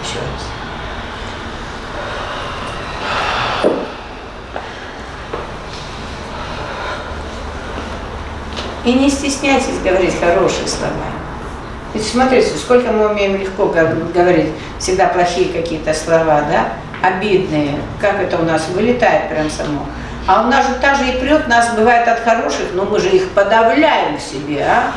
[0.00, 0.44] Еще раз.
[8.88, 11.12] И не стесняйтесь говорить хорошие слова.
[11.92, 14.46] Ведь смотрите, сколько мы умеем легко говорить
[14.78, 16.72] всегда плохие какие-то слова, да,
[17.06, 19.84] обидные, как это у нас вылетает прям само.
[20.26, 23.10] А у нас же та же и прет нас бывает от хороших, но мы же
[23.10, 24.92] их подавляем в себе, а?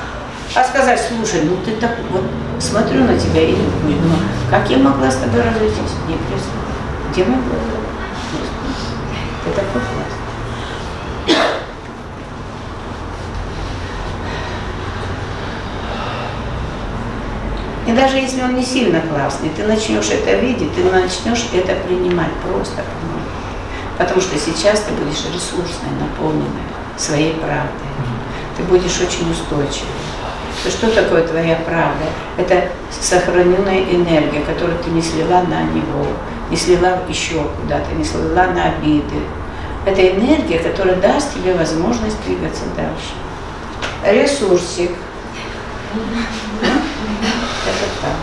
[0.56, 2.24] А сказать, слушай, ну ты так вот
[2.62, 5.98] смотрю на тебя и думаю, как я могла с тобой разойтись?
[6.08, 7.12] Не представляю.
[7.12, 7.60] Где мы были?
[9.44, 10.22] Ты классный.
[17.92, 22.32] И даже если он не сильно классный, ты начнешь это видеть, ты начнешь это принимать,
[22.48, 22.84] просто.
[23.98, 26.64] Потому что сейчас ты будешь ресурсной, наполненной
[26.98, 27.92] своей правдой.
[28.56, 29.90] Ты будешь очень устойчивой.
[30.64, 32.06] То что такое твоя правда?
[32.38, 36.08] Это сохраненная энергия, которую ты не слила на него,
[36.50, 39.20] не слила еще куда-то, не слила на обиды.
[39.86, 43.12] Это энергия, которая даст тебе возможность двигаться дальше.
[44.06, 44.92] Ресурсик.
[47.64, 48.16] Это так.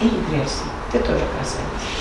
[0.00, 0.62] И грязь.
[0.90, 1.92] Ты тоже красавица.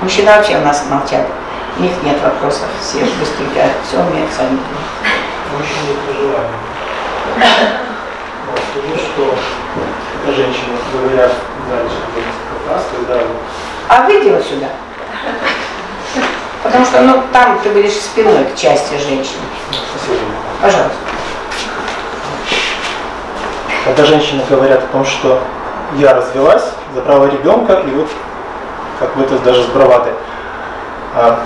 [0.00, 1.26] Мужчины вообще у нас молчат.
[1.78, 2.66] У них нет вопросов.
[2.80, 4.58] Все быстренько все умеют сами.
[5.56, 6.58] Мужчине по желанию.
[8.50, 9.34] Вот, скажу, что
[10.24, 11.32] эта женщина, говорят,
[11.70, 11.96] дальше
[12.66, 13.22] как раз, когда
[13.88, 14.68] А выйди вот сюда.
[16.62, 19.42] Потому что ну, там ты будешь спиной к части женщины.
[19.70, 20.24] спасибо.
[20.60, 20.92] Пожалуйста.
[23.84, 25.40] когда женщины говорят о том, что
[25.96, 26.64] я развелась,
[26.94, 28.08] забрала ребенка, и вот
[28.98, 30.12] как бы это даже с бравадой.
[31.14, 31.40] А,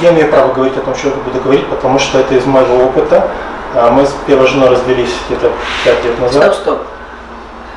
[0.00, 2.84] я имею право говорить о том, что я буду говорить, потому что это из моего
[2.84, 3.28] опыта.
[3.74, 5.52] А, мы с первой женой развелись где-то
[5.84, 6.54] пять лет назад.
[6.54, 6.82] Стоп, стоп.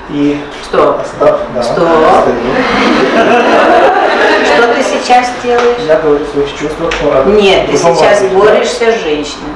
[0.10, 1.00] И Стоп.
[1.02, 1.90] остав- да, Стоп.
[4.46, 5.78] Что ты сейчас делаешь?
[5.88, 6.92] Я говорю о своих чувствах.
[7.28, 9.54] Нет, ты сейчас борешься с женщиной.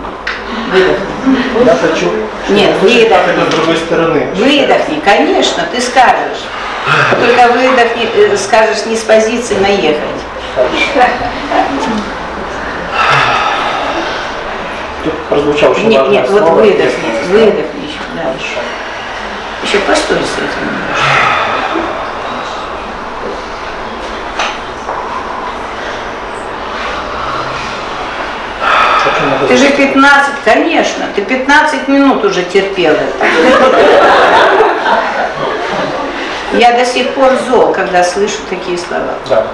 [0.72, 1.66] Выдохни.
[1.66, 2.06] Я хочу
[2.50, 3.44] Нет, выдохни.
[3.50, 4.28] с другой стороны.
[4.36, 6.44] Выдохни, конечно, ты скажешь.
[7.12, 10.00] Только выдохни, э, скажешь не с позиции наехать.
[15.04, 18.58] Тут прозвучал очень Нет, нет, вот выдохни, выдохни еще дальше.
[19.64, 21.21] Еще постой с этим.
[29.42, 32.94] Много Ты же 15, конечно, ты 15 минут уже терпела.
[32.96, 33.28] это.
[36.54, 39.14] Я до сих пор зол, когда слышу такие слова.
[39.30, 39.48] Да.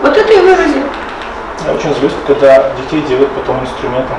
[0.00, 0.82] Вот это и выразил.
[1.66, 4.16] Я очень злюсь, когда детей делают потом инструментом.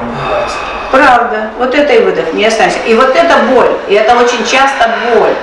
[0.92, 1.50] Правда.
[1.58, 2.80] Вот это и выдох, не останься.
[2.86, 3.72] И вот это боль.
[3.88, 5.34] И это очень часто боль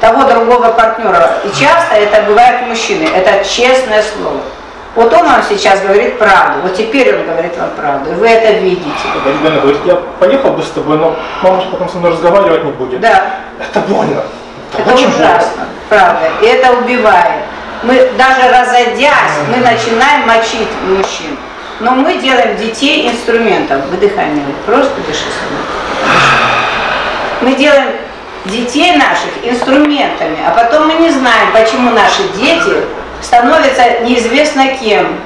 [0.00, 1.30] того другого партнера.
[1.44, 3.08] И часто это бывает мужчины.
[3.14, 4.40] Это честное слово.
[4.94, 6.60] Вот он вам сейчас говорит правду.
[6.62, 8.10] Вот теперь он говорит вам правду.
[8.10, 8.90] И вы это видите.
[9.14, 12.64] Когда ребенок говорит, я поехал бы с тобой, но мама же потом со мной разговаривать
[12.64, 13.00] не будет.
[13.00, 13.36] Да.
[13.58, 14.22] Это больно.
[14.76, 16.30] Это очень ужасно, правда.
[16.40, 17.42] И это убивает.
[17.82, 21.36] Мы даже разойдясь, мы начинаем мочить мужчин.
[21.80, 23.80] Но мы делаем детей инструментом.
[23.90, 25.64] Выдыхай, милый, просто дыши со мной.
[27.40, 27.92] Мы делаем
[28.44, 32.84] детей наших инструментами, а потом мы не знаем, почему наши дети
[33.22, 35.20] становятся неизвестно кем.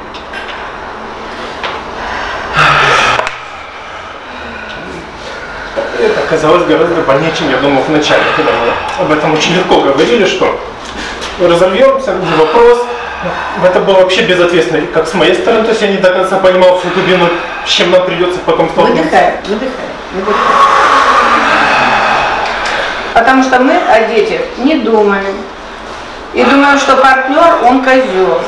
[5.98, 10.26] Это оказалось гораздо больнее, чем я думал вначале, когда мы об этом очень легко говорили,
[10.26, 10.60] что
[11.40, 12.84] разовьемся, где вопрос.
[13.64, 16.78] Это было вообще безответственно, как с моей стороны, то есть я не до конца понимал
[16.78, 17.28] всю глубину,
[17.64, 19.02] с чем нам придется потом столкнуться.
[19.02, 20.36] Выдыхай, выдыхай, выдыхай.
[23.14, 25.34] Потому что мы о детях не думаем.
[26.36, 28.40] И думаем, что партнер, он козел.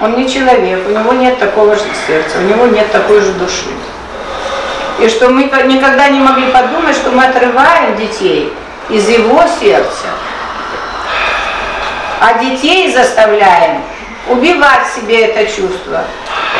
[0.00, 3.68] Он не человек, у него нет такого же сердца, у него нет такой же души.
[4.98, 8.52] И что мы ко- никогда не могли подумать, что мы отрываем детей
[8.88, 10.06] из его сердца,
[12.20, 13.82] а детей заставляем
[14.28, 16.04] убивать себе это чувство.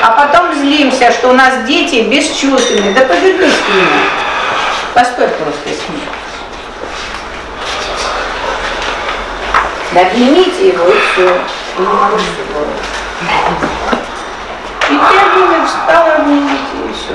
[0.02, 2.93] А потом злимся, что у нас дети бесчувственные.
[2.93, 4.01] Да повернись к нему.
[4.93, 6.01] Постой просто с ним.
[9.94, 11.28] Да обнимите его и все.
[11.78, 12.66] И не могу всего.
[14.90, 16.54] И обнимешь, встала, обнимите
[16.84, 17.14] и все.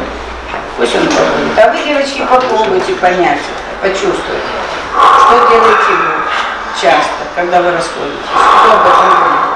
[0.77, 1.59] Пусть он попробует.
[1.59, 3.41] А вы, девочки, попробуйте понять,
[3.81, 4.47] почувствовать,
[4.93, 8.29] что делаете вы часто, когда вы расходитесь.
[8.31, 9.49] Кто об этом думает?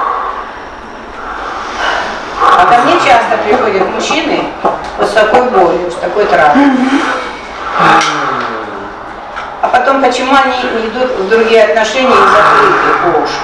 [2.42, 4.44] А ко мне часто приходят мужчины
[4.98, 6.72] вот с такой болью, с такой травмой.
[9.64, 10.52] А потом, почему они
[10.88, 13.40] идут в другие отношения и закрыты уши?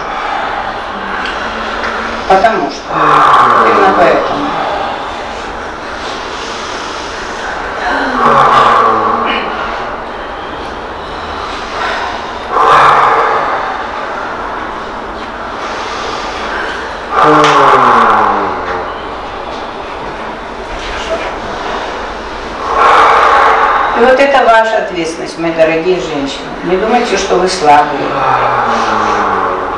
[2.28, 2.92] Потому что.
[3.66, 4.50] Именно поэтому.
[24.00, 26.48] И вот это ваша ответственность, мои дорогие женщины.
[26.64, 28.08] Не думайте, что вы слабые.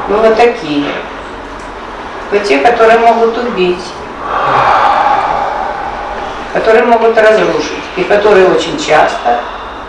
[0.06, 0.92] Вы вот такие.
[2.30, 3.82] Вы те, которые могут убить,
[6.52, 9.40] которые могут разрушить, и которые очень часто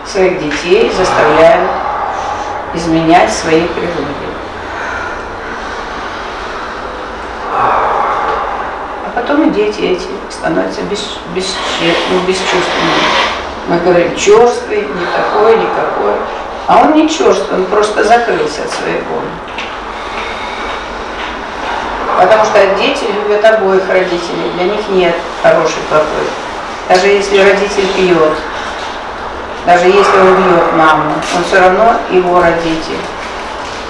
[0.04, 1.70] своих детей заставляют
[2.74, 4.26] изменять свои природы.
[7.52, 13.33] А потом и дети эти становятся бес, бесче- ну, бесчувственными.
[13.68, 16.14] Мы говорим, черствый, не такой, никакой.
[16.66, 19.28] А он не черствый, он просто закрылся от своей боли.
[22.18, 26.26] Потому что дети любят обоих родителей, для них нет хороший плохой.
[26.88, 28.34] Даже если родитель пьет,
[29.66, 33.00] даже если он бьет маму, он все равно его родитель.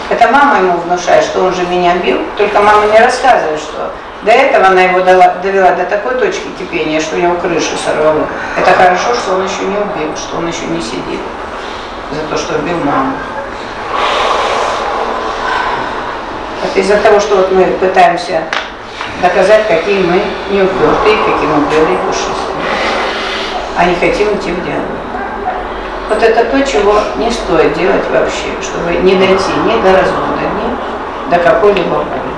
[0.08, 3.90] Это мама ему внушает, что он же меня бил, только мама не рассказывает, что
[4.24, 8.26] до этого она его дала- довела до такой точки кипения, что у него крышу сорвало.
[8.56, 11.20] Это хорошо, что он еще не убил, что он еще не сидит
[12.10, 13.12] за то, что убил маму.
[16.64, 18.42] Это из-за того, что вот мы пытаемся
[19.20, 22.56] доказать, какие мы неупертые, какие мы белые пушистые.
[23.76, 24.84] А не хотим идти в диалог.
[26.08, 31.30] Вот это то, чего не стоит делать вообще, чтобы не дойти ни до развода, ни
[31.30, 32.33] до какой-либо боли,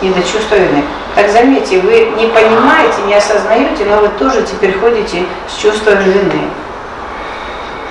[0.00, 0.84] ни до чувства вины.
[1.14, 6.48] Так заметьте, вы не понимаете, не осознаете, но вы тоже теперь ходите с чувством вины.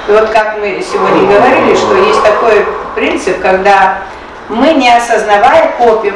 [0.07, 2.65] И вот как мы сегодня говорили, что есть такой
[2.95, 3.99] принцип, когда
[4.47, 6.15] мы не осознавая копим,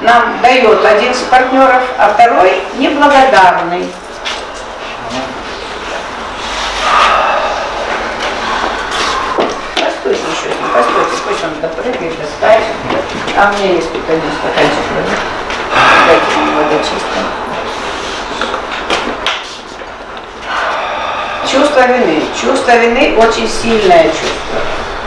[0.00, 3.92] нам дает один из партнеров, а второй неблагодарный.
[9.74, 12.03] Постойте еще постойте, пусть он доскачет.
[13.36, 15.16] А у меня есть тут один стаканчик воды.
[16.06, 17.24] Дайте мне вода чистая.
[21.50, 22.22] Чувство вины.
[22.40, 24.60] Чувство вины очень сильное чувство.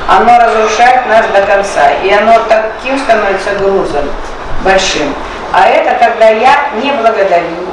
[0.09, 1.89] Оно разрушает нас до конца.
[2.03, 4.03] И оно таким становится грузом
[4.61, 5.15] большим.
[5.53, 7.67] А это когда я не благодарю,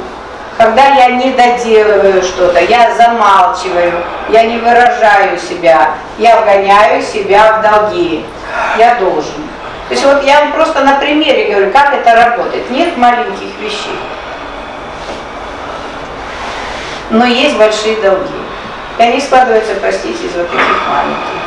[0.57, 3.91] когда я не доделываю что-то, я замалчиваю,
[4.29, 8.25] я не выражаю себя, я вгоняю себя в долги.
[8.77, 9.54] Я должен.
[9.87, 12.69] То есть вот я вам просто на примере говорю, как это работает.
[12.71, 13.99] Нет маленьких вещей.
[17.11, 18.33] Но есть большие долги.
[18.97, 21.45] И они складываются, простите, из вот таких маленьких.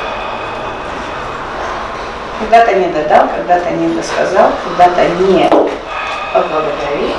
[2.38, 5.48] Когда-то не додал, когда-то не досказал, когда-то не
[6.32, 7.16] поблагодарил.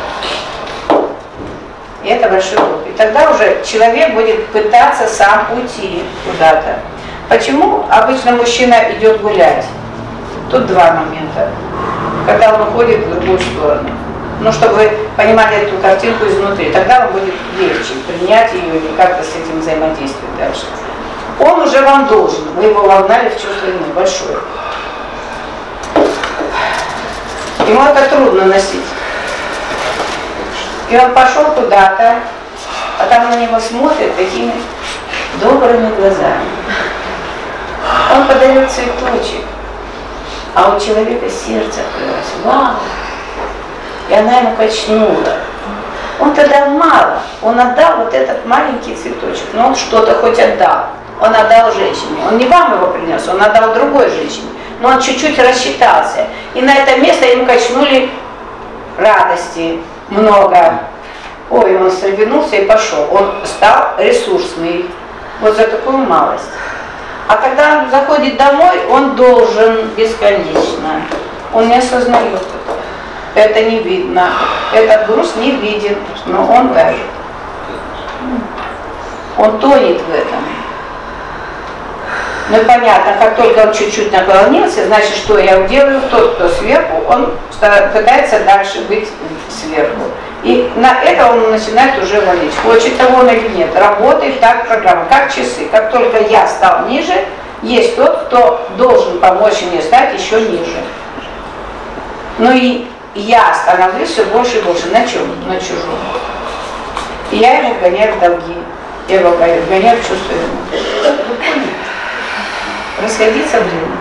[2.03, 2.87] И это большой долг.
[2.87, 6.79] И тогда уже человек будет пытаться сам уйти куда-то.
[7.27, 9.65] Почему обычно мужчина идет гулять?
[10.49, 11.49] Тут два момента.
[12.25, 13.89] Когда он уходит в другую сторону.
[14.41, 19.21] Ну, чтобы вы понимали эту картинку изнутри, тогда вам будет легче принять ее или как-то
[19.23, 20.65] с этим взаимодействовать дальше.
[21.39, 24.39] Он уже вам должен, вы его вогнали в чувство вины большое.
[27.67, 28.85] Ему это трудно носить.
[30.89, 32.19] И он пошел куда-то,
[32.97, 34.53] а там на него смотрят такими
[35.41, 36.45] добрыми глазами.
[38.15, 39.45] Он подарил цветочек,
[40.55, 42.33] а у человека сердце открылось.
[42.43, 42.75] Вау!
[44.09, 45.37] И она ему качнула.
[46.19, 47.19] Он тогда мало.
[47.41, 49.45] Он отдал вот этот маленький цветочек.
[49.53, 50.87] Но он что-то хоть отдал.
[51.21, 52.17] Он отдал женщине.
[52.27, 54.49] Он не вам его принес, он отдал другой женщине.
[54.81, 56.27] Но он чуть-чуть рассчитался.
[56.53, 58.09] И на это место ему качнули
[58.97, 60.79] радости много.
[61.49, 63.07] Ой, он стрепенулся и пошел.
[63.11, 64.85] Он стал ресурсный.
[65.41, 66.49] Вот за такую малость.
[67.29, 71.03] А когда он заходит домой, он должен бесконечно.
[71.53, 72.77] Он не осознает этого.
[73.35, 74.31] Это не видно.
[74.73, 75.95] Этот груз не виден,
[76.25, 76.97] но он даже.
[79.37, 80.43] Он тонет в этом.
[82.49, 86.01] Ну понятно, как только он чуть-чуть наклонился, значит, что я делаю?
[86.09, 87.33] Тот, кто сверху, он
[87.93, 89.07] пытается дальше быть
[89.49, 90.01] сверху.
[90.43, 92.55] И на это он начинает уже валить.
[92.63, 93.75] Хочет того он или нет.
[93.75, 95.67] Работает так программа, как часы.
[95.71, 97.13] Как только я стал ниже,
[97.61, 100.77] есть тот, кто должен помочь мне стать еще ниже.
[102.37, 104.87] Ну и я становлюсь все больше и больше.
[104.91, 105.27] На чем?
[105.47, 105.99] На чужом.
[107.31, 108.55] И я его гоняю в долги.
[109.09, 111.69] Я его гоняю в чувство вины
[113.01, 113.97] расходиться время.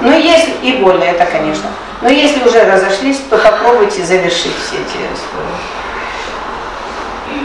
[0.00, 1.68] Ну, если и больно, это, конечно.
[2.02, 5.58] Но если уже разошлись, то попробуйте завершить все эти разговоры.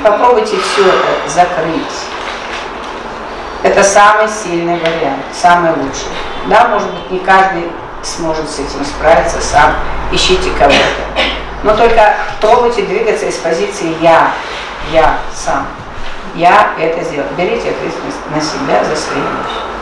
[0.04, 1.82] Попробуйте все это закрыть.
[3.64, 6.10] Это самый сильный вариант, самый лучший.
[6.48, 7.72] Да, может быть, не каждый
[8.04, 9.74] сможет с этим справиться сам.
[10.12, 11.22] Ищите кого-то.
[11.64, 14.32] Но только пробуйте двигаться из позиции «я»,
[14.92, 15.66] «я сам».
[16.36, 17.28] Я это сделал.
[17.38, 19.73] Берите ответственность на себя за свои вещи.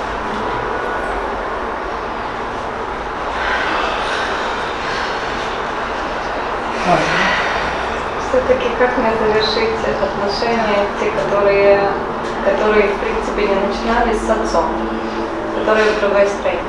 [8.30, 11.82] Все-таки как мне завершить отношения, те, которые,
[12.46, 14.66] которые в принципе не начинались с отцом,
[15.60, 16.60] которые в другой стране?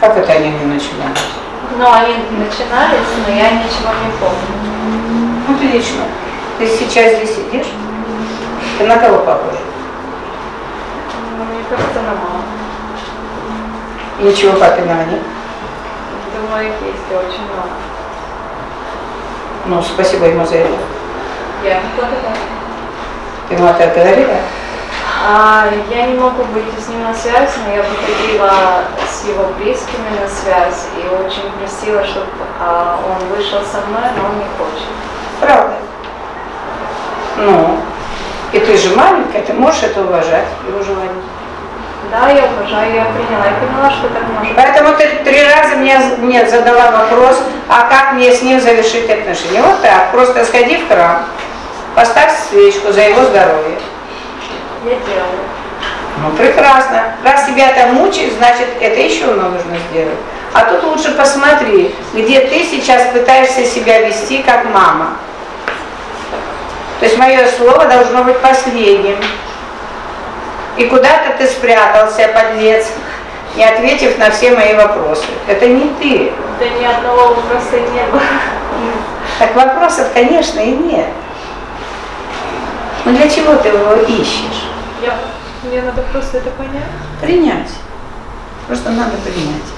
[0.00, 1.30] Как это они не начинались?
[1.78, 5.54] Ну, они начинались, но я ничего не помню.
[5.54, 6.04] Отлично.
[6.58, 7.68] Ты сейчас здесь сидишь?
[8.78, 9.54] Ты на кого похож?
[11.38, 12.42] Ну, мне кажется, на маму.
[14.20, 15.22] Ничего папиного нет?
[16.34, 17.99] Думаю, есть и очень много.
[19.66, 20.72] Ну, спасибо ему за это.
[21.64, 22.36] Я благодарна.
[23.48, 24.36] Ты ему это говорила?
[25.22, 30.08] А, я не могу выйти с ним на связь, но я выходила с его близкими
[30.18, 32.26] на связь и очень просила, чтобы
[32.58, 34.88] а, он вышел со мной, но он не хочет.
[35.40, 35.74] Правда.
[37.36, 37.78] Ну,
[38.52, 41.10] и ты же маленькая, ты можешь это уважать, его желание.
[42.10, 44.56] Да, я уважаю, я приняла и поняла, что так может.
[44.56, 49.62] Поэтому ты три раза мне, мне задала вопрос, а как мне с ним завершить отношения.
[49.62, 51.24] Вот так, просто сходи в храм,
[51.94, 53.78] поставь свечку за его здоровье.
[54.84, 55.40] Я делаю.
[56.22, 57.14] Ну, прекрасно.
[57.24, 60.18] Раз тебя там мучает, значит, это еще нужно сделать.
[60.52, 65.16] А тут лучше посмотри, где ты сейчас пытаешься себя вести как мама.
[66.98, 69.16] То есть мое слово должно быть последним.
[70.76, 72.86] И куда-то ты спрятался, подлец,
[73.56, 75.26] не ответив на все мои вопросы.
[75.46, 76.32] Это не ты.
[76.58, 78.22] Да ни одного вопроса не было.
[79.38, 81.08] Так вопросов, конечно, и нет.
[83.04, 84.68] Но для чего ты его ищешь?
[85.02, 85.16] Я,
[85.62, 86.84] мне надо просто это понять.
[87.20, 87.70] Принять.
[88.66, 89.70] Просто надо принять.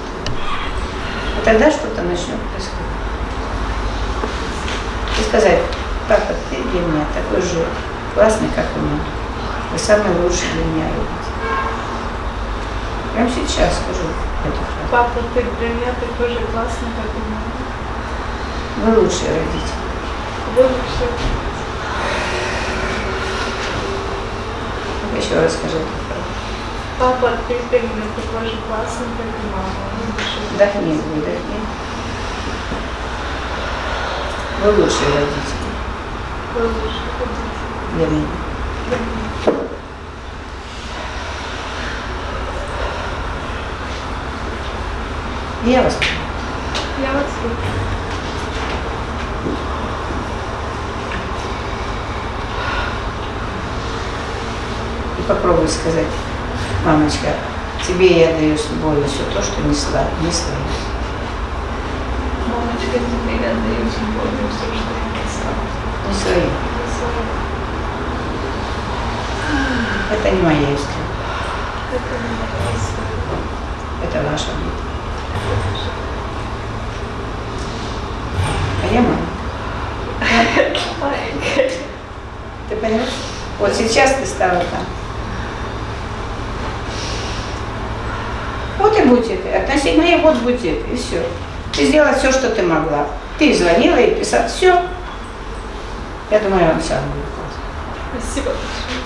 [1.39, 2.79] И тогда что-то начнет происходить.
[5.19, 5.59] И сказать,
[6.07, 7.65] папа, ты для меня такой же
[8.13, 9.22] классный, как и мама.
[9.73, 11.33] Вы самый лучший для меня родитель.
[13.11, 14.05] Прямо сейчас скажу
[14.45, 14.91] эту фразу.
[14.91, 17.49] Папа, ты для меня такой же классный, как и мама.
[18.85, 19.81] Вы лучшие родители.
[20.55, 21.09] Вы лучше.
[25.17, 26.29] Еще раз скажи эту фразу.
[26.99, 29.73] Папа, ты для меня такой же классный, как и мама.
[30.05, 30.37] Лучше.
[30.53, 31.59] Вдохни, выдохни.
[34.63, 35.73] Вы лучшие родители
[36.53, 37.01] Вы лучше.
[37.17, 37.97] родители.
[37.97, 38.52] для меня.
[45.65, 45.97] Я вас.
[47.01, 47.23] Я вас.
[55.17, 56.05] И попробуй сказать,
[56.85, 57.27] мамочка,
[57.87, 60.57] тебе я даю с болью все то, что не слабо, не свое.
[62.49, 65.63] Мамочка, тебе я даю сегодня все, что я написала.
[66.09, 66.49] Не свое.
[70.11, 71.13] Это не моя история.
[71.91, 74.03] Это не моя история.
[74.03, 74.83] Это ваша битва.
[78.83, 79.01] А я.
[81.01, 81.71] Маленькая.
[82.69, 83.09] Ты понимаешь?
[83.59, 84.85] Вот сейчас ты стала там.
[88.79, 89.57] Вот и будь это.
[89.63, 90.91] Относительно и вот будь это.
[90.91, 91.23] И все.
[91.73, 93.07] Ты сделала все, что ты могла.
[93.39, 94.47] Ты звонила и писала.
[94.47, 94.79] Все.
[96.31, 97.61] Я думаю, вам все будет классно.
[98.19, 99.03] Спасибо большое.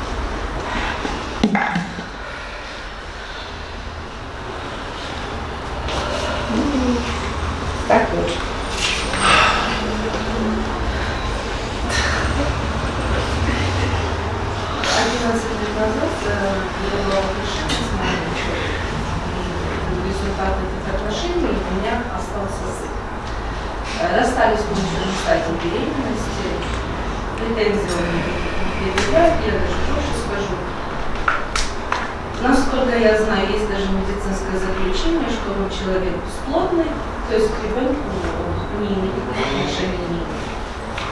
[7.87, 8.37] Так лучше.
[14.17, 18.25] Одиннадцать лет назад э, я была в отношениях с моим
[19.93, 22.93] И результат этих отношений у меня остался сын.
[24.01, 26.49] Э, Расстались мы еще на стадии беременности.
[27.37, 30.55] Претензий он не предъявляет, я даже больше скажу.
[32.41, 36.89] Насколько я знаю, есть даже медицинское заключение, что он человек бесплодный,
[37.29, 40.31] то есть к ребенку он не имеет никакого отношения не имеет.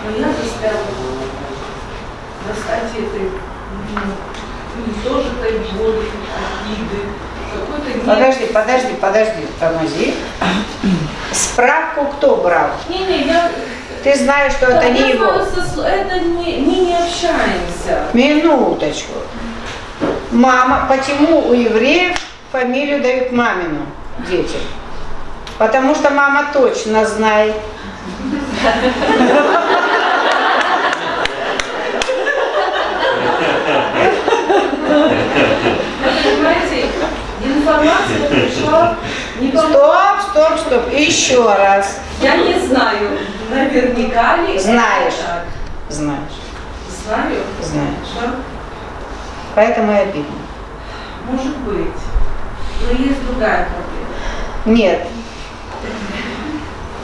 [0.05, 0.85] Но я застряла
[2.45, 3.31] на стадии этой
[3.95, 4.01] ну,
[4.85, 6.05] уничтоженной боли,
[6.37, 6.99] обиды,
[7.53, 10.13] какой-то не- Подожди, подожди, подожди, тормози.
[11.31, 12.69] Справку кто брал?
[12.87, 13.49] Не-не, я...
[14.45, 15.25] Знаешь, что Да, это не его.
[15.43, 16.57] со Это не...
[16.59, 18.05] Мы не общаемся.
[18.13, 19.13] Минуточку.
[20.31, 22.15] Мама, почему у евреев
[22.51, 23.87] фамилию дают мамину
[24.29, 24.61] детям?
[25.57, 27.55] Потому что мама точно знает.
[36.23, 36.89] Понимаете,
[37.43, 38.95] информация пришла.
[39.53, 40.93] Стоп, стоп, стоп.
[40.93, 41.99] Еще раз.
[42.21, 43.14] Я не знаю,
[43.75, 44.59] наверняка ли...
[44.59, 45.13] Знаешь.
[45.89, 46.19] Знаешь,
[47.03, 47.43] Знаю.
[47.61, 48.13] знаешь.
[48.15, 48.35] Да?
[49.53, 50.35] Поэтому и обидно.
[51.29, 52.01] Может быть.
[52.81, 54.77] Но есть другая проблема.
[54.77, 55.07] Нет.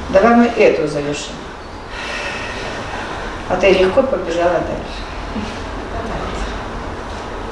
[0.10, 1.34] Давай мы эту завершим.
[3.50, 5.02] А ты легко побежала дальше.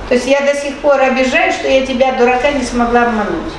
[0.07, 3.53] То есть я до сих пор обижаюсь, что я тебя, дурака, не смогла обмануть.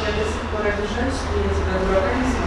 [0.00, 2.44] Я до сих пор обижаюсь, что я тебя дурака не смогла.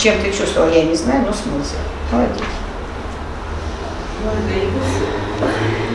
[0.00, 1.74] Чем ты чувствовал, я не знаю, но смысл.
[4.24, 4.86] Молодец.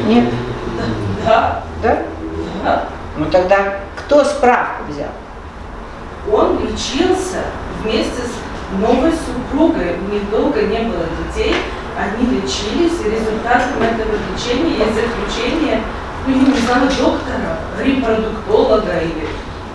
[0.05, 0.25] Нет?
[1.25, 2.03] Да, Да?
[2.63, 2.89] да.
[3.17, 5.09] Ну тогда кто справку взял?
[6.31, 7.45] Он лечился
[7.81, 9.95] вместе с новой супругой.
[9.97, 11.55] У них долго не было детей.
[11.97, 15.81] Они лечились, и результатом этого лечения есть заключение,
[16.27, 19.27] ну, я не знаю, доктора, репродуктолога или,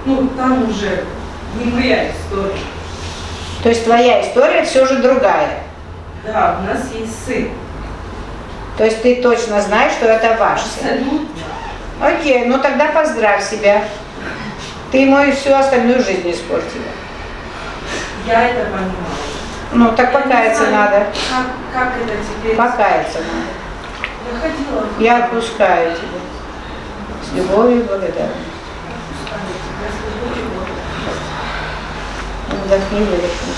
[0.04, 1.04] ну, там уже
[1.58, 2.60] не моя история.
[3.62, 5.60] То есть твоя история все же другая.
[6.24, 7.50] Да, у нас есть сын.
[8.78, 11.28] То есть ты точно знаешь, что это ваш сын.
[12.00, 13.84] Окей, ну тогда поздравь себя.
[14.90, 16.84] Ты ему всю остальную жизнь испортила.
[18.26, 18.92] Я это понимаю.
[19.72, 21.06] Ну, так покаяться Я не знаю, надо.
[21.30, 22.56] Как, как это теперь?
[22.56, 24.40] Покаяться надо.
[24.98, 25.16] Я.
[25.16, 26.08] Я отпускаю тебя.
[27.22, 28.49] С любовью и благодарностью.
[32.70, 33.52] Вдохни, выдохни.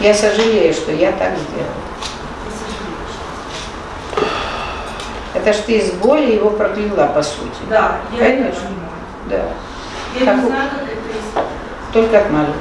[0.00, 1.72] Я сожалею, что я так сделала.
[5.32, 7.46] Это ж ты из боли его прокляла, по сути.
[7.70, 8.60] Да, я это Конечно.
[8.60, 8.90] понимаю.
[9.30, 9.44] Да.
[10.20, 11.50] Я Как не знаю, как это исправить.
[11.94, 12.54] Только от молитвы.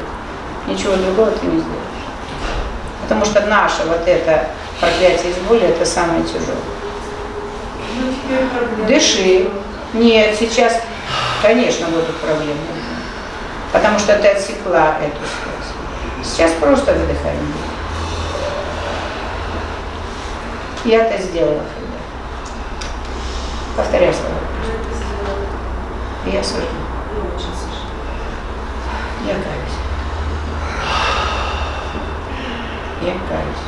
[0.68, 1.84] Ничего другого ты не сделаешь.
[3.02, 4.48] Потому что наше вот это
[4.80, 6.75] проклятие из боли, это самое тяжелое.
[8.88, 9.50] Дыши.
[9.94, 10.82] Нет, сейчас,
[11.42, 12.60] конечно, будут проблемы.
[13.72, 15.74] Потому что ты отсекла эту связь.
[16.24, 17.54] Сейчас просто выдыхаем.
[20.86, 21.62] Я это сделала.
[21.64, 21.98] Фрида.
[23.76, 24.40] Повторяй слова.
[26.26, 26.66] Я сделала.
[29.26, 29.80] Я каюсь.
[33.02, 33.66] Я каюсь.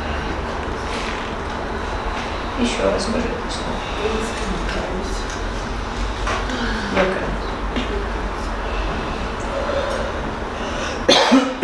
[2.59, 3.77] Еще раз скажи это слово.
[4.03, 5.17] Я искренне каюсь.
[7.03, 7.47] Каюсь.
[11.61, 11.63] И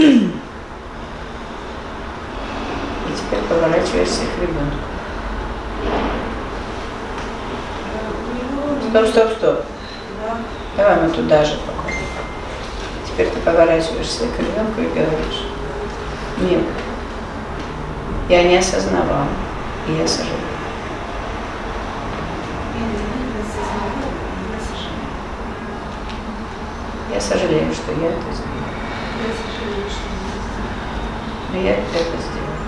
[3.17, 4.77] теперь поворачиваешься к ребенку.
[8.89, 9.57] Стоп, стоп, стоп.
[10.21, 10.31] Да.
[10.77, 11.89] Давай мы туда же пока.
[13.07, 15.43] Теперь ты поворачиваешься к ребенку и говоришь,
[16.39, 16.63] нет,
[18.27, 19.27] я не осознавал,
[19.87, 20.39] и я сожалею.
[22.73, 24.09] Я не осознавала,
[24.51, 25.03] я сожалею.
[27.12, 28.69] Я сожалею, что я это сделала.
[29.23, 30.83] Я сожалею, что я это сделала.
[31.51, 32.59] Но я это сделала.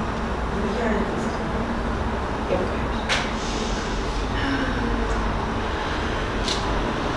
[0.79, 1.15] Я это.
[2.49, 3.01] Я каюсь.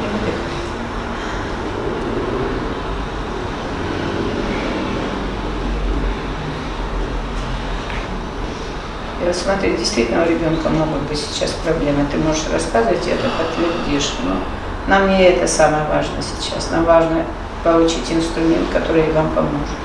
[0.01, 0.49] Я выдыхаю.
[9.35, 12.07] Смотри, действительно у ребенка могут быть сейчас проблемы.
[12.11, 14.15] Ты можешь рассказывать, и это подтвердишь.
[14.25, 14.37] Но
[14.89, 16.71] нам не это самое важное сейчас.
[16.71, 17.25] Нам важно
[17.63, 19.77] получить инструмент, который вам поможет.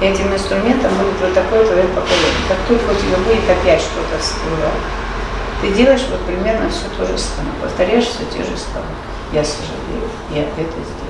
[0.00, 2.46] Этим инструментом будет вот такое твое поколение.
[2.48, 4.84] Как только у тебя будет опять что-то всплывать,
[5.60, 7.54] ты делаешь вот примерно все то же самое.
[7.60, 8.86] Повторяешь все те же слова.
[9.32, 11.08] Я сожалею, я это сделала.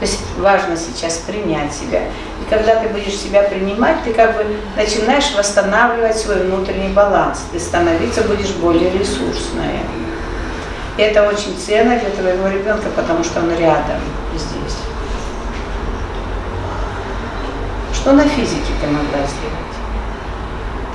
[0.00, 2.02] То есть важно сейчас принять себя.
[2.02, 7.42] И когда ты будешь себя принимать, ты как бы начинаешь восстанавливать свой внутренний баланс.
[7.52, 9.82] Ты становиться будешь более ресурсная.
[10.98, 14.00] И это очень ценно для твоего ребенка, потому что он рядом
[14.34, 14.78] здесь.
[17.94, 19.76] Что на физике ты могла сделать?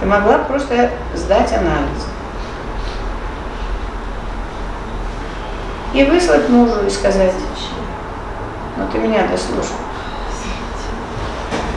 [0.01, 2.07] Ты могла просто сдать анализ.
[5.93, 7.31] И выслать мужу и сказать,
[8.75, 9.77] ну ты меня дослушай.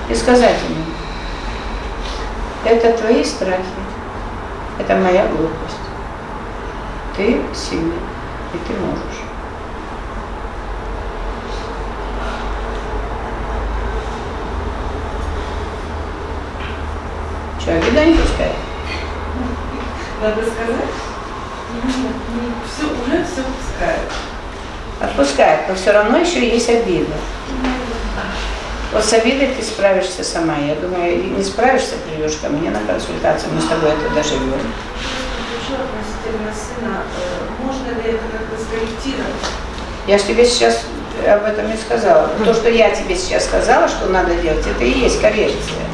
[0.09, 0.82] И сказать ему,
[2.65, 3.62] это твои страхи,
[4.81, 5.77] это моя глупость.
[7.16, 7.94] Ты сильный,
[8.55, 9.27] и ты можешь.
[17.60, 18.55] Что, обида не пускает?
[20.23, 20.90] Надо сказать?
[22.66, 24.12] Все, уже все пускают.
[25.01, 27.12] Отпускает, но все равно еще есть обида.
[28.93, 30.56] Вот с обидой ты справишься сама.
[30.56, 34.55] Я думаю, не справишься, придешь ко мне на консультацию, мы с тобой это доживем.
[34.55, 37.56] Еще относительно сына, э,
[37.86, 39.34] можно ли это как-то скорректировать?
[40.06, 40.84] Я же тебе сейчас
[41.26, 42.28] об этом и сказала.
[42.44, 45.84] То, что я тебе сейчас сказала, что надо делать, это и есть коррекция.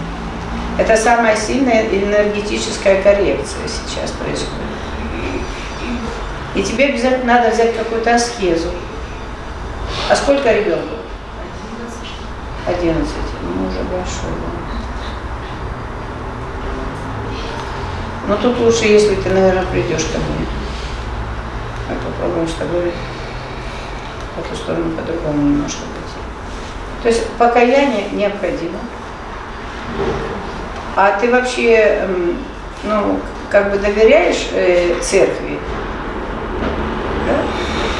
[0.79, 4.53] Это самая сильная энергетическая коррекция сейчас происходит.
[6.55, 8.69] И тебе обязательно надо взять какую-то аскезу.
[10.11, 10.97] А сколько ребенку?
[12.67, 13.09] 11.
[13.43, 14.31] Ну, уже большой.
[14.31, 14.63] да.
[18.29, 20.62] Но тут лучше, если ты, наверное, придешь ко мне.
[21.93, 22.93] Мы попробуем с тобой
[24.37, 27.03] в эту сторону по-другому немножко пойти.
[27.03, 28.79] То есть покаяние необходимо.
[30.97, 32.39] А ты вообще, эм,
[32.85, 33.21] ну,
[33.51, 35.59] как бы доверяешь э, церкви?
[37.27, 37.37] Да?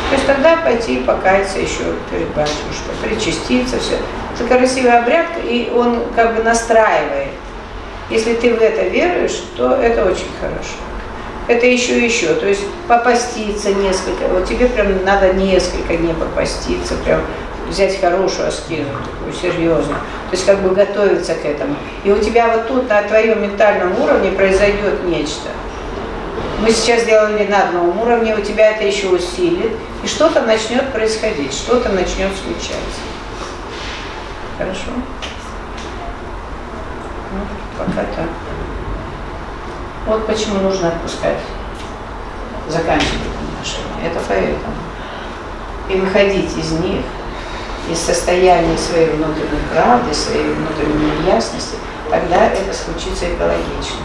[0.09, 3.97] То есть тогда пойти покаяться еще перед батюшкой, причаститься, все.
[4.35, 7.33] Это красивый обряд, и он как бы настраивает.
[8.09, 10.92] Если ты в это веруешь, то это очень хорошо.
[11.53, 16.95] Это еще и еще, то есть попаститься несколько, вот тебе прям надо несколько дней попаститься,
[17.05, 17.21] прям
[17.69, 21.77] взять хорошую аскезу, такую серьезную, то есть как бы готовиться к этому.
[22.05, 25.51] И у тебя вот тут на твоем ментальном уровне произойдет нечто.
[26.63, 29.73] Мы сейчас сделали на одном уровне, у тебя это еще усилит,
[30.03, 33.01] и что-то начнет происходить, что-то начнет случаться.
[34.57, 34.89] Хорошо?
[37.31, 37.41] Ну,
[37.77, 38.52] пока так.
[40.07, 41.39] Вот почему нужно отпускать,
[42.69, 43.21] заканчивать
[43.53, 44.09] отношения.
[44.11, 44.75] Это поэтому.
[45.89, 47.05] И выходить из них,
[47.89, 51.77] из состояния своей внутренней правды, своей внутренней ясности,
[52.11, 54.01] тогда это случится экологично.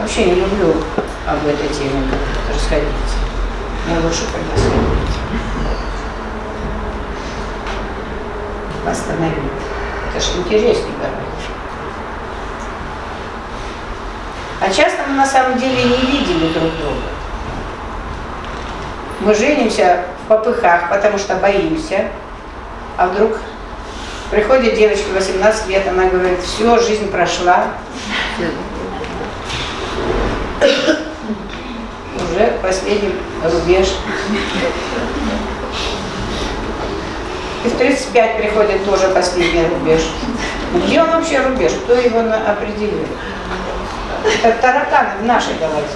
[0.00, 0.74] Вообще не люблю
[1.28, 2.08] об этой теме
[2.52, 3.16] расходиться.
[3.86, 4.54] Мне лучше когда.
[8.90, 9.38] Остановить.
[10.10, 11.53] Это же интереснее гораздо.
[14.64, 17.02] А часто мы на самом деле не видели друг друга.
[19.20, 22.08] Мы женимся в попыхах, потому что боимся.
[22.96, 23.32] А вдруг
[24.30, 27.66] приходит девочка 18 лет, она говорит, все, жизнь прошла.
[32.16, 33.88] Уже последний рубеж.
[37.66, 40.00] И в 35 приходит тоже последний рубеж.
[40.86, 41.72] Где он вообще рубеж?
[41.84, 43.06] Кто его определил?
[44.24, 45.86] Это тараканы в нашей голове.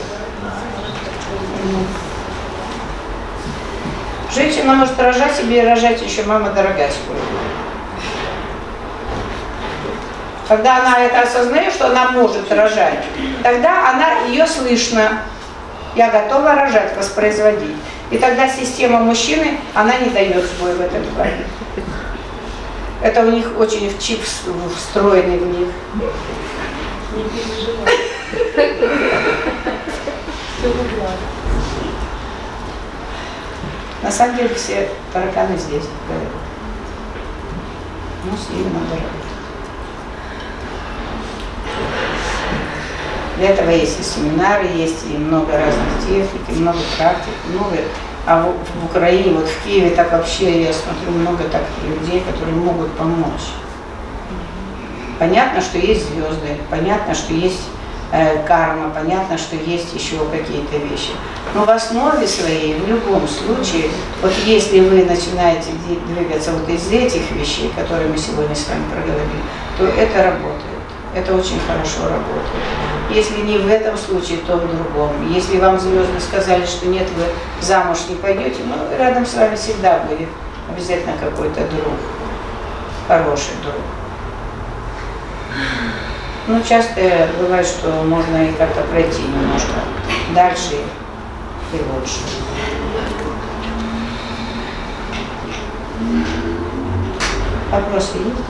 [4.34, 7.22] Женщина может рожать себе и рожать еще мама дорогая сколько.
[10.46, 13.04] Когда она это осознает, что она может рожать,
[13.42, 15.22] тогда она ее слышно.
[15.94, 17.76] Я готова рожать, воспроизводить.
[18.10, 21.44] И тогда система мужчины, она не дает сбой в этом плане.
[23.02, 25.68] Это у них очень в чип встроенный в них.
[27.14, 28.17] Не переживай.
[34.02, 35.84] На самом деле все тараканы здесь.
[38.24, 39.28] Ну, с ними надо работать.
[43.36, 47.76] Для этого есть и семинары, есть и много разных техник, и много практик, много.
[48.26, 52.56] А в, в Украине, вот в Киеве, так вообще я смотрю много так людей, которые
[52.56, 53.52] могут помочь.
[55.18, 57.62] Понятно, что есть звезды, понятно, что есть
[58.12, 61.12] э, карма, понятно, что есть еще какие-то вещи.
[61.54, 63.90] Но в основе своей, в любом случае,
[64.22, 65.70] вот если вы начинаете
[66.06, 69.42] двигаться вот из этих вещей, которые мы сегодня с вами проговорили,
[69.78, 70.78] то это работает.
[71.14, 72.64] Это очень хорошо работает.
[73.10, 75.32] Если не в этом случае, то в другом.
[75.32, 77.24] Если вам звезды сказали, что нет, вы
[77.62, 80.28] замуж не пойдете, но ну, рядом с вами всегда будет
[80.70, 81.94] обязательно какой-то друг,
[83.08, 83.74] хороший друг.
[86.48, 89.74] Ну, часто бывает, что можно и как-то пройти немножко
[90.34, 90.76] дальше
[91.74, 92.20] и лучше.
[97.70, 98.48] Вопросы есть?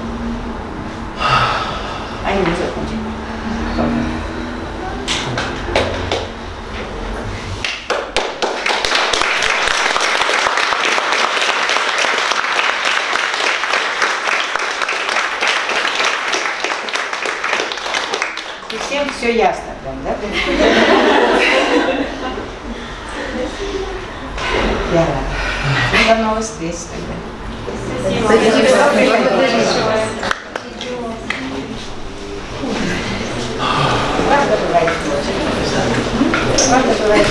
[2.24, 4.17] Они не закончили.
[18.98, 20.10] всем все ясно прям, да?
[20.10, 20.16] Э,
[24.94, 25.12] я рада.
[25.92, 27.14] Ну, до новых встреч тогда.
[28.24, 28.68] Спасибо.
[34.26, 34.90] Правда бывает
[36.68, 37.26] Правда бывает